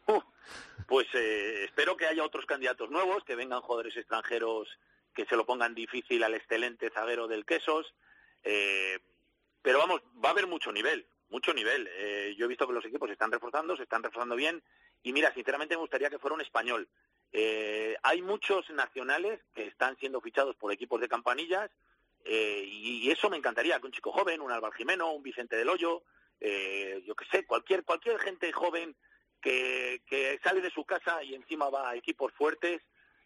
Uh, 0.08 0.22
pues 0.86 1.08
eh, 1.14 1.64
espero 1.64 1.96
que 1.96 2.08
haya 2.08 2.26
otros 2.26 2.46
candidatos 2.46 2.90
nuevos, 2.90 3.24
que 3.24 3.36
vengan 3.36 3.62
jugadores 3.62 3.96
extranjeros 3.96 4.68
que 5.14 5.26
se 5.26 5.36
lo 5.36 5.46
pongan 5.46 5.74
difícil 5.74 6.24
al 6.24 6.36
excelente 6.36 6.90
zaguero 6.92 7.28
del 7.28 7.46
Quesos. 7.46 7.94
Eh, 8.44 9.00
pero 9.68 9.80
vamos, 9.80 10.02
va 10.24 10.30
a 10.30 10.32
haber 10.32 10.48
mucho 10.48 10.72
nivel 10.72 11.06
mucho 11.30 11.54
nivel. 11.54 11.90
Eh, 11.98 12.36
yo 12.38 12.46
he 12.46 12.48
visto 12.48 12.66
que 12.66 12.72
los 12.72 12.86
equipos 12.86 13.10
se 13.10 13.14
están 13.14 13.34
reforzando, 13.34 13.76
se 13.76 13.84
están 13.84 14.02
reforzando 14.02 14.38
bien. 14.38 14.64
Y 15.04 15.12
mira, 15.14 15.34
sinceramente 15.34 15.76
me 15.76 15.82
gustaría 15.82 16.10
que 16.10 16.20
fuera 16.20 16.36
un 16.36 16.42
español. 16.42 16.88
Eh, 17.34 17.98
hay 18.02 18.22
muchos 18.22 18.70
nacionales 18.70 19.42
que 19.54 19.68
están 19.68 19.98
siendo 19.98 20.22
fichados 20.22 20.56
por 20.56 20.72
equipos 20.72 21.02
de 21.02 21.10
campanillas 21.10 21.70
eh, 22.24 22.64
y, 22.66 23.12
eso 23.12 23.30
me 23.30 23.36
encantaría, 23.36 23.78
que 23.82 23.88
un 23.88 23.92
chico 23.92 24.14
joven, 24.14 24.40
un 24.40 24.54
Álvaro 24.54 24.74
Jimeno, 24.74 25.12
un 25.12 25.22
Vicente 25.22 25.58
del 25.58 25.68
Hoyo, 25.68 26.04
yo 26.40 27.16
qué 27.16 27.26
sé, 27.30 27.46
cualquier, 27.46 27.84
cualquier 27.84 28.20
gente 28.20 28.52
joven 28.54 28.96
que, 29.42 30.02
que 30.06 30.40
sale 30.44 30.62
de 30.62 30.72
su 30.72 30.86
casa 30.86 31.24
y 31.24 31.36
encima 31.36 31.70
va 31.70 31.90
a 31.90 31.96
equipos 31.96 32.32
fuertes 32.34 32.82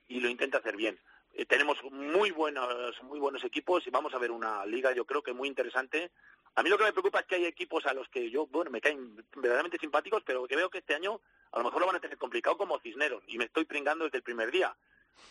y 0.08 0.20
lo 0.20 0.30
intenta 0.30 0.60
hacer 0.60 0.76
bien. 0.76 1.00
Tenemos 1.48 1.82
muy 1.92 2.32
buenos, 2.32 3.02
muy 3.04 3.20
buenos 3.20 3.44
equipos 3.44 3.86
y 3.88 3.90
vamos 3.90 4.14
a 4.14 4.18
ver 4.18 4.32
una 4.32 4.66
liga 4.66 4.94
yo 4.94 5.06
creo 5.06 5.24
que 5.24 5.34
muy 5.34 5.48
interesante 5.48 6.12
a 6.56 6.64
mí 6.64 6.70
lo 6.70 6.78
que 6.78 6.84
me 6.84 6.92
preocupa 6.92 7.22
es 7.22 7.26
que 7.26 7.36
hay 7.36 7.46
equipos 7.46 7.86
a 7.86 7.94
los 7.94 8.10
que 8.10 8.30
yo, 8.30 8.46
bueno, 8.48 8.72
me 8.72 8.82
caen 8.82 9.16
verdaderamente 9.36 9.78
simpáticos, 9.78 10.22
pero 10.26 10.46
que 10.48 10.56
veo 10.56 10.70
que 10.70 10.80
este 10.80 10.96
año 10.96 11.22
a 11.52 11.60
lo 11.60 11.64
mejor 11.64 11.80
lo 11.80 11.88
van 11.88 11.96
a 11.96 12.02
tener 12.02 12.18
complicado 12.18 12.58
como 12.58 12.80
Cisneros, 12.80 13.24
y 13.28 13.38
me 13.38 13.46
estoy 13.46 13.66
pringando 13.66 14.06
desde 14.06 14.18
el 14.18 14.24
primer 14.24 14.52
día. 14.52 14.76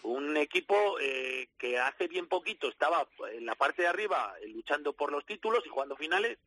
Un 0.02 0.36
equipo 0.36 0.98
eh, 0.98 1.48
que 1.58 1.78
hace 1.78 2.08
bien 2.08 2.26
poquito 2.26 2.68
estaba 2.68 3.06
en 3.32 3.44
la 3.44 3.54
parte 3.54 3.82
de 3.82 3.88
arriba 3.88 4.34
eh, 4.40 4.48
luchando 4.48 4.94
por 4.94 5.12
los 5.12 5.26
títulos 5.26 5.64
y 5.66 5.68
jugando 5.68 5.96
finales, 5.96 6.38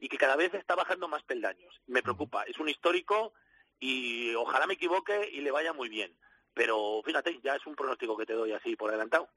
y 0.00 0.08
que 0.08 0.18
cada 0.18 0.36
vez 0.36 0.54
está 0.54 0.74
bajando 0.74 1.08
más 1.08 1.22
peldaños. 1.22 1.80
Me 1.86 2.02
preocupa, 2.02 2.44
es 2.44 2.58
un 2.58 2.68
histórico 2.68 3.34
y 3.78 4.34
ojalá 4.34 4.66
me 4.66 4.74
equivoque 4.74 5.28
y 5.30 5.42
le 5.42 5.50
vaya 5.50 5.72
muy 5.72 5.88
bien 5.88 6.12
pero 6.54 7.00
fíjate, 7.04 7.40
ya 7.42 7.54
es 7.54 7.66
un 7.66 7.74
pronóstico 7.74 8.16
que 8.16 8.26
te 8.26 8.34
doy 8.34 8.52
así 8.52 8.76
por 8.76 8.90
adelantado. 8.90 9.28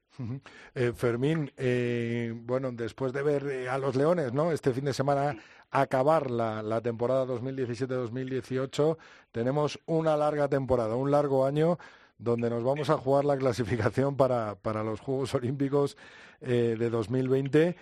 Eh, 0.74 0.92
Fermín, 0.94 1.50
eh, 1.56 2.32
bueno, 2.34 2.70
después 2.72 3.12
de 3.12 3.22
ver 3.22 3.46
eh, 3.46 3.68
a 3.68 3.78
los 3.78 3.96
Leones, 3.96 4.32
¿no? 4.32 4.52
Este 4.52 4.72
fin 4.72 4.84
de 4.84 4.92
semana 4.92 5.36
acabar 5.70 6.30
la, 6.30 6.62
la 6.62 6.80
temporada 6.80 7.26
2017-2018, 7.26 8.96
tenemos 9.32 9.80
una 9.86 10.16
larga 10.16 10.48
temporada, 10.48 10.96
un 10.96 11.10
largo 11.10 11.46
año 11.46 11.78
donde 12.18 12.48
nos 12.48 12.64
vamos 12.64 12.88
a 12.90 12.96
jugar 12.96 13.24
la 13.24 13.36
clasificación 13.36 14.16
para, 14.16 14.54
para 14.56 14.82
los 14.82 15.00
Juegos 15.00 15.34
Olímpicos 15.34 15.96
de 16.40 16.90
2020. 16.90 17.76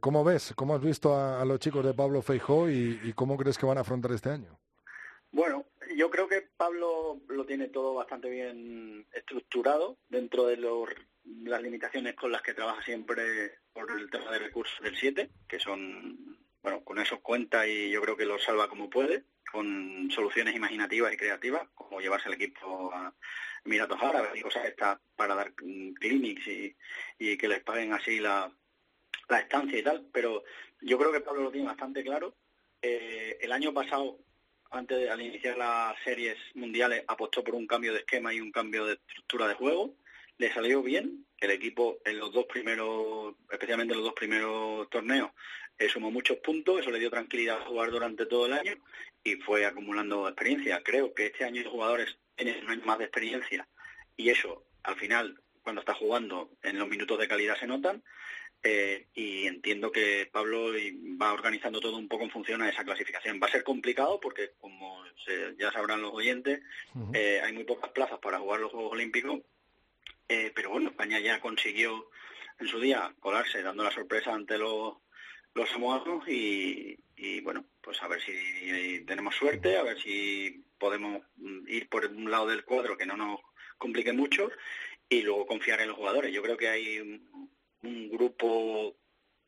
¿Cómo 0.00 0.24
ves? 0.24 0.52
¿Cómo 0.56 0.74
has 0.74 0.82
visto 0.82 1.16
a, 1.16 1.44
los 1.44 1.60
chicos 1.60 1.84
de 1.84 1.94
Pablo 1.94 2.22
Feijó 2.22 2.68
y, 2.68 3.00
y 3.04 3.12
cómo 3.12 3.36
crees 3.36 3.58
que 3.58 3.66
van 3.66 3.78
a 3.78 3.82
afrontar 3.82 4.10
este 4.10 4.30
año? 4.30 4.58
Bueno, 5.30 5.64
yo 5.96 6.10
creo 6.10 6.28
que 6.28 6.42
Pablo 6.56 7.20
lo 7.28 7.46
tiene 7.46 7.68
todo 7.68 7.94
bastante 7.94 8.28
bien 8.28 9.06
estructurado 9.12 9.98
dentro 10.08 10.46
de 10.46 10.56
las 11.44 11.62
limitaciones 11.62 12.14
con 12.14 12.32
las 12.32 12.42
que 12.42 12.54
trabaja 12.54 12.82
siempre 12.82 13.58
por 13.72 13.90
el 13.90 14.10
tema 14.10 14.30
de 14.30 14.38
recursos 14.38 14.80
del 14.82 14.96
7, 14.96 15.30
que 15.48 15.58
son, 15.58 16.38
bueno, 16.62 16.84
con 16.84 16.98
eso 16.98 17.20
cuenta 17.20 17.66
y 17.66 17.90
yo 17.90 18.00
creo 18.02 18.16
que 18.16 18.26
lo 18.26 18.38
salva 18.38 18.68
como 18.68 18.90
puede, 18.90 19.24
con 19.50 20.10
soluciones 20.10 20.54
imaginativas 20.54 21.12
y 21.12 21.16
creativas, 21.16 21.68
como 21.74 22.00
llevarse 22.00 22.28
el 22.28 22.34
equipo 22.34 22.92
a 22.92 23.14
Emiratos 23.64 24.02
Árabes 24.02 24.32
y 24.34 24.42
cosas 24.42 24.64
estas 24.64 24.98
para 25.14 25.34
dar 25.34 25.54
clinics 25.54 26.46
y, 26.48 26.76
que 27.36 27.48
les 27.48 27.62
paguen 27.62 27.92
así 27.92 28.18
la, 28.18 28.52
estancia 29.28 29.78
y 29.78 29.82
tal, 29.82 30.06
pero 30.12 30.44
yo 30.80 30.98
creo 30.98 31.12
que 31.12 31.20
Pablo 31.20 31.44
lo 31.44 31.50
tiene 31.50 31.66
bastante 31.66 32.02
claro. 32.02 32.34
Eh, 32.82 33.38
el 33.40 33.52
año 33.52 33.72
pasado 33.72 34.18
antes 34.72 35.08
al 35.10 35.20
iniciar 35.20 35.56
las 35.56 35.94
series 36.02 36.36
mundiales 36.54 37.04
apostó 37.06 37.44
por 37.44 37.54
un 37.54 37.66
cambio 37.66 37.92
de 37.92 38.00
esquema 38.00 38.32
y 38.32 38.40
un 38.40 38.50
cambio 38.50 38.86
de 38.86 38.94
estructura 38.94 39.46
de 39.46 39.54
juego. 39.54 39.94
Le 40.38 40.52
salió 40.52 40.82
bien. 40.82 41.26
El 41.38 41.50
equipo 41.50 41.98
en 42.04 42.18
los 42.18 42.32
dos 42.32 42.46
primeros, 42.46 43.34
especialmente 43.50 43.92
en 43.92 43.98
los 43.98 44.06
dos 44.06 44.14
primeros 44.14 44.88
torneos, 44.90 45.30
eh, 45.78 45.88
sumó 45.88 46.10
muchos 46.10 46.38
puntos. 46.38 46.80
Eso 46.80 46.90
le 46.90 46.98
dio 46.98 47.10
tranquilidad 47.10 47.58
a 47.58 47.66
jugar 47.66 47.90
durante 47.90 48.26
todo 48.26 48.46
el 48.46 48.54
año 48.54 48.74
y 49.22 49.36
fue 49.36 49.66
acumulando 49.66 50.26
experiencia. 50.28 50.82
Creo 50.82 51.12
que 51.14 51.26
este 51.26 51.44
año 51.44 51.62
los 51.62 51.72
jugadores 51.72 52.16
tienen 52.34 52.64
un 52.64 52.70
año 52.70 52.84
más 52.84 52.98
de 52.98 53.04
experiencia 53.04 53.68
y 54.16 54.30
eso, 54.30 54.64
al 54.82 54.96
final, 54.96 55.40
cuando 55.62 55.80
está 55.80 55.94
jugando, 55.94 56.50
en 56.62 56.78
los 56.78 56.88
minutos 56.88 57.18
de 57.18 57.28
calidad 57.28 57.58
se 57.58 57.66
notan. 57.66 58.02
Eh, 58.64 59.08
y 59.14 59.46
entiendo 59.46 59.90
que 59.90 60.28
Pablo 60.30 60.72
va 61.20 61.32
organizando 61.32 61.80
todo 61.80 61.96
un 61.96 62.06
poco 62.06 62.22
en 62.22 62.30
función 62.30 62.62
a 62.62 62.68
esa 62.68 62.84
clasificación. 62.84 63.40
Va 63.42 63.48
a 63.48 63.50
ser 63.50 63.64
complicado 63.64 64.20
porque, 64.20 64.52
como 64.60 65.02
ya 65.58 65.72
sabrán 65.72 66.02
los 66.02 66.12
oyentes, 66.12 66.60
eh, 67.12 67.40
hay 67.42 67.52
muy 67.52 67.64
pocas 67.64 67.90
plazas 67.90 68.18
para 68.20 68.38
jugar 68.38 68.60
los 68.60 68.70
Juegos 68.70 68.92
Olímpicos, 68.92 69.40
eh, 70.28 70.52
pero 70.54 70.70
bueno, 70.70 70.90
España 70.90 71.18
ya 71.18 71.40
consiguió 71.40 72.08
en 72.60 72.68
su 72.68 72.78
día 72.78 73.12
colarse, 73.18 73.62
dando 73.62 73.82
la 73.82 73.90
sorpresa 73.90 74.32
ante 74.32 74.56
los, 74.58 74.94
los 75.54 75.68
samoanos 75.68 76.26
y, 76.28 76.96
y 77.16 77.40
bueno, 77.40 77.64
pues 77.80 78.00
a 78.02 78.08
ver 78.08 78.20
si 78.20 79.04
tenemos 79.04 79.34
suerte, 79.34 79.76
a 79.76 79.82
ver 79.82 80.00
si 80.00 80.64
podemos 80.78 81.22
mm, 81.36 81.68
ir 81.68 81.88
por 81.88 82.06
un 82.06 82.30
lado 82.30 82.46
del 82.46 82.64
cuadro 82.64 82.96
que 82.96 83.06
no 83.06 83.16
nos 83.16 83.40
complique 83.76 84.12
mucho 84.12 84.50
y 85.08 85.22
luego 85.22 85.46
confiar 85.46 85.80
en 85.80 85.88
los 85.88 85.96
jugadores. 85.96 86.32
Yo 86.32 86.42
creo 86.42 86.56
que 86.56 86.68
hay 86.68 87.20
un 87.82 88.10
grupo 88.10 88.96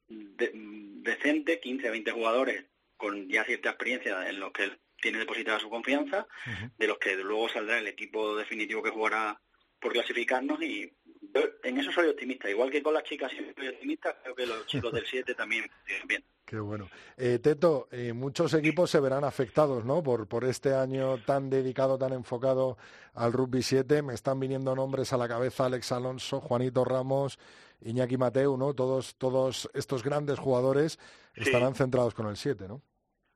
decente, 0.08 1.60
15 1.60 1.90
20 1.90 2.10
jugadores 2.10 2.64
con 2.96 3.28
ya 3.28 3.44
cierta 3.44 3.70
experiencia 3.70 4.28
en 4.28 4.40
los 4.40 4.52
que 4.52 4.64
él 4.64 4.78
tiene 5.00 5.18
depositada 5.18 5.60
su 5.60 5.68
confianza, 5.68 6.26
de 6.78 6.86
los 6.86 6.98
que 6.98 7.14
luego 7.16 7.48
saldrá 7.48 7.78
el 7.78 7.88
equipo 7.88 8.36
definitivo 8.36 8.82
que 8.82 8.90
jugará 8.90 9.40
por 9.78 9.92
clasificarnos 9.92 10.62
y 10.62 10.90
en 11.62 11.78
eso 11.78 11.90
soy 11.92 12.08
optimista. 12.08 12.48
Igual 12.48 12.70
que 12.70 12.82
con 12.82 12.94
las 12.94 13.04
chicas 13.04 13.30
siempre 13.32 13.54
soy 13.56 13.68
optimista, 13.74 14.16
creo 14.22 14.34
que 14.34 14.46
los 14.46 14.66
chicos 14.66 14.92
del 14.92 15.06
7 15.06 15.34
también 15.34 15.64
bien. 16.06 16.24
Qué 16.44 16.58
bueno. 16.60 16.88
Eh, 17.16 17.38
Teto, 17.38 17.88
eh, 17.90 18.12
muchos 18.12 18.52
equipos 18.54 18.90
se 18.90 19.00
verán 19.00 19.24
afectados 19.24 19.84
¿no? 19.84 20.02
por, 20.02 20.28
por 20.28 20.44
este 20.44 20.74
año 20.74 21.18
tan 21.24 21.48
dedicado, 21.48 21.96
tan 21.96 22.12
enfocado 22.12 22.76
al 23.14 23.32
rugby 23.32 23.62
7. 23.62 24.02
Me 24.02 24.14
están 24.14 24.38
viniendo 24.38 24.74
nombres 24.74 25.12
a 25.12 25.16
la 25.16 25.26
cabeza 25.26 25.66
Alex 25.66 25.92
Alonso, 25.92 26.40
Juanito 26.40 26.84
Ramos, 26.84 27.38
Iñaki 27.80 28.18
Mateu, 28.18 28.56
¿no? 28.56 28.74
Todos, 28.74 29.16
todos 29.16 29.70
estos 29.74 30.02
grandes 30.02 30.38
jugadores 30.38 30.98
estarán 31.34 31.74
centrados 31.74 32.14
con 32.14 32.26
el 32.26 32.36
7, 32.36 32.68
¿no? 32.68 32.82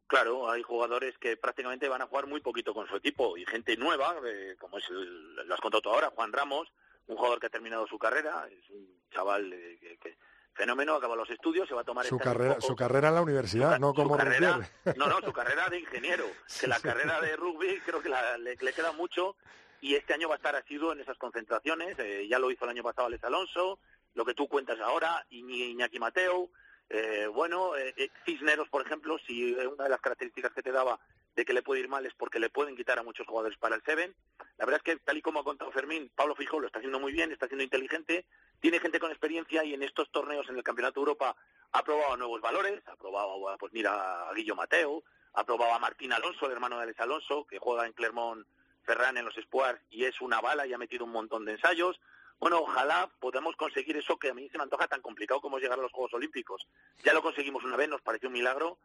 Claro, 0.07 0.51
hay 0.51 0.63
jugadores 0.63 1.19
que 1.19 1.37
prácticamente 1.37 1.89
van 1.89 2.01
a 2.01 2.07
jugar 2.07 2.27
muy 2.27 2.41
poquito 2.41 2.73
con 2.73 2.87
su 2.89 2.97
equipo 2.97 3.37
y 3.37 3.45
gente 3.45 3.77
nueva, 3.77 4.17
eh, 4.27 4.57
como 4.59 4.79
es 4.79 4.85
el, 4.89 5.35
lo 5.47 5.55
has 5.55 5.61
contado 5.61 5.83
tú 5.83 5.91
ahora, 5.91 6.11
Juan 6.15 6.33
Ramos, 6.33 6.73
un 7.09 7.17
jugador 7.17 7.41
que 7.41 7.47
ha 7.47 7.51
terminado 7.51 7.87
su 7.87 7.99
carrera, 7.99 8.47
es 8.51 8.71
un 8.71 8.87
chaval 9.11 9.53
eh, 9.53 9.99
que, 10.01 10.17
fenómeno, 10.55 10.95
acaba 10.95 11.17
los 11.17 11.29
estudios, 11.31 11.69
se 11.69 11.75
va 11.75 11.83
a 11.83 11.85
tomar 11.85 12.07
su 12.07 12.19
carrera, 12.19 12.61
su 12.61 12.77
carrera 12.77 13.09
en 13.09 13.15
la 13.15 13.23
universidad, 13.23 13.79
no 13.79 13.95
como 13.95 14.17
carrera, 14.17 14.61
No, 14.97 15.07
no, 15.09 15.21
su 15.21 15.33
carrera 15.33 15.69
de 15.69 15.81
ingeniero, 15.81 16.25
que 16.61 16.67
la 16.67 16.81
carrera 16.81 17.21
de 17.21 17.37
rugby 17.37 17.81
creo 17.85 18.01
que 18.01 18.11
le, 18.39 18.73
queda 18.73 18.93
mucho 18.93 19.37
y 19.81 19.95
este 19.95 20.15
año 20.15 20.29
va 20.29 20.35
a 20.35 20.39
estar 20.39 20.57
asiduo 20.57 20.93
en 20.93 21.01
esas 21.01 21.19
concentraciones, 21.19 21.99
eh, 21.99 22.27
ya 22.29 22.39
lo 22.39 22.51
hizo 22.51 22.65
el 22.65 22.71
año 22.71 22.83
pasado 22.83 23.07
Alex 23.07 23.25
Alonso, 23.25 23.79
lo 24.15 24.25
que 24.25 24.35
tú 24.35 24.49
cuentas 24.49 24.81
ahora, 24.81 25.25
Iñaki 25.31 25.99
Mateo, 25.99 26.51
eh, 26.91 27.27
bueno, 27.33 27.77
eh, 27.77 27.93
eh, 27.97 28.09
Cisneros, 28.25 28.69
por 28.69 28.85
ejemplo, 28.85 29.19
si 29.27 29.55
una 29.55 29.85
de 29.85 29.91
las 29.91 30.01
características 30.01 30.53
que 30.53 30.63
te 30.63 30.73
daba 30.73 30.99
de 31.39 31.45
que 31.45 31.53
le 31.53 31.63
puede 31.63 31.81
ir 31.81 31.89
mal 31.89 32.05
es 32.05 32.15
porque 32.15 32.41
le 32.41 32.51
pueden 32.51 32.75
quitar 32.75 32.99
a 32.99 33.05
muchos 33.05 33.25
jugadores 33.25 33.57
para 33.59 33.77
el 33.77 33.83
Seven. 33.83 34.13
La 34.57 34.67
verdad 34.67 34.83
es 34.85 34.95
que, 34.95 35.01
tal 35.01 35.19
y 35.19 35.23
como 35.23 35.39
ha 35.39 35.45
contado 35.45 35.71
Fermín, 35.71 36.11
Pablo 36.17 36.35
Fijo 36.35 36.59
lo 36.59 36.67
está 36.67 36.81
haciendo 36.81 36.99
muy 36.99 37.13
bien, 37.13 37.31
está 37.31 37.47
siendo 37.47 37.63
inteligente, 37.63 38.27
tiene 38.59 38.81
gente 38.81 38.99
con 38.99 39.13
experiencia 39.13 39.63
y 39.63 39.73
en 39.73 39.85
estos 39.85 40.11
torneos 40.11 40.49
en 40.49 40.57
el 40.57 40.65
Campeonato 40.65 40.99
de 40.99 41.03
Europa 41.03 41.37
ha 41.71 41.85
probado 41.85 42.17
nuevos 42.17 42.41
valores, 42.41 42.83
ha 42.89 42.97
probado, 42.97 43.57
pues 43.57 43.73
mira, 43.73 44.29
a 44.29 44.35
Guillo 44.35 44.57
Mateo, 44.57 45.05
ha 45.35 45.45
probado 45.45 45.75
a 45.75 45.79
Martín 45.79 46.13
Alonso, 46.13 46.47
el 46.47 46.53
hermano 46.53 46.77
de 46.77 46.83
Alex 46.83 46.99
Alonso, 46.99 47.47
que 47.47 47.61
juega 47.61 47.87
en 47.87 47.93
Clermont 47.93 48.45
Ferran 48.83 49.17
en 49.17 49.25
los 49.25 49.35
Spuars 49.37 49.81
y 49.91 50.07
es 50.07 50.21
una 50.21 50.41
bala 50.41 50.67
y 50.67 50.73
ha 50.73 50.79
metido 50.79 51.05
un 51.05 51.13
montón 51.13 51.45
de 51.45 51.53
ensayos. 51.53 52.01
Bueno, 52.41 52.59
ojalá 52.59 53.09
podamos 53.21 53.55
conseguir 53.55 53.97
eso 53.97 54.17
que 54.17 54.31
a 54.31 54.35
mí 54.35 54.49
se 54.49 54.59
me 54.59 54.65
antoja 54.65 54.89
tan 54.89 55.03
complicado 55.03 55.41
como 55.41 55.61
llegar 55.61 55.79
a 55.79 55.83
los 55.83 55.93
Juegos 55.93 56.15
Olímpicos. 56.15 56.67
Ya 57.05 57.13
lo 57.13 57.23
conseguimos 57.23 57.63
una 57.63 57.77
vez, 57.77 57.89
nos 57.89 58.03
pareció 58.03 58.29
un 58.29 58.33
milagro, 58.33 58.79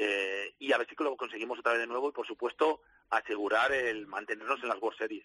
eh, 0.00 0.54
y 0.60 0.72
a 0.72 0.78
ver 0.78 0.86
si 0.88 0.94
lo 1.02 1.16
conseguimos 1.16 1.58
otra 1.58 1.72
vez 1.72 1.80
de 1.80 1.88
nuevo 1.88 2.08
y, 2.08 2.12
por 2.12 2.26
supuesto, 2.26 2.82
asegurar 3.10 3.72
el 3.72 4.06
mantenernos 4.06 4.62
en 4.62 4.68
las 4.68 4.80
World 4.80 4.96
Series. 4.96 5.24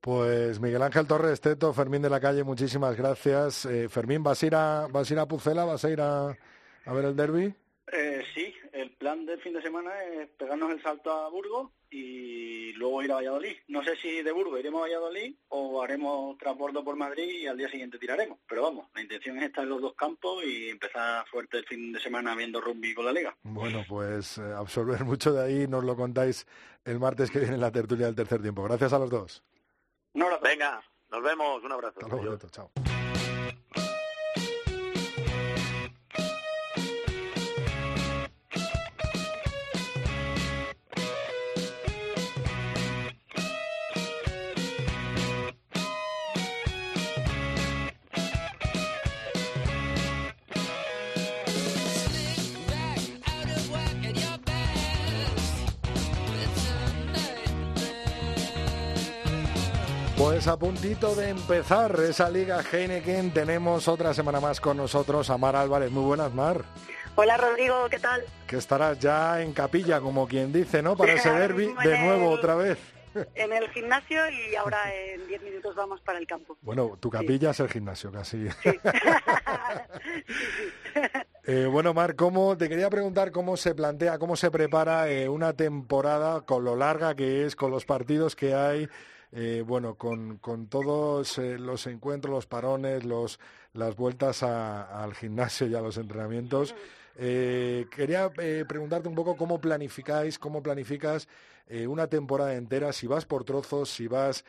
Pues 0.00 0.58
Miguel 0.58 0.82
Ángel 0.82 1.06
Torres, 1.06 1.42
Teto, 1.42 1.74
Fermín 1.74 2.00
de 2.00 2.10
la 2.10 2.18
Calle, 2.18 2.42
muchísimas 2.42 2.96
gracias. 2.96 3.66
Eh, 3.66 3.88
Fermín, 3.90 4.22
¿vas 4.22 4.42
a 4.42 4.46
ir 4.46 4.54
a, 4.54 4.88
vas 4.90 5.10
a, 5.10 5.14
ir 5.14 5.20
a 5.20 5.26
Pucela? 5.26 5.64
¿Vas 5.66 5.84
a 5.84 5.90
ir 5.90 6.00
a, 6.00 6.30
a 6.30 6.92
ver 6.92 7.04
el 7.04 7.14
derby? 7.14 7.54
Eh, 7.92 8.24
sí, 8.34 8.54
el 8.72 8.90
plan 8.92 9.26
del 9.26 9.40
fin 9.42 9.52
de 9.52 9.62
semana 9.62 9.90
es 10.04 10.28
pegarnos 10.30 10.72
el 10.72 10.82
salto 10.82 11.12
a 11.12 11.28
Burgos 11.28 11.70
y 11.92 12.72
luego 12.72 13.02
ir 13.02 13.12
a 13.12 13.16
Valladolid. 13.16 13.56
No 13.68 13.84
sé 13.84 13.96
si 13.96 14.22
de 14.22 14.32
Burgos 14.32 14.58
iremos 14.58 14.80
a 14.80 14.82
Valladolid 14.82 15.34
o 15.48 15.82
haremos 15.82 16.36
transbordo 16.38 16.82
por 16.82 16.96
Madrid 16.96 17.42
y 17.42 17.46
al 17.46 17.58
día 17.58 17.68
siguiente 17.68 17.98
tiraremos. 17.98 18.38
Pero 18.48 18.62
vamos, 18.62 18.88
la 18.94 19.02
intención 19.02 19.36
es 19.38 19.44
estar 19.44 19.64
en 19.64 19.70
los 19.70 19.82
dos 19.82 19.94
campos 19.94 20.42
y 20.44 20.70
empezar 20.70 21.26
fuerte 21.28 21.58
el 21.58 21.66
fin 21.66 21.92
de 21.92 22.00
semana 22.00 22.34
viendo 22.34 22.60
rugby 22.60 22.94
con 22.94 23.04
la 23.04 23.12
liga. 23.12 23.36
Bueno, 23.42 23.84
pues 23.88 24.38
eh, 24.38 24.52
absorber 24.56 25.04
mucho 25.04 25.32
de 25.32 25.44
ahí 25.44 25.66
nos 25.68 25.84
lo 25.84 25.94
contáis 25.94 26.46
el 26.84 26.98
martes 26.98 27.30
que 27.30 27.40
viene 27.40 27.54
en 27.54 27.60
la 27.60 27.70
tertulia 27.70 28.06
del 28.06 28.16
tercer 28.16 28.40
tiempo. 28.40 28.62
Gracias 28.64 28.92
a 28.92 28.98
los 28.98 29.10
dos. 29.10 29.42
Un 30.14 30.22
abrazo. 30.22 30.42
Venga, 30.42 30.82
nos 31.10 31.22
vemos. 31.22 31.62
Un 31.62 31.72
abrazo. 31.72 32.00
Hasta 32.00 32.16
luego, 32.16 32.38
chao. 32.50 32.70
A 60.52 60.56
puntito 60.58 61.14
de 61.14 61.30
empezar 61.30 61.98
esa 62.00 62.28
Liga 62.28 62.62
Heineken, 62.62 63.32
tenemos 63.32 63.88
otra 63.88 64.12
semana 64.12 64.38
más 64.38 64.60
con 64.60 64.76
nosotros 64.76 65.30
a 65.30 65.38
Mar 65.38 65.56
Álvarez. 65.56 65.90
Muy 65.90 66.04
buenas, 66.04 66.34
Mar. 66.34 66.62
Hola, 67.14 67.38
Rodrigo, 67.38 67.88
¿qué 67.90 67.98
tal? 67.98 68.22
Que 68.46 68.58
estarás 68.58 68.98
ya 68.98 69.40
en 69.40 69.54
capilla, 69.54 70.02
como 70.02 70.28
quien 70.28 70.52
dice, 70.52 70.82
¿no? 70.82 70.94
Para 70.94 71.14
ese 71.14 71.30
derby 71.32 71.74
de 71.82 71.98
nuevo 72.00 72.28
otra 72.28 72.54
vez. 72.54 72.78
En 73.34 73.50
el 73.50 73.66
gimnasio 73.70 74.20
y 74.28 74.54
ahora 74.56 74.94
en 74.94 75.26
10 75.26 75.42
minutos 75.42 75.74
vamos 75.74 76.02
para 76.02 76.18
el 76.18 76.26
campo. 76.26 76.58
Bueno, 76.60 76.98
tu 77.00 77.08
capilla 77.08 77.52
es 77.52 77.60
el 77.60 77.70
gimnasio 77.70 78.12
casi. 78.12 78.46
eh, 81.44 81.64
bueno, 81.64 81.94
Mar, 81.94 82.14
¿cómo, 82.14 82.58
te 82.58 82.68
quería 82.68 82.90
preguntar 82.90 83.32
cómo 83.32 83.56
se 83.56 83.74
plantea, 83.74 84.18
cómo 84.18 84.36
se 84.36 84.50
prepara 84.50 85.08
eh, 85.10 85.30
una 85.30 85.54
temporada 85.54 86.42
con 86.42 86.62
lo 86.62 86.76
larga 86.76 87.14
que 87.14 87.46
es, 87.46 87.56
con 87.56 87.70
los 87.70 87.86
partidos 87.86 88.36
que 88.36 88.54
hay, 88.54 88.90
eh, 89.34 89.64
bueno, 89.66 89.94
con, 89.94 90.36
con 90.36 90.66
todos 90.66 91.38
eh, 91.38 91.58
los 91.58 91.86
encuentros, 91.86 92.34
los 92.34 92.46
parones, 92.46 93.04
los, 93.04 93.40
las 93.72 93.96
vueltas 93.96 94.42
al 94.42 95.14
gimnasio 95.14 95.66
y 95.66 95.74
a 95.74 95.80
los 95.80 95.96
entrenamientos. 95.96 96.74
Eh, 97.16 97.86
quería 97.90 98.30
preguntarte 98.30 99.08
un 99.08 99.14
poco 99.14 99.36
cómo 99.36 99.60
planificáis, 99.60 100.38
cómo 100.38 100.62
planificas 100.62 101.28
una 101.88 102.06
temporada 102.06 102.54
entera, 102.54 102.92
si 102.92 103.06
vas 103.06 103.24
por 103.24 103.44
trozos, 103.44 103.88
si 103.88 104.06
vas 104.06 104.44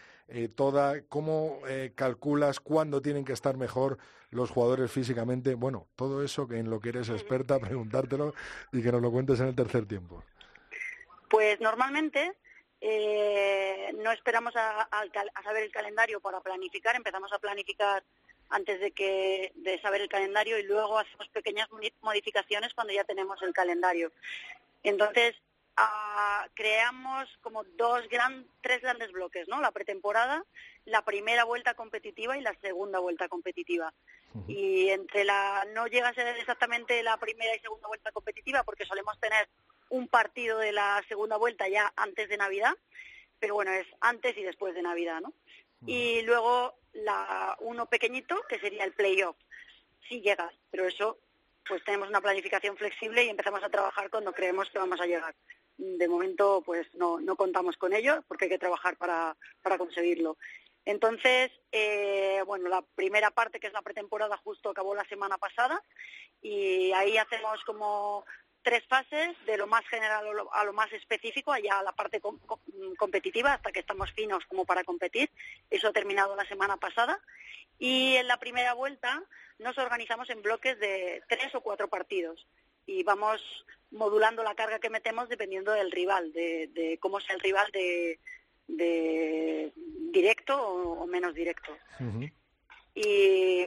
toda, 0.55 1.03
cómo 1.03 1.59
calculas 1.95 2.59
cuándo 2.59 3.01
tienen 3.01 3.23
que 3.23 3.31
estar 3.31 3.55
mejor 3.55 3.97
los 4.29 4.49
jugadores 4.49 4.91
físicamente. 4.91 5.55
Bueno, 5.55 5.87
todo 5.95 6.21
eso 6.21 6.49
que 6.49 6.57
en 6.57 6.69
lo 6.69 6.81
que 6.81 6.89
eres 6.89 7.07
experta, 7.07 7.59
preguntártelo 7.59 8.33
y 8.73 8.81
que 8.81 8.91
nos 8.91 9.01
lo 9.01 9.11
cuentes 9.11 9.39
en 9.39 9.47
el 9.47 9.55
tercer 9.55 9.85
tiempo. 9.85 10.21
Pues 11.29 11.61
normalmente 11.61 12.33
eh, 12.85 13.95
no 13.97 14.11
esperamos 14.11 14.53
a, 14.57 14.89
saber 15.41 15.63
el 15.63 15.71
calendario 15.71 16.19
para 16.19 16.41
planificar, 16.41 16.97
empezamos 16.97 17.31
a 17.31 17.39
planificar 17.39 18.03
antes 18.49 18.77
de 18.81 18.91
que 18.91 19.53
de 19.55 19.79
saber 19.79 20.01
el 20.01 20.09
calendario 20.09 20.59
y 20.59 20.63
luego 20.63 20.99
hacemos 20.99 21.29
pequeñas 21.29 21.69
modificaciones 22.01 22.73
cuando 22.73 22.91
ya 22.91 23.05
tenemos 23.05 23.41
el 23.41 23.53
calendario. 23.53 24.11
Entonces 24.83 25.33
ah, 25.77 26.45
creamos 26.55 27.29
como 27.39 27.63
dos 27.63 28.05
gran, 28.09 28.45
tres 28.59 28.81
grandes 28.81 29.13
bloques, 29.13 29.47
¿no? 29.47 29.61
La 29.61 29.71
pretemporada, 29.71 30.43
la 30.83 31.05
primera 31.05 31.45
vuelta 31.45 31.75
competitiva 31.75 32.37
y 32.37 32.41
la 32.41 32.53
segunda 32.59 32.99
vuelta 32.99 33.29
competitiva. 33.29 33.93
Y 34.45 34.89
entre 34.89 35.23
la 35.23 35.65
no 35.73 35.87
llega 35.87 36.09
a 36.09 36.13
ser 36.13 36.35
exactamente 36.35 37.01
la 37.01 37.15
primera 37.15 37.55
y 37.55 37.59
segunda 37.59 37.87
vuelta 37.87 38.11
competitiva 38.11 38.63
porque 38.63 38.85
solemos 38.85 39.17
tener 39.21 39.47
un 39.93 40.07
partido 40.07 40.57
de 40.57 40.71
la 40.71 41.03
segunda 41.07 41.37
vuelta 41.37 41.67
ya 41.67 41.93
antes 41.95 42.27
de 42.27 42.37
Navidad, 42.37 42.75
pero 43.39 43.53
bueno, 43.53 43.71
es 43.71 43.85
antes 44.01 44.35
y 44.35 44.41
después 44.41 44.73
de 44.73 44.81
Navidad, 44.81 45.21
¿no? 45.21 45.33
Y 45.85 46.23
luego 46.23 46.73
la 46.93 47.55
uno 47.59 47.85
pequeñito, 47.85 48.41
que 48.49 48.59
sería 48.59 48.85
el 48.85 48.93
playoff. 48.93 49.35
Sí 50.09 50.19
llega, 50.21 50.51
pero 50.71 50.87
eso, 50.87 51.19
pues 51.67 51.83
tenemos 51.83 52.09
una 52.09 52.21
planificación 52.21 52.75
flexible 52.75 53.23
y 53.23 53.29
empezamos 53.29 53.63
a 53.63 53.69
trabajar 53.69 54.09
cuando 54.09 54.33
creemos 54.33 54.67
que 54.71 54.79
vamos 54.79 54.99
a 54.99 55.05
llegar. 55.05 55.35
De 55.77 56.07
momento, 56.07 56.63
pues 56.65 56.87
no, 56.95 57.19
no 57.19 57.35
contamos 57.35 57.77
con 57.77 57.93
ello 57.93 58.23
porque 58.27 58.45
hay 58.45 58.51
que 58.51 58.57
trabajar 58.57 58.97
para, 58.97 59.37
para 59.61 59.77
conseguirlo. 59.77 60.37
Entonces, 60.85 61.51
eh, 61.71 62.41
bueno, 62.47 62.67
la 62.67 62.81
primera 62.95 63.29
parte, 63.29 63.59
que 63.59 63.67
es 63.67 63.73
la 63.73 63.83
pretemporada, 63.83 64.37
justo 64.37 64.71
acabó 64.71 64.95
la 64.95 65.05
semana 65.05 65.37
pasada 65.37 65.83
y 66.41 66.91
ahí 66.93 67.17
hacemos 67.17 67.63
como 67.63 68.25
tres 68.63 68.83
fases, 68.87 69.35
de 69.45 69.57
lo 69.57 69.67
más 69.67 69.85
general 69.87 70.25
a 70.51 70.63
lo 70.63 70.73
más 70.73 70.91
específico, 70.93 71.51
allá 71.51 71.79
a 71.79 71.83
la 71.83 71.91
parte 71.91 72.21
competitiva, 72.97 73.53
hasta 73.53 73.71
que 73.71 73.81
estamos 73.81 74.11
finos 74.13 74.43
como 74.45 74.65
para 74.65 74.83
competir. 74.83 75.29
Eso 75.69 75.89
ha 75.89 75.93
terminado 75.93 76.35
la 76.35 76.45
semana 76.45 76.77
pasada. 76.77 77.19
Y 77.77 78.15
en 78.15 78.27
la 78.27 78.37
primera 78.37 78.73
vuelta 78.73 79.21
nos 79.59 79.77
organizamos 79.77 80.29
en 80.29 80.41
bloques 80.41 80.79
de 80.79 81.21
tres 81.27 81.53
o 81.53 81.61
cuatro 81.61 81.87
partidos 81.89 82.47
y 82.85 83.03
vamos 83.03 83.41
modulando 83.91 84.43
la 84.43 84.55
carga 84.55 84.79
que 84.79 84.89
metemos 84.89 85.29
dependiendo 85.29 85.71
del 85.71 85.91
rival, 85.91 86.33
de, 86.33 86.97
cómo 86.99 87.19
sea 87.19 87.35
el 87.35 87.41
rival 87.41 87.71
de, 87.71 88.19
directo 90.11 90.59
o, 90.59 91.05
menos 91.07 91.33
directo. 91.33 91.75
Y 92.95 93.65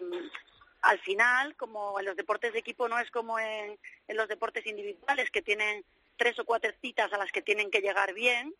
al 0.82 0.98
final, 1.00 1.56
como 1.56 1.98
en 1.98 2.06
los 2.06 2.16
deportes 2.16 2.52
de 2.52 2.58
equipo 2.58 2.88
no 2.88 2.98
es 2.98 3.10
como 3.10 3.38
en, 3.38 3.78
los 4.08 4.28
deportes 4.28 4.66
individuales 4.66 5.30
que 5.30 5.42
tienen 5.42 5.84
tres 6.16 6.38
o 6.38 6.44
cuatro 6.44 6.72
citas 6.80 7.12
a 7.12 7.18
las 7.18 7.30
que 7.30 7.42
tienen 7.42 7.70
que 7.70 7.80
llegar 7.80 8.14
bien, 8.14 8.54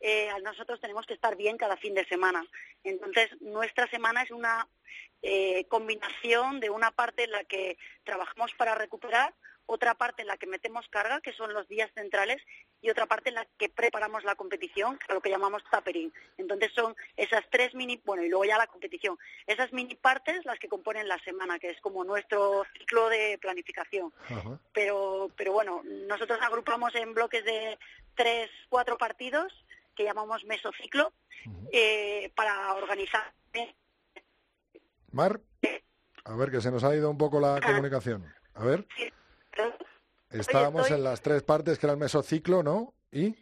eh, 0.00 0.28
nosotros 0.42 0.80
tenemos 0.80 1.04
que 1.06 1.14
estar 1.14 1.36
bien 1.36 1.56
cada 1.56 1.76
fin 1.76 1.94
de 1.94 2.06
semana. 2.06 2.44
Entonces, 2.84 3.30
nuestra 3.40 3.88
semana 3.88 4.22
es 4.22 4.30
una 4.30 4.68
eh, 5.22 5.64
combinación 5.68 6.60
de 6.60 6.70
una 6.70 6.92
parte 6.92 7.24
en 7.24 7.32
la 7.32 7.44
que 7.44 7.76
trabajamos 8.04 8.52
para 8.54 8.74
recuperar, 8.74 9.34
otra 9.66 9.94
parte 9.94 10.22
en 10.22 10.28
la 10.28 10.36
que 10.36 10.46
metemos 10.46 10.86
carga, 10.88 11.20
que 11.20 11.32
son 11.32 11.52
los 11.54 11.68
días 11.68 11.90
centrales, 11.94 12.42
y 12.82 12.90
otra 12.90 13.06
parte 13.06 13.28
en 13.28 13.36
la 13.36 13.46
que 13.56 13.68
preparamos 13.68 14.24
la 14.24 14.34
competición, 14.34 14.98
lo 15.08 15.20
que 15.20 15.30
llamamos 15.30 15.62
tapering. 15.70 16.12
Entonces 16.36 16.72
son 16.74 16.94
esas 17.16 17.44
tres 17.48 17.74
mini, 17.74 18.02
bueno, 18.04 18.24
y 18.24 18.28
luego 18.28 18.44
ya 18.44 18.58
la 18.58 18.66
competición, 18.66 19.16
esas 19.46 19.72
mini 19.72 19.94
partes 19.94 20.44
las 20.44 20.58
que 20.58 20.68
componen 20.68 21.08
la 21.08 21.18
semana, 21.20 21.58
que 21.60 21.70
es 21.70 21.80
como 21.80 22.04
nuestro 22.04 22.64
ciclo 22.76 23.08
de 23.08 23.38
planificación. 23.40 24.12
Pero, 24.74 25.30
pero 25.36 25.52
bueno, 25.52 25.82
nosotros 25.84 26.38
agrupamos 26.42 26.94
en 26.96 27.14
bloques 27.14 27.44
de 27.44 27.78
tres, 28.16 28.50
cuatro 28.68 28.98
partidos, 28.98 29.52
que 29.94 30.04
llamamos 30.04 30.44
mesociclo, 30.44 31.12
eh, 31.72 32.32
para 32.34 32.74
organizar. 32.74 33.32
Mar, 35.12 35.40
a 36.24 36.34
ver, 36.36 36.50
que 36.50 36.60
se 36.60 36.70
nos 36.70 36.82
ha 36.84 36.96
ido 36.96 37.10
un 37.10 37.18
poco 37.18 37.38
la 37.38 37.60
comunicación. 37.60 38.24
A 38.54 38.64
ver. 38.64 38.86
Estábamos 40.32 40.90
en 40.90 41.04
las 41.04 41.22
tres 41.22 41.42
partes 41.42 41.78
que 41.78 41.86
era 41.86 41.92
el 41.92 41.98
mesociclo, 41.98 42.62
¿no? 42.62 42.94
¿Y? 43.10 43.34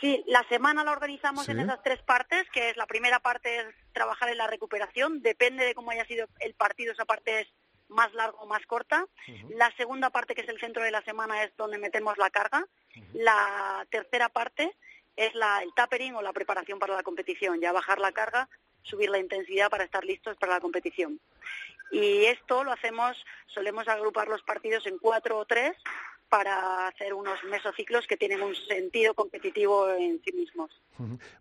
Sí, 0.00 0.24
la 0.28 0.44
semana 0.48 0.84
la 0.84 0.92
organizamos 0.92 1.48
en 1.48 1.58
esas 1.58 1.82
tres 1.82 2.00
partes, 2.02 2.46
que 2.52 2.70
es 2.70 2.76
la 2.76 2.86
primera 2.86 3.18
parte 3.18 3.60
es 3.60 3.66
trabajar 3.92 4.28
en 4.28 4.38
la 4.38 4.46
recuperación, 4.46 5.22
depende 5.22 5.64
de 5.64 5.74
cómo 5.74 5.90
haya 5.90 6.04
sido 6.04 6.28
el 6.38 6.54
partido, 6.54 6.92
esa 6.92 7.04
parte 7.04 7.40
es 7.40 7.48
más 7.88 8.12
larga 8.14 8.38
o 8.38 8.46
más 8.46 8.64
corta. 8.66 9.06
La 9.48 9.74
segunda 9.76 10.10
parte, 10.10 10.34
que 10.34 10.42
es 10.42 10.48
el 10.48 10.60
centro 10.60 10.84
de 10.84 10.92
la 10.92 11.02
semana, 11.02 11.42
es 11.42 11.56
donde 11.56 11.78
metemos 11.78 12.16
la 12.16 12.30
carga. 12.30 12.64
La 13.12 13.86
tercera 13.90 14.28
parte 14.28 14.76
es 15.16 15.34
la, 15.34 15.62
el 15.62 15.74
tapering 15.74 16.14
o 16.14 16.22
la 16.22 16.32
preparación 16.32 16.78
para 16.78 16.94
la 16.94 17.02
competición, 17.02 17.60
ya 17.60 17.72
bajar 17.72 17.98
la 17.98 18.12
carga, 18.12 18.48
subir 18.88 19.10
la 19.10 19.18
intensidad 19.18 19.70
para 19.70 19.84
estar 19.84 20.04
listos 20.04 20.36
para 20.36 20.54
la 20.54 20.60
competición. 20.60 21.20
Y 21.90 22.24
esto 22.26 22.64
lo 22.64 22.72
hacemos, 22.72 23.16
solemos 23.46 23.88
agrupar 23.88 24.28
los 24.28 24.42
partidos 24.42 24.86
en 24.86 24.98
cuatro 24.98 25.38
o 25.38 25.44
tres 25.46 25.74
para 26.28 26.88
hacer 26.88 27.14
unos 27.14 27.42
mesociclos 27.44 28.06
que 28.06 28.16
tienen 28.16 28.42
un 28.42 28.54
sentido 28.54 29.14
competitivo 29.14 29.88
en 29.90 30.20
sí 30.22 30.32
mismos. 30.32 30.70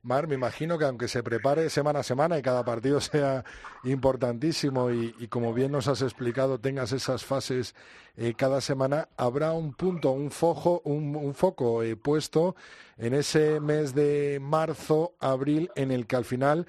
Mar, 0.04 0.28
me 0.28 0.36
imagino 0.36 0.78
que 0.78 0.86
aunque 0.86 1.08
se 1.08 1.24
prepare 1.24 1.70
semana 1.70 2.00
a 2.00 2.04
semana 2.04 2.38
y 2.38 2.41
cada 2.41 2.64
partido 2.64 3.02
sea 3.02 3.43
importantísimo 3.84 4.91
y, 4.91 5.28
como 5.28 5.54
bien 5.54 5.72
nos 5.72 5.88
has 5.88 6.02
explicado, 6.02 6.60
tengas 6.60 6.91
esas 6.91 7.26
fases 7.26 7.76
eh, 8.16 8.34
cada 8.36 8.62
semana, 8.62 9.10
habrá 9.18 9.52
un 9.52 9.74
punto, 9.74 10.12
un, 10.12 10.32
fojo, 10.32 10.82
un, 10.86 11.34
foco 11.34 11.84
eh, 11.84 11.95
puesto 11.95 12.56
en 12.98 13.14
ese 13.14 13.60
mes 13.60 13.93
de 13.93 14.39
marzo, 14.41 15.16
abril, 15.20 15.70
en 15.76 15.91
el 15.91 16.08
que 16.08 16.16
al 16.16 16.26
final 16.26 16.68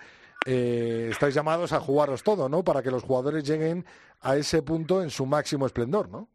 eh, 0.51 1.09
estáis 1.11 1.35
llamados 1.35 1.75
a 1.75 1.81
jugaros 1.81 2.23
todo, 2.23 2.49
¿no? 2.49 2.65
Para 2.65 2.83
que 2.83 2.91
los 2.91 3.03
jugadores 3.03 3.45
lleguen 3.45 3.85
a 4.21 4.35
ese 4.37 4.63
punto 4.63 5.03
en 5.03 5.11
su 5.11 5.27
máximo 5.27 5.67
esplendor, 5.67 6.09
¿no? 6.09 6.31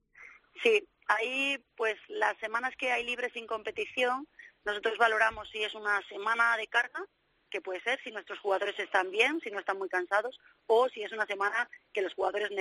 Sí, 0.61 0.87
ahí 1.07 1.57
pues 1.75 1.95
las 2.09 2.37
semanas 2.37 2.75
que 2.77 2.91
hay 2.91 3.03
libres 3.03 3.33
sin 3.33 3.47
competición, 3.47 4.27
nosotros 4.65 4.99
valoramos 4.99 5.49
si 5.49 5.63
es 5.63 5.73
una 5.73 5.99
semana 6.07 6.55
de 6.57 6.67
carga, 6.67 7.03
que 7.49 7.59
puede 7.59 7.81
ser 7.81 7.99
si 8.03 8.11
nuestros 8.11 8.37
jugadores 8.39 8.77
están 8.77 9.09
bien, 9.09 9.39
si 9.43 9.49
no 9.49 9.59
están 9.59 9.79
muy 9.79 9.89
cansados, 9.89 10.39
o 10.67 10.89
si 10.89 11.01
es 11.01 11.11
una 11.11 11.25
semana 11.25 11.67
que 11.91 12.03
los 12.03 12.13
jugadores 12.13 12.51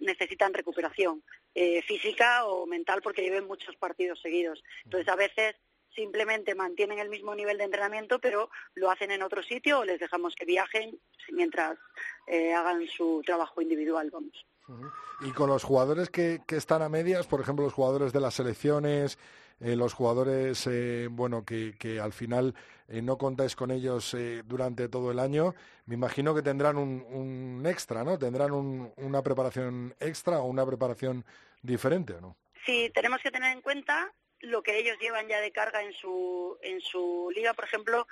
necesitan 0.00 0.54
recuperación 0.54 1.22
eh, 1.54 1.82
física 1.82 2.46
o 2.46 2.66
mental 2.66 3.00
porque 3.00 3.22
lleven 3.22 3.46
muchos 3.46 3.76
partidos 3.76 4.20
seguidos. 4.20 4.60
Entonces 4.84 5.08
a 5.08 5.16
veces 5.16 5.54
simplemente 5.96 6.54
mantienen 6.54 7.00
el 7.00 7.08
mismo 7.08 7.34
nivel 7.34 7.58
de 7.58 7.64
entrenamiento, 7.64 8.20
pero 8.20 8.50
lo 8.74 8.90
hacen 8.90 9.10
en 9.10 9.22
otro 9.22 9.42
sitio 9.42 9.80
o 9.80 9.84
les 9.84 9.98
dejamos 9.98 10.36
que 10.36 10.44
viajen 10.44 11.00
mientras 11.32 11.76
eh, 12.28 12.54
hagan 12.54 12.86
su 12.86 13.22
trabajo 13.26 13.60
individual, 13.60 14.10
vamos. 14.12 14.46
Y 15.20 15.30
con 15.30 15.48
los 15.48 15.64
jugadores 15.64 16.10
que, 16.10 16.40
están 16.48 16.82
a 16.82 16.88
medias, 16.88 17.26
por 17.26 17.40
ejemplo, 17.40 17.64
los 17.64 17.72
jugadores 17.72 18.12
de 18.12 18.20
las 18.20 18.34
selecciones, 18.34 19.18
eh, 19.60 19.76
los 19.76 19.94
jugadores, 19.94 20.66
eh, 20.66 21.08
bueno, 21.10 21.44
que, 21.44 22.00
al 22.02 22.12
final 22.12 22.54
eh, 22.88 23.00
no 23.00 23.16
contáis 23.16 23.56
con 23.56 23.70
ellos 23.70 24.16
durante 24.44 24.88
todo 24.88 25.10
el 25.10 25.18
año, 25.18 25.54
me 25.86 25.94
imagino 25.94 26.34
que 26.34 26.42
tendrán 26.42 26.76
un, 26.76 27.62
extra, 27.66 28.04
¿no? 28.04 28.18
Tendrán 28.18 28.52
una 28.52 29.22
preparación 29.22 29.94
extra 30.00 30.40
o 30.40 30.46
una 30.46 30.66
preparación 30.66 31.24
diferente, 31.62 32.14
¿o 32.14 32.20
no? 32.20 32.36
Sí, 32.66 32.90
tenemos 32.92 33.20
que 33.22 33.30
tener 33.30 33.52
en 33.52 33.62
cuenta 33.62 34.12
lo 34.40 34.62
que 34.62 34.78
ellos 34.78 34.98
llevan 35.00 35.28
ya 35.28 35.40
de 35.40 35.52
carga 35.52 35.82
en 35.82 35.92
su, 35.92 36.58
en 36.62 36.80
su 36.80 37.30
liga. 37.34 37.54
Por 37.54 37.64
ejemplo, 37.64 38.06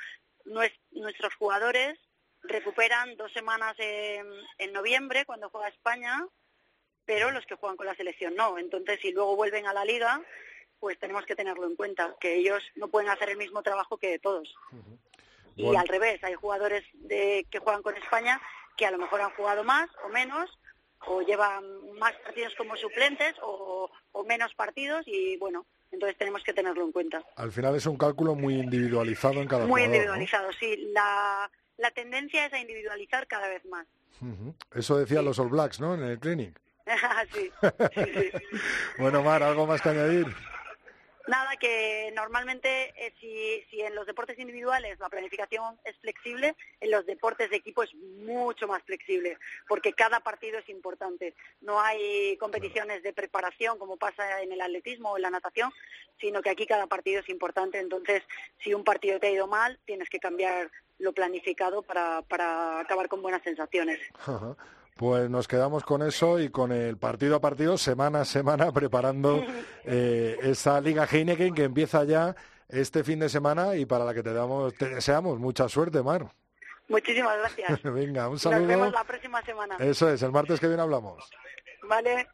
nuestros 0.45 1.35
jugadores 1.35 1.99
recuperan 2.43 3.17
dos 3.17 3.33
semanas 3.33 3.75
en, 3.79 4.27
en 4.59 4.73
noviembre, 4.73 5.25
cuando 5.25 5.51
juega 5.51 5.69
España, 5.69 6.27
pero 7.05 7.31
los 7.31 7.47
que 7.47 7.55
juegan 7.55 7.77
con 7.77 7.87
la 7.87 7.95
selección 7.95 8.35
no. 8.35 8.59
Entonces, 8.59 9.01
si 9.01 9.13
luego 9.13 9.37
vuelven 9.37 9.67
a 9.67 9.73
la 9.73 9.85
liga, 9.85 10.23
pues 10.81 10.99
tenemos 10.99 11.25
que 11.25 11.37
tenerlo 11.37 11.67
en 11.67 11.77
cuenta, 11.77 12.15
que 12.21 12.37
ellos 12.37 12.63
no 12.75 12.89
pueden 12.89 13.09
hacer 13.09 13.31
el 13.31 13.39
mismo 13.39 13.63
trabajo 13.63 13.97
que 13.97 14.19
todos. 14.19 14.55
Y 15.57 15.75
al 15.77 15.89
revés, 15.89 16.23
hay 16.25 16.35
jugadores 16.35 16.85
de, 16.93 17.47
que 17.51 17.61
juegan 17.61 17.83
con 17.83 17.97
España 17.97 18.41
que 18.77 18.87
a 18.87 18.91
lo 18.91 18.99
mejor 18.99 19.21
han 19.21 19.31
jugado 19.31 19.63
más 19.63 19.89
o 20.05 20.09
menos, 20.09 20.51
o 21.07 21.23
llevan 21.23 21.65
más 21.99 22.13
partidos 22.17 22.55
como 22.57 22.77
suplentes 22.77 23.35
o, 23.43 23.91
menos 24.27 24.55
partidos 24.55 25.07
y 25.07 25.37
bueno, 25.37 25.67
entonces 25.95 26.19
tenemos 26.19 26.43
que 26.45 26.53
tenerlo 26.53 26.85
en 26.85 26.93
cuenta. 26.93 27.23
Al 27.37 27.51
final 27.51 27.75
es 27.75 27.87
un 27.87 27.97
cálculo 27.97 28.35
muy 28.35 28.55
individualizado 28.55 29.41
en 29.41 29.49
cada 29.49 29.67
Muy 29.67 29.83
individualizado, 29.83 30.53
sí. 30.53 30.91
La, 30.93 31.51
la 31.79 31.91
tendencia 31.93 32.47
es 32.47 32.53
a 32.53 32.59
individualizar 32.59 33.27
cada 33.27 33.49
vez 33.49 33.65
más. 33.67 33.87
Eso 34.75 34.99
decían 34.99 35.25
los 35.25 35.39
All 35.39 35.49
Blacks, 35.49 35.81
¿no? 35.81 35.95
En 35.95 36.03
el 36.05 36.19
clinic. 36.19 36.61
sí, 37.35 37.51
bueno, 38.99 39.23
Mar, 39.23 39.43
¿algo 39.43 39.67
más 39.67 39.81
que 39.81 39.89
añadir? 39.89 40.27
Nada, 41.27 41.57
que 41.57 42.13
normalmente 42.15 42.93
eh, 42.97 43.15
si, 43.19 43.65
si 43.71 43.81
en 43.81 43.95
los 43.95 44.07
deportes 44.07 44.39
individuales 44.39 44.99
la 44.99 45.09
planificación 45.09 45.79
es 45.85 45.97
flexible, 45.99 46.55
en 46.81 46.91
los 46.91 47.07
deportes 47.07 47.49
de 47.49 47.57
equipo 47.57 47.83
es 47.83 47.95
mucho 47.95 48.69
más 48.69 48.83
flexible, 48.83 49.39
porque 49.67 49.95
cada 49.95 50.21
partido 50.21 50.59
es 50.59 50.69
importante. 50.69 51.35
No 51.63 51.81
hay 51.81 52.37
competiciones 52.37 53.03
de 53.03 53.15
preparación 53.15 53.79
como 53.79 53.97
pasa 53.97 54.43
en 54.43 54.53
el 54.53 54.61
atletismo 54.61 55.13
o 55.13 55.17
en 55.17 55.23
la 55.23 55.31
natación, 55.31 55.73
sino 56.21 56.43
que 56.43 56.51
aquí 56.51 56.67
cada 56.67 56.87
partido 56.87 57.21
es 57.21 57.29
importante. 57.31 57.79
Entonces, 57.79 58.23
si 58.63 58.75
un 58.75 58.85
partido 58.85 59.19
te 59.19 59.29
ha 59.29 59.31
ido 59.31 59.47
mal, 59.47 59.81
tienes 59.87 60.11
que 60.11 60.21
cambiar 60.21 60.71
lo 60.99 61.13
planificado 61.13 61.83
para, 61.83 62.23
para 62.23 62.81
acabar 62.81 63.09
con 63.09 63.23
buenas 63.23 63.43
sensaciones. 63.43 63.99
Pues 64.95 65.29
nos 65.29 65.49
quedamos 65.49 65.83
con 65.83 66.03
eso 66.03 66.39
y 66.39 66.51
con 66.51 66.71
el 66.71 66.97
partido 66.97 67.37
a 67.37 67.41
partido, 67.41 67.77
semana 67.77 68.21
a 68.21 68.25
semana, 68.25 68.71
preparando 68.73 69.45
eh, 69.85 70.39
esa 70.43 70.81
Liga 70.81 71.07
Heineken 71.11 71.55
que 71.55 71.65
empieza 71.65 72.05
ya 72.05 72.37
este 72.69 73.03
fin 73.05 73.19
de 73.19 73.29
semana 73.29 73.77
y 73.77 73.87
para 73.87 74.05
la 74.05 74.15
que 74.15 74.23
te, 74.23 74.33
damos, 74.33 74.75
te 74.75 74.89
deseamos 74.89 75.39
mucha 75.39 75.69
suerte, 75.69 76.03
Mar. 76.03 76.31
Muchísimas 76.89 77.39
gracias. 77.39 77.83
Venga, 77.93 78.29
un 78.29 78.39
saludo. 78.39 78.61
Nos 78.61 78.69
vemos 78.69 78.93
la 78.93 79.05
próxima 79.05 79.43
semana. 79.43 79.77
Eso 79.79 80.09
es, 80.11 80.23
el 80.23 80.33
martes 80.33 80.61
que 80.61 80.69
viene 80.69 80.83
hablamos. 80.83 81.29
Vale. 81.89 82.29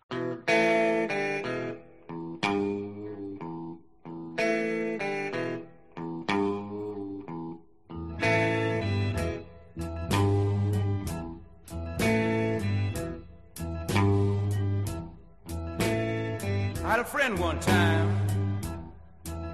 A 17.01 17.05
friend 17.05 17.38
one 17.38 17.59
time. 17.61 18.09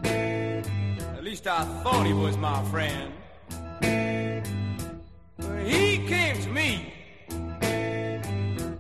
At 0.03 1.23
least 1.23 1.47
I 1.47 1.65
thought 1.83 2.05
he 2.05 2.13
was 2.13 2.37
my 2.37 2.61
friend. 2.65 3.13
But 5.39 5.63
he 5.65 5.99
came 6.09 6.43
to 6.43 6.51
me, 6.51 6.93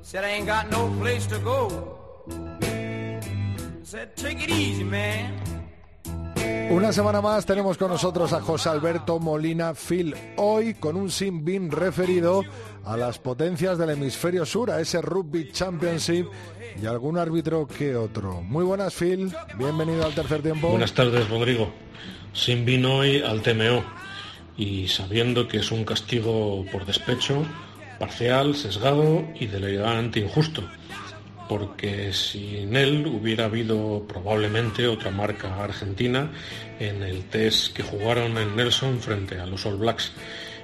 said 0.03 0.25
I 0.25 0.31
ain't 0.31 0.47
got 0.47 0.69
no 0.69 0.89
place 0.99 1.27
to 1.27 1.39
go. 1.39 1.97
Said, 3.85 4.17
take 4.17 4.43
it 4.43 4.51
easy, 4.51 4.83
man. 4.83 5.66
Una 6.77 6.93
semana 6.93 7.23
más 7.23 7.47
tenemos 7.47 7.79
con 7.79 7.89
nosotros 7.89 8.35
a 8.35 8.43
José 8.43 8.69
Alberto 8.69 9.19
Molina 9.19 9.73
Phil, 9.73 10.15
hoy 10.37 10.75
con 10.75 10.95
un 10.95 11.11
sin 11.11 11.43
bin 11.43 11.71
referido 11.71 12.43
a 12.85 12.99
las 12.99 13.19
potencias 13.19 13.79
del 13.79 13.89
hemisferio 13.89 14.45
sur, 14.45 14.71
a 14.71 14.79
ese 14.79 15.01
Rugby 15.01 15.51
Championship 15.53 16.27
y 16.81 16.85
algún 16.85 17.17
árbitro 17.17 17.67
que 17.67 17.97
otro. 17.97 18.43
Muy 18.43 18.63
buenas, 18.63 18.95
Phil. 18.95 19.33
Bienvenido 19.57 20.05
al 20.05 20.15
tercer 20.15 20.43
tiempo. 20.43 20.69
Buenas 20.69 20.93
tardes, 20.93 21.31
Rodrigo. 21.31 21.73
Sin 22.35 22.67
vino 22.67 22.97
hoy 22.97 23.23
al 23.23 23.41
TMO 23.41 23.83
y 24.59 24.87
sabiendo 24.89 25.49
que 25.49 25.57
es 25.61 25.73
un 25.73 25.83
castigo 25.87 26.63
por 26.71 26.85
despecho, 26.85 27.43
parcial, 27.99 28.55
sesgado 28.55 29.25
y 29.41 29.47
deliberante 29.47 30.21
injusto, 30.21 30.63
porque 31.49 32.13
sin 32.13 32.77
él 32.77 33.07
hubiera 33.07 33.47
habido 33.47 34.05
probablemente 34.09 34.87
otra 34.87 35.11
marca 35.11 35.63
argentina 35.63 36.31
en 36.79 37.03
el 37.03 37.25
test 37.25 37.75
que 37.75 37.83
jugaron 37.83 38.37
en 38.39 38.57
Nelson 38.57 39.01
frente 39.01 39.39
a 39.39 39.47
los 39.47 39.65
All 39.67 39.77
Blacks. 39.77 40.13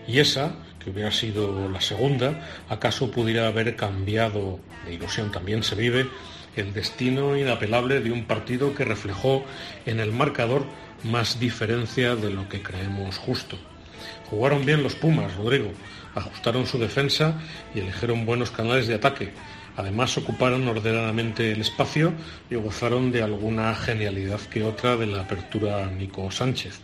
Y 0.07 0.19
esa 0.19 0.55
que 0.83 0.91
hubiera 0.91 1.13
sido 1.13 1.69
la 1.69 1.81
segunda, 1.81 2.65
acaso 2.69 3.11
pudiera 3.11 3.47
haber 3.47 3.77
cambiado, 3.77 4.59
de 4.85 4.95
ilusión 4.95 5.31
también 5.31 5.63
se 5.63 5.77
vive, 5.77 6.09
el 6.57 6.73
destino 6.73 7.37
inapelable 7.37 8.01
de 8.01 8.11
un 8.11 8.25
partido 8.25 8.75
que 8.75 8.85
reflejó 8.85 9.45
en 9.87 10.01
el 10.01 10.13
marcador 10.13 10.67
más 11.05 11.39
diferencia 11.41 12.17
de 12.17 12.31
lo 12.31 12.49
que 12.49 12.63
creemos 12.63 13.17
justo. 13.19 13.57
Jugaron 14.29 14.65
bien 14.65 14.83
los 14.83 14.95
Pumas, 14.95 15.35
Rodrigo, 15.37 15.73
ajustaron 16.15 16.67
su 16.67 16.79
defensa 16.79 17.41
y 17.75 17.81
eligieron 17.81 18.27
buenos 18.27 18.51
canales 18.51 18.87
de 18.87 18.95
ataque. 18.95 19.33
Además 19.77 20.17
ocuparon 20.19 20.67
ordenadamente 20.69 21.53
el 21.53 21.61
espacio 21.61 22.13
y 22.51 22.57
gozaron 22.57 23.11
de 23.11 23.23
alguna 23.23 23.75
genialidad 23.75 24.41
que 24.41 24.63
otra 24.63 24.97
de 24.97 25.07
la 25.07 25.23
apertura 25.23 25.87
Nico 25.87 26.31
Sánchez. 26.31 26.81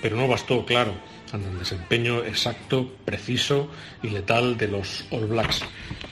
Pero 0.00 0.16
no 0.16 0.28
bastó, 0.28 0.64
claro, 0.64 0.92
ante 1.32 1.48
el 1.48 1.58
desempeño 1.58 2.24
exacto, 2.24 2.92
preciso 3.04 3.68
y 4.02 4.10
letal 4.10 4.56
de 4.56 4.68
los 4.68 5.04
All 5.10 5.26
Blacks. 5.26 5.62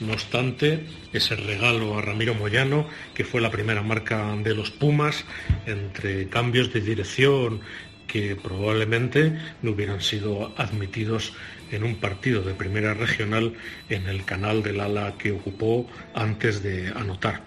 No 0.00 0.12
obstante, 0.12 0.86
ese 1.12 1.36
regalo 1.36 1.96
a 1.96 2.02
Ramiro 2.02 2.34
Moyano, 2.34 2.88
que 3.14 3.24
fue 3.24 3.40
la 3.40 3.50
primera 3.50 3.82
marca 3.82 4.34
de 4.42 4.54
los 4.54 4.70
Pumas, 4.72 5.24
entre 5.66 6.28
cambios 6.28 6.72
de 6.72 6.80
dirección 6.80 7.60
que 8.06 8.36
probablemente 8.36 9.36
no 9.62 9.72
hubieran 9.72 10.00
sido 10.00 10.52
admitidos 10.56 11.32
en 11.70 11.84
un 11.84 11.96
partido 11.96 12.42
de 12.42 12.54
primera 12.54 12.94
regional 12.94 13.54
en 13.88 14.06
el 14.06 14.24
canal 14.24 14.62
del 14.62 14.80
ala 14.80 15.14
que 15.18 15.32
ocupó 15.32 15.88
antes 16.14 16.62
de 16.62 16.88
anotar. 16.88 17.42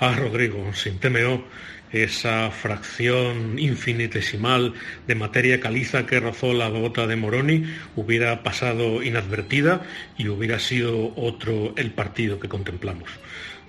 Ah, 0.00 0.14
Rodrigo, 0.18 0.72
sin 0.74 0.98
TMO, 0.98 1.44
esa 1.92 2.50
fracción 2.50 3.56
infinitesimal 3.56 4.74
de 5.06 5.14
materia 5.14 5.60
caliza 5.60 6.06
que 6.06 6.18
rozó 6.18 6.52
la 6.52 6.68
bota 6.68 7.06
de 7.06 7.14
Moroni 7.14 7.64
hubiera 7.94 8.42
pasado 8.42 9.02
inadvertida 9.04 9.82
y 10.18 10.26
hubiera 10.26 10.58
sido 10.58 11.14
otro 11.14 11.72
el 11.76 11.92
partido 11.92 12.40
que 12.40 12.48
contemplamos. 12.48 13.08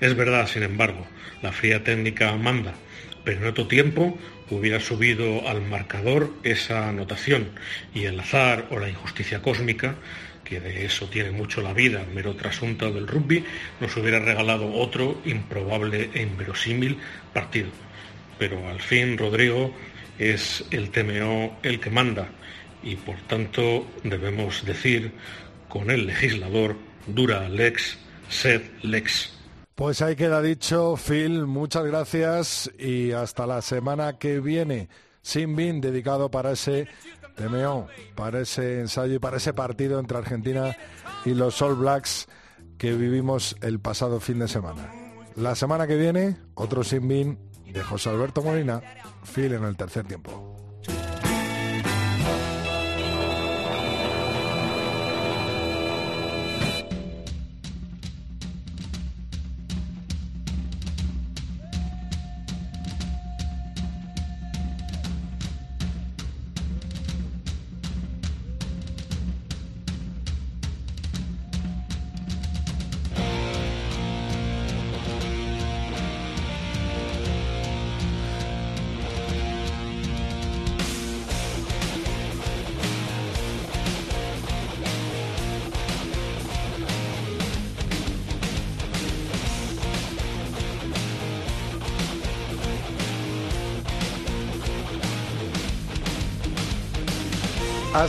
Es 0.01 0.15
verdad, 0.15 0.47
sin 0.47 0.63
embargo, 0.63 1.05
la 1.43 1.51
fría 1.51 1.83
técnica 1.83 2.35
manda, 2.35 2.73
pero 3.23 3.41
en 3.41 3.47
otro 3.47 3.67
tiempo 3.67 4.17
hubiera 4.49 4.79
subido 4.79 5.47
al 5.47 5.61
marcador 5.61 6.31
esa 6.43 6.89
anotación 6.89 7.49
y 7.93 8.05
el 8.05 8.19
azar 8.19 8.67
o 8.71 8.79
la 8.79 8.89
injusticia 8.89 9.41
cósmica 9.41 9.95
que 10.45 10.59
de 10.59 10.85
eso 10.85 11.07
tiene 11.07 11.31
mucho 11.31 11.61
la 11.61 11.73
vida, 11.73 12.05
mero 12.13 12.35
trasunto 12.35 12.91
del 12.91 13.07
rugby, 13.07 13.43
nos 13.81 13.97
hubiera 13.97 14.19
regalado 14.19 14.71
otro 14.73 15.19
improbable 15.25 16.11
e 16.13 16.21
inverosímil 16.21 16.99
partido. 17.33 17.69
Pero 18.37 18.69
al 18.69 18.79
fin, 18.79 19.17
Rodrigo, 19.17 19.73
es 20.19 20.63
el 20.71 20.91
TMO 20.91 21.59
el 21.63 21.79
que 21.79 21.89
manda 21.89 22.29
y 22.83 22.95
por 22.95 23.17
tanto 23.27 23.89
debemos 24.03 24.63
decir 24.65 25.11
con 25.67 25.89
el 25.89 26.05
legislador 26.05 26.77
dura 27.07 27.49
lex, 27.49 27.97
sed 28.29 28.61
lex. 28.83 29.34
Pues 29.75 30.01
ahí 30.01 30.15
queda 30.15 30.41
dicho, 30.41 30.95
Phil, 30.95 31.45
muchas 31.47 31.83
gracias 31.83 32.71
y 32.79 33.11
hasta 33.11 33.45
la 33.45 33.61
semana 33.61 34.17
que 34.17 34.39
viene. 34.39 34.87
Sin 35.21 35.57
bin 35.57 35.81
dedicado 35.81 36.31
para 36.31 36.51
ese 36.51 36.87
TMO, 37.35 37.87
para 38.15 38.39
ese 38.39 38.79
ensayo 38.79 39.15
y 39.15 39.19
para 39.19 39.35
ese 39.35 39.51
partido 39.51 39.99
entre 39.99 40.17
Argentina 40.17 40.77
y 41.25 41.33
los 41.33 41.61
All 41.61 41.75
Blacks 41.75 42.29
que 42.77 42.93
vivimos 42.93 43.57
el 43.61 43.81
pasado 43.81 44.21
fin 44.21 44.39
de 44.39 44.47
semana. 44.47 44.93
La 45.35 45.55
semana 45.55 45.87
que 45.87 45.97
viene, 45.97 46.37
otro 46.53 46.85
Sin 46.85 47.09
bin 47.09 47.39
de 47.65 47.83
José 47.83 48.11
Alberto 48.11 48.41
Molina, 48.41 48.81
Phil 49.25 49.51
en 49.51 49.65
el 49.65 49.75
tercer 49.75 50.07
tiempo. 50.07 50.54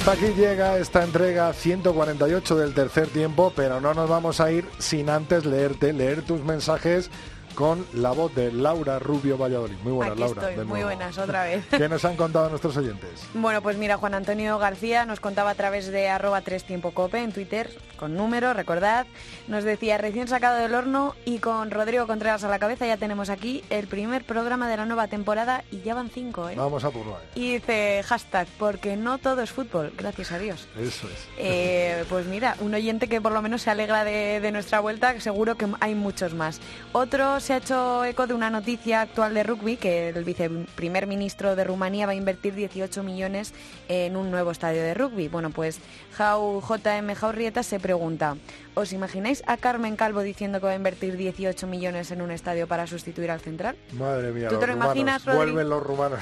Aquí 0.07 0.33
llega 0.37 0.79
esta 0.79 1.03
entrega 1.03 1.53
148 1.53 2.57
del 2.57 2.75
tercer 2.75 3.09
tiempo, 3.09 3.53
pero 3.57 3.81
no 3.81 3.93
nos 3.93 4.09
vamos 4.09 4.41
a 4.41 4.53
ir 4.53 4.65
sin 4.79 5.11
antes 5.11 5.45
leerte, 5.45 5.93
leer 5.93 6.23
tus 6.23 6.45
mensajes 6.45 7.11
con 7.57 7.87
la 7.95 8.11
voz 8.13 8.35
de 8.35 8.53
Laura 8.53 8.99
Rubio 8.99 9.39
Valladolid. 9.39 9.77
Muy 9.83 9.93
buenas, 9.95 10.13
Aquí 10.13 10.21
Laura. 10.21 10.41
estoy, 10.43 10.57
de 10.57 10.65
muy 10.65 10.81
nuevo. 10.81 10.87
buenas, 10.97 11.17
otra 11.19 11.43
vez. 11.45 11.65
¿Qué 11.71 11.89
nos 11.89 12.05
han 12.05 12.15
contado 12.17 12.51
nuestros 12.51 12.77
oyentes? 12.77 13.27
Bueno, 13.35 13.63
pues 13.63 13.79
mira, 13.79 13.97
Juan 13.97 14.13
Antonio 14.15 14.59
García 14.59 15.07
nos 15.07 15.21
contaba 15.21 15.51
a 15.51 15.55
través 15.55 15.87
de 15.87 16.09
arroba 16.11 16.43
tres 16.43 16.65
tiempo 16.65 16.91
cope 16.93 17.19
en 17.23 17.33
Twitter, 17.33 17.71
con 17.97 18.15
número, 18.15 18.53
recordad. 18.53 19.07
Nos 19.49 19.65
decía, 19.65 19.97
recién 19.97 20.29
sacado 20.29 20.59
del 20.59 20.75
horno 20.75 21.15
y 21.25 21.39
con 21.39 21.71
Rodrigo 21.71 22.07
Contreras 22.07 22.45
a 22.45 22.49
la 22.49 22.59
cabeza 22.59 22.87
ya 22.87 22.99
tenemos 22.99 23.31
aquí 23.31 23.65
el 23.71 23.87
primer 23.87 24.25
programa 24.25 24.69
de 24.69 24.77
la 24.77 24.85
nueva 24.85 25.09
temporada 25.09 25.65
y 25.71 25.81
ya 25.81 25.95
van 25.95 26.11
cinco, 26.11 26.51
¿eh? 26.51 26.55
Vamos 26.57 26.85
a 26.85 26.91
por 26.91 27.07
nueve. 27.07 27.25
Y 27.35 27.55
dice, 27.55 28.03
hashtag, 28.07 28.47
porque 28.59 28.97
no 28.99 29.17
todo 29.17 29.41
es 29.41 29.51
fútbol, 29.51 29.95
gracias 29.97 30.31
a 30.31 30.39
Dios. 30.39 30.69
Eso 30.79 31.09
es. 31.09 31.27
Eh, 31.39 32.05
pues 32.11 32.27
mira, 32.27 32.55
un 32.61 32.75
oyente 32.75 33.09
que 33.09 33.23
por 33.23 33.33
lo 33.33 33.41
menos 33.41 33.63
se 33.63 33.71
alegra 33.71 34.05
de, 34.05 34.41
de 34.41 34.53
nuestra 34.53 34.81
vuelta, 34.81 35.19
seguro 35.21 35.55
que 35.57 35.67
hay 35.81 35.95
muchos 35.95 36.35
más. 36.35 36.61
Otro 36.93 37.41
se 37.47 37.53
ha 37.53 37.59
hecho 37.59 38.05
eco 38.05 38.27
de 38.27 38.35
una 38.35 38.51
noticia 38.51 39.03
actual 39.03 39.33
de 39.33 39.45
rugby, 39.45 39.77
que 39.77 40.09
el 40.09 40.25
viceprimer 40.25 41.07
ministro 41.07 41.55
de 41.55 41.63
Rumanía 41.63 42.05
va 42.05 42.11
a 42.11 42.17
invertir 42.17 42.57
18 42.57 43.05
millones 43.05 43.55
en 43.89 44.17
un 44.17 44.33
nuevo 44.33 44.51
estadio 44.51 44.83
de 44.83 44.95
rugby. 44.95 45.29
Bueno, 45.29 45.51
pues 45.51 45.79
Jau, 46.17 46.61
JM 46.61 47.15
Jaurrieta 47.15 47.63
se 47.63 47.79
pregunta, 47.79 48.37
¿os 48.75 48.93
imagináis 48.93 49.45
a 49.47 49.59
Carmen 49.59 49.95
Calvo 49.95 50.23
diciendo 50.23 50.59
que 50.59 50.67
va 50.67 50.73
a 50.73 50.75
invertir 50.75 51.17
18 51.17 51.69
millones 51.69 52.11
en 52.11 52.21
un 52.21 52.33
estadio 52.33 52.67
para 52.67 52.89
sustituir 52.89 53.31
al 53.31 53.39
central? 53.41 53.77
Madre 53.93 54.33
mía, 54.33 54.49
¿Tú 54.49 54.55
los 54.55 54.61
te 54.63 54.67
lo 54.67 54.73
rumanos. 54.73 54.97
imaginas, 54.97 55.25
Rodri? 55.25 55.39
Vuelven 55.39 55.69
los 55.71 55.83
rumanos. 55.85 56.21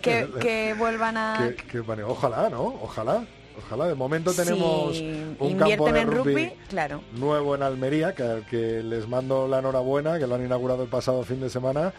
Que, 0.00 0.26
que 0.40 0.74
vuelvan 0.78 1.18
a... 1.18 1.52
Que- 1.70 1.80
ojalá, 2.02 2.48
¿no? 2.48 2.62
Ojalá. 2.80 3.26
Ojalá. 3.58 3.86
De 3.86 3.94
momento 3.94 4.32
tenemos 4.32 4.98
un 4.98 5.56
campo 5.58 5.92
de 5.92 6.00
en 6.00 6.10
rugby, 6.10 6.52
claro. 6.68 7.02
nuevo 7.12 7.54
en 7.54 7.62
Almería, 7.62 8.14
que, 8.14 8.42
que 8.50 8.82
les 8.82 9.08
mando 9.08 9.48
la 9.48 9.58
enhorabuena, 9.60 10.18
que 10.18 10.26
lo 10.26 10.34
han 10.34 10.44
inaugurado 10.44 10.82
el 10.82 10.88
pasado 10.88 11.22
fin 11.24 11.40
de 11.40 11.50
semana. 11.50 11.92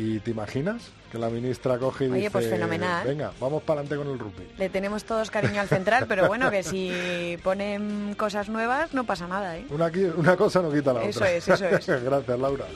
¿Y 0.00 0.20
te 0.20 0.30
imaginas 0.30 0.92
que 1.10 1.18
la 1.18 1.28
ministra 1.28 1.76
coge 1.76 2.04
y 2.04 2.08
Oye, 2.08 2.18
dice, 2.18 2.30
pues 2.30 2.48
fenomenal. 2.48 3.04
venga, 3.04 3.32
vamos 3.40 3.64
para 3.64 3.80
adelante 3.80 3.96
con 3.96 4.12
el 4.12 4.18
rugby? 4.20 4.46
Le 4.56 4.68
tenemos 4.68 5.02
todos 5.02 5.28
cariño 5.28 5.60
al 5.60 5.66
central, 5.66 6.06
pero 6.08 6.28
bueno, 6.28 6.52
que 6.52 6.62
si 6.62 7.36
ponen 7.42 8.14
cosas 8.16 8.48
nuevas 8.48 8.94
no 8.94 9.02
pasa 9.02 9.26
nada, 9.26 9.56
¿eh? 9.56 9.66
Una, 9.70 10.36
cosa 10.36 10.62
no 10.62 10.70
quita 10.70 10.92
la 10.92 11.02
Eso 11.02 11.18
otra. 11.18 11.32
es, 11.32 11.48
eso 11.48 11.66
es. 11.66 11.86
Gracias, 12.04 12.38
Laura. 12.38 12.66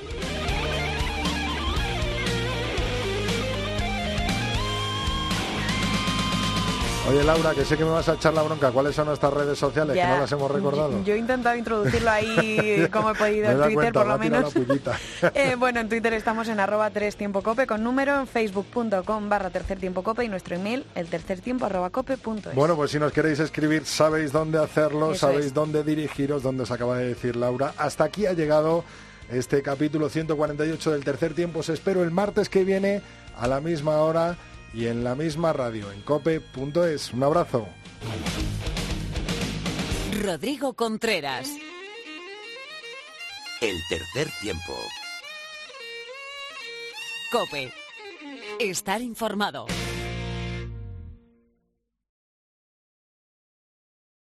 Oye, 7.12 7.24
Laura, 7.24 7.52
que 7.52 7.62
sé 7.66 7.76
que 7.76 7.84
me 7.84 7.90
vas 7.90 8.08
a 8.08 8.14
echar 8.14 8.32
la 8.32 8.40
bronca. 8.40 8.70
¿Cuáles 8.70 8.94
son 8.94 9.04
nuestras 9.04 9.34
redes 9.34 9.58
sociales? 9.58 9.94
Que 9.94 10.02
no 10.02 10.20
las 10.20 10.32
hemos 10.32 10.50
recordado. 10.50 11.04
Yo 11.04 11.12
he 11.12 11.18
intentado 11.18 11.54
introducirlo 11.56 12.10
ahí 12.10 12.88
como 12.92 13.10
he 13.10 13.14
podido 13.14 13.50
en 13.50 13.58
Twitter, 13.58 13.74
cuenta, 13.74 14.00
por 14.00 14.06
lo 14.06 14.18
menos. 14.18 14.54
Eh, 15.34 15.54
bueno, 15.58 15.80
en 15.80 15.90
Twitter 15.90 16.14
estamos 16.14 16.48
en 16.48 16.58
arroba 16.58 16.88
tres 16.88 17.16
tiempo 17.16 17.42
cope 17.42 17.66
con 17.66 17.84
número, 17.84 18.18
en 18.18 18.26
facebook.com 18.26 19.28
barra 19.28 19.50
tercer 19.50 19.78
tiempo 19.78 20.02
cope 20.02 20.24
y 20.24 20.28
nuestro 20.28 20.56
email, 20.56 20.86
el 20.94 21.06
tercer 21.08 21.40
tiempo 21.40 21.66
arroba 21.66 21.90
cope 21.90 22.16
punto 22.16 22.48
es. 22.48 22.56
Bueno, 22.56 22.76
pues 22.76 22.90
si 22.92 22.98
nos 22.98 23.12
queréis 23.12 23.40
escribir, 23.40 23.84
sabéis 23.84 24.32
dónde 24.32 24.58
hacerlo, 24.58 25.12
Eso 25.12 25.26
sabéis 25.26 25.46
es. 25.46 25.54
dónde 25.54 25.84
dirigiros, 25.84 26.42
donde 26.42 26.62
os 26.62 26.70
acaba 26.70 26.96
de 26.96 27.08
decir 27.08 27.36
Laura. 27.36 27.74
Hasta 27.76 28.04
aquí 28.04 28.24
ha 28.24 28.32
llegado 28.32 28.84
este 29.30 29.60
capítulo 29.62 30.08
148 30.08 30.92
del 30.92 31.04
tercer 31.04 31.34
tiempo. 31.34 31.60
Os 31.60 31.68
espero 31.68 32.02
el 32.02 32.10
martes 32.10 32.48
que 32.48 32.64
viene 32.64 33.02
a 33.36 33.46
la 33.46 33.60
misma 33.60 33.98
hora 33.98 34.36
y 34.74 34.86
en 34.86 35.04
la 35.04 35.14
misma 35.14 35.52
radio, 35.52 35.90
en 35.92 36.00
cope.es. 36.02 37.12
Un 37.12 37.22
abrazo. 37.22 37.68
Rodrigo 40.22 40.74
Contreras. 40.74 41.48
El 43.60 43.76
tercer 43.88 44.28
tiempo. 44.40 44.74
Cope. 47.30 47.72
Estar 48.58 49.00
informado. 49.00 49.66